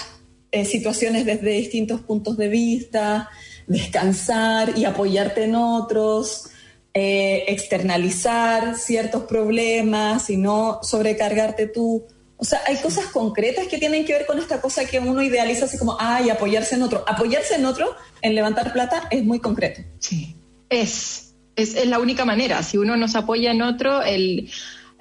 eh, 0.51 0.66
situaciones 0.66 1.28
desde 1.28 1.51
distintos 1.51 2.01
puntos 2.01 2.38
de 2.38 2.47
vista, 2.47 3.30
descansar 3.68 4.76
y 4.80 4.86
apoyarte 4.86 5.43
en 5.43 5.53
otros, 5.57 6.49
eh, 6.95 7.43
externalizar 7.49 8.76
ciertos 8.80 9.26
problemas 9.26 10.32
y 10.32 10.38
no 10.38 10.80
sobrecargarte 10.82 11.68
tú. 11.68 12.07
O 12.44 12.46
sea, 12.46 12.60
hay 12.68 12.76
cosas 12.76 13.06
concretas 13.06 13.68
que 13.68 13.78
tienen 13.78 14.04
que 14.04 14.12
ver 14.12 14.26
con 14.26 14.38
esta 14.38 14.60
cosa 14.60 14.84
que 14.84 15.00
uno 15.00 15.22
idealiza 15.22 15.64
así 15.64 15.78
como, 15.78 15.96
ay, 15.98 16.30
apoyarse 16.30 16.76
en 16.76 16.82
otro. 16.84 17.06
Apoyarse 17.08 17.56
en 17.56 17.64
otro, 17.66 17.96
en 18.22 18.36
levantar 18.36 18.74
plata, 18.74 19.08
es 19.12 19.24
muy 19.24 19.39
concreto. 19.39 19.82
Sí, 20.00 20.36
es, 20.68 21.36
es, 21.56 21.74
es 21.76 21.88
la 21.88 22.00
única 22.00 22.26
manera. 22.26 22.62
Si 22.62 22.78
uno 22.78 22.98
nos 22.98 23.16
apoya 23.16 23.52
en 23.52 23.62
otro, 23.62 24.02
el 24.02 24.50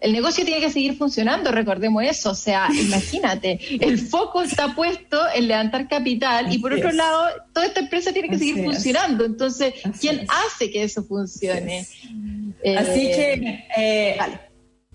el 0.02 0.12
negocio 0.12 0.44
tiene 0.44 0.60
que 0.60 0.70
seguir 0.70 0.96
funcionando, 0.96 1.52
recordemos 1.52 2.02
eso. 2.04 2.30
O 2.30 2.34
sea, 2.34 2.68
imagínate, 2.80 3.58
el 3.80 3.98
foco 3.98 4.42
está 4.42 4.74
puesto 4.74 5.18
en 5.34 5.48
levantar 5.48 5.88
capital 5.88 6.52
y 6.52 6.58
por 6.58 6.72
otro 6.72 6.92
lado, 6.92 7.26
toda 7.52 7.66
esta 7.66 7.80
empresa 7.80 8.12
tiene 8.12 8.28
que 8.28 8.38
seguir 8.38 8.64
funcionando. 8.64 9.24
Entonces, 9.24 9.74
¿quién 10.00 10.26
hace 10.28 10.70
que 10.70 10.84
eso 10.84 11.04
funcione? 11.04 11.86
Así, 12.76 13.00
que, 13.00 13.32
eh, 13.34 13.66
eh, 13.76 14.16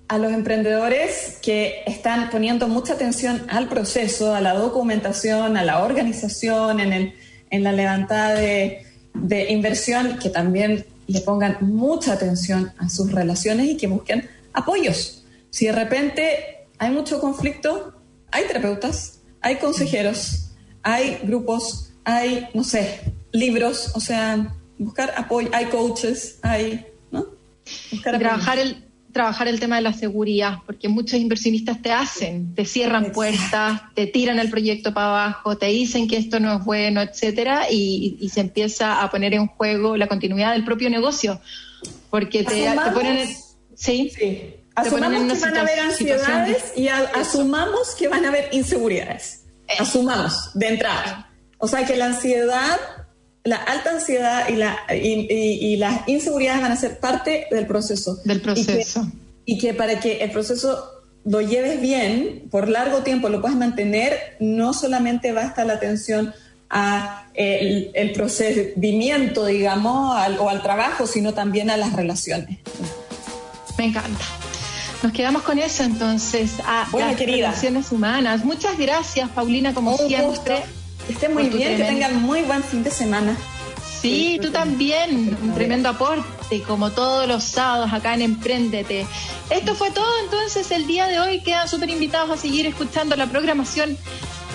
a 0.07 0.17
los 0.17 0.31
emprendedores 0.31 1.37
que 1.41 1.81
están 1.85 2.29
poniendo 2.29 2.67
mucha 2.67 2.93
atención 2.93 3.45
al 3.49 3.67
proceso, 3.67 4.33
a 4.33 4.41
la 4.41 4.53
documentación, 4.53 5.57
a 5.57 5.63
la 5.63 5.83
organización, 5.83 6.79
en, 6.79 6.93
el, 6.93 7.13
en 7.49 7.63
la 7.63 7.73
levantada 7.73 8.35
de, 8.35 8.85
de 9.13 9.51
inversión, 9.51 10.17
que 10.19 10.29
también 10.29 10.85
le 11.07 11.21
pongan 11.21 11.57
mucha 11.61 12.13
atención 12.13 12.71
a 12.77 12.89
sus 12.89 13.11
relaciones 13.11 13.67
y 13.67 13.77
que 13.77 13.87
busquen 13.87 14.29
apoyos. 14.53 15.25
Si 15.49 15.65
de 15.65 15.71
repente 15.73 16.67
hay 16.77 16.91
mucho 16.91 17.19
conflicto, 17.19 17.93
hay 18.31 18.45
terapeutas, 18.45 19.19
hay 19.41 19.57
consejeros, 19.57 20.51
hay 20.83 21.19
grupos, 21.23 21.93
hay, 22.03 22.47
no 22.53 22.63
sé, 22.63 23.01
libros, 23.31 23.91
o 23.95 23.99
sea, 23.99 24.55
buscar 24.77 25.13
apoyo, 25.17 25.49
hay 25.53 25.65
coaches, 25.65 26.39
hay, 26.43 26.85
¿no? 27.11 27.25
trabajar 28.01 28.59
el 28.59 28.86
trabajar 29.17 29.47
el 29.47 29.59
tema 29.59 29.77
de 29.77 29.81
la 29.81 29.93
seguridad, 29.93 30.59
porque 30.65 30.87
muchos 30.87 31.19
inversionistas 31.19 31.81
te 31.81 31.91
hacen, 31.91 32.53
te 32.53 32.65
cierran 32.65 33.11
puertas, 33.11 33.81
te 33.95 34.05
tiran 34.05 34.37
el 34.37 34.51
proyecto 34.51 34.93
para 34.93 35.07
abajo, 35.07 35.57
te 35.57 35.65
dicen 35.65 36.07
que 36.07 36.17
esto 36.17 36.39
no 36.39 36.55
es 36.55 36.63
bueno, 36.63 37.01
etcétera, 37.01 37.65
y, 37.71 38.29
se 38.31 38.41
empieza 38.41 39.01
a 39.01 39.09
poner 39.09 39.33
en 39.33 39.47
juego 39.47 39.97
la 39.97 40.07
continuidad 40.07 40.53
del 40.53 40.63
propio 40.63 40.89
negocio, 40.91 41.41
porque 42.11 42.43
te, 42.43 42.69
te 42.69 42.91
ponen 42.93 43.27
Sí. 43.77 44.11
sí. 44.15 44.55
Asumamos 44.75 45.33
que 45.33 45.39
van 45.39 45.57
a 45.57 45.61
haber 45.61 45.79
ansiedades 45.79 46.73
y 46.75 46.87
asumamos 46.87 47.95
que 47.95 48.07
van 48.07 48.25
a 48.25 48.27
haber 48.27 48.49
inseguridades. 48.51 49.45
Asumamos 49.79 50.51
de 50.53 50.67
entrada. 50.67 51.31
O 51.57 51.67
sea 51.67 51.83
que 51.85 51.95
la 51.95 52.05
ansiedad, 52.05 52.77
la 53.47 53.55
alta 53.55 53.91
ansiedad 53.91 54.49
y, 54.49 54.55
la, 54.55 54.77
y, 54.93 55.77
las 55.77 56.07
inseguridades 56.07 56.61
van 56.61 56.71
a 56.71 56.75
ser 56.75 56.99
parte 56.99 57.47
del 57.49 57.65
proceso. 57.65 58.19
Del 58.25 58.41
proceso. 58.41 59.07
Y 59.45 59.57
que, 59.57 59.73
para 59.73 59.99
que 59.99 60.17
el 60.17 60.31
proceso 60.31 60.91
lo 61.23 61.41
lleves 61.41 61.79
bien, 61.79 62.47
por 62.51 62.67
largo 62.67 63.03
tiempo 63.03 63.29
lo 63.29 63.39
puedas 63.39 63.57
mantener, 63.57 64.35
no 64.39 64.73
solamente 64.73 65.31
basta 65.31 65.63
la 65.63 65.73
atención 65.73 66.33
a 66.69 67.29
el, 67.33 68.11
procedimiento, 68.13 69.45
digamos, 69.45 70.17
o 70.39 70.49
al 70.49 70.61
trabajo, 70.61 71.07
sino 71.07 71.33
también 71.33 71.69
a 71.69 71.77
las 71.77 71.93
relaciones. 71.93 72.59
Me 73.77 73.85
encanta. 73.85 74.25
Nos 75.03 75.13
quedamos 75.13 75.43
con 75.43 75.59
eso 75.59 75.83
entonces 75.83 76.53
a 76.65 76.87
las 76.97 77.17
relaciones 77.17 77.91
humanas. 77.91 78.43
Muchas 78.43 78.77
gracias, 78.77 79.29
Paulina, 79.29 79.73
como 79.73 79.95
siempre. 79.97 80.63
Que 81.07 81.13
estén 81.13 81.33
muy 81.33 81.49
bien, 81.49 81.77
que 81.77 81.83
tengan 81.83 82.21
muy 82.21 82.41
buen 82.43 82.63
fin 82.63 82.83
de 82.83 82.91
semana. 82.91 83.35
Sí, 84.01 84.37
tú 84.41 84.51
también, 84.51 85.35
un 85.41 85.55
tremendo 85.55 85.89
aporte, 85.89 86.61
como 86.67 86.91
todos 86.91 87.27
los 87.27 87.43
sábados 87.43 87.91
acá 87.91 88.13
en 88.13 88.21
Emprendete. 88.21 89.07
Esto 89.49 89.73
fue 89.73 89.89
todo 89.89 90.05
entonces 90.23 90.69
el 90.71 90.85
día 90.85 91.07
de 91.07 91.19
hoy. 91.19 91.39
Quedan 91.41 91.67
súper 91.67 91.89
invitados 91.89 92.29
a 92.29 92.37
seguir 92.37 92.67
escuchando 92.67 93.15
la 93.15 93.25
programación 93.25 93.97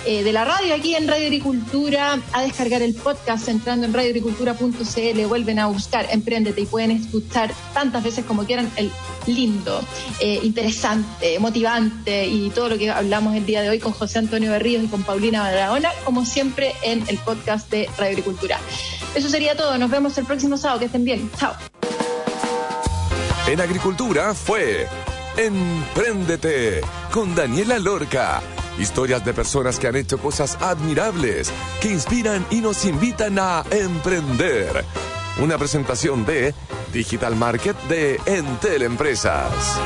eh, 0.05 0.23
de 0.23 0.33
la 0.33 0.43
radio 0.45 0.75
aquí 0.75 0.95
en 0.95 1.07
Radio 1.07 1.27
Agricultura 1.27 2.19
a 2.33 2.41
descargar 2.41 2.81
el 2.81 2.93
podcast 2.93 3.47
entrando 3.47 3.85
en 3.85 3.93
radioagricultura.cl, 3.93 5.25
vuelven 5.27 5.59
a 5.59 5.67
buscar 5.67 6.07
Emprendete 6.11 6.61
y 6.61 6.65
pueden 6.65 6.91
escuchar 6.91 7.53
tantas 7.73 8.03
veces 8.03 8.25
como 8.25 8.45
quieran 8.45 8.69
el 8.75 8.91
lindo, 9.27 9.81
eh, 10.19 10.39
interesante, 10.43 11.39
motivante 11.39 12.27
y 12.27 12.49
todo 12.49 12.69
lo 12.69 12.77
que 12.77 12.91
hablamos 12.91 13.35
el 13.35 13.45
día 13.45 13.61
de 13.61 13.69
hoy 13.69 13.79
con 13.79 13.93
José 13.93 14.19
Antonio 14.19 14.51
Berríos 14.51 14.83
y 14.83 14.87
con 14.87 15.03
Paulina 15.03 15.41
Barahona, 15.41 15.89
como 16.03 16.25
siempre 16.25 16.73
en 16.83 17.03
el 17.07 17.17
podcast 17.19 17.69
de 17.71 17.89
Radio 17.97 18.11
Agricultura. 18.11 18.59
Eso 19.15 19.29
sería 19.29 19.55
todo, 19.55 19.77
nos 19.77 19.89
vemos 19.89 20.17
el 20.17 20.25
próximo 20.25 20.57
sábado, 20.57 20.79
que 20.79 20.85
estén 20.85 21.05
bien, 21.05 21.31
chao. 21.37 21.53
En 23.47 23.61
Agricultura 23.61 24.33
fue 24.33 24.87
Emprendete 25.37 26.81
con 27.11 27.35
Daniela 27.35 27.79
Lorca 27.79 28.41
Historias 28.77 29.23
de 29.23 29.33
personas 29.33 29.79
que 29.79 29.87
han 29.87 29.95
hecho 29.95 30.17
cosas 30.17 30.57
admirables, 30.61 31.51
que 31.81 31.89
inspiran 31.89 32.45
y 32.49 32.61
nos 32.61 32.85
invitan 32.85 33.37
a 33.39 33.63
emprender. 33.71 34.83
Una 35.41 35.57
presentación 35.57 36.25
de 36.25 36.53
Digital 36.91 37.35
Market 37.35 37.75
de 37.83 38.19
Entel 38.25 38.83
Empresas. 38.83 39.79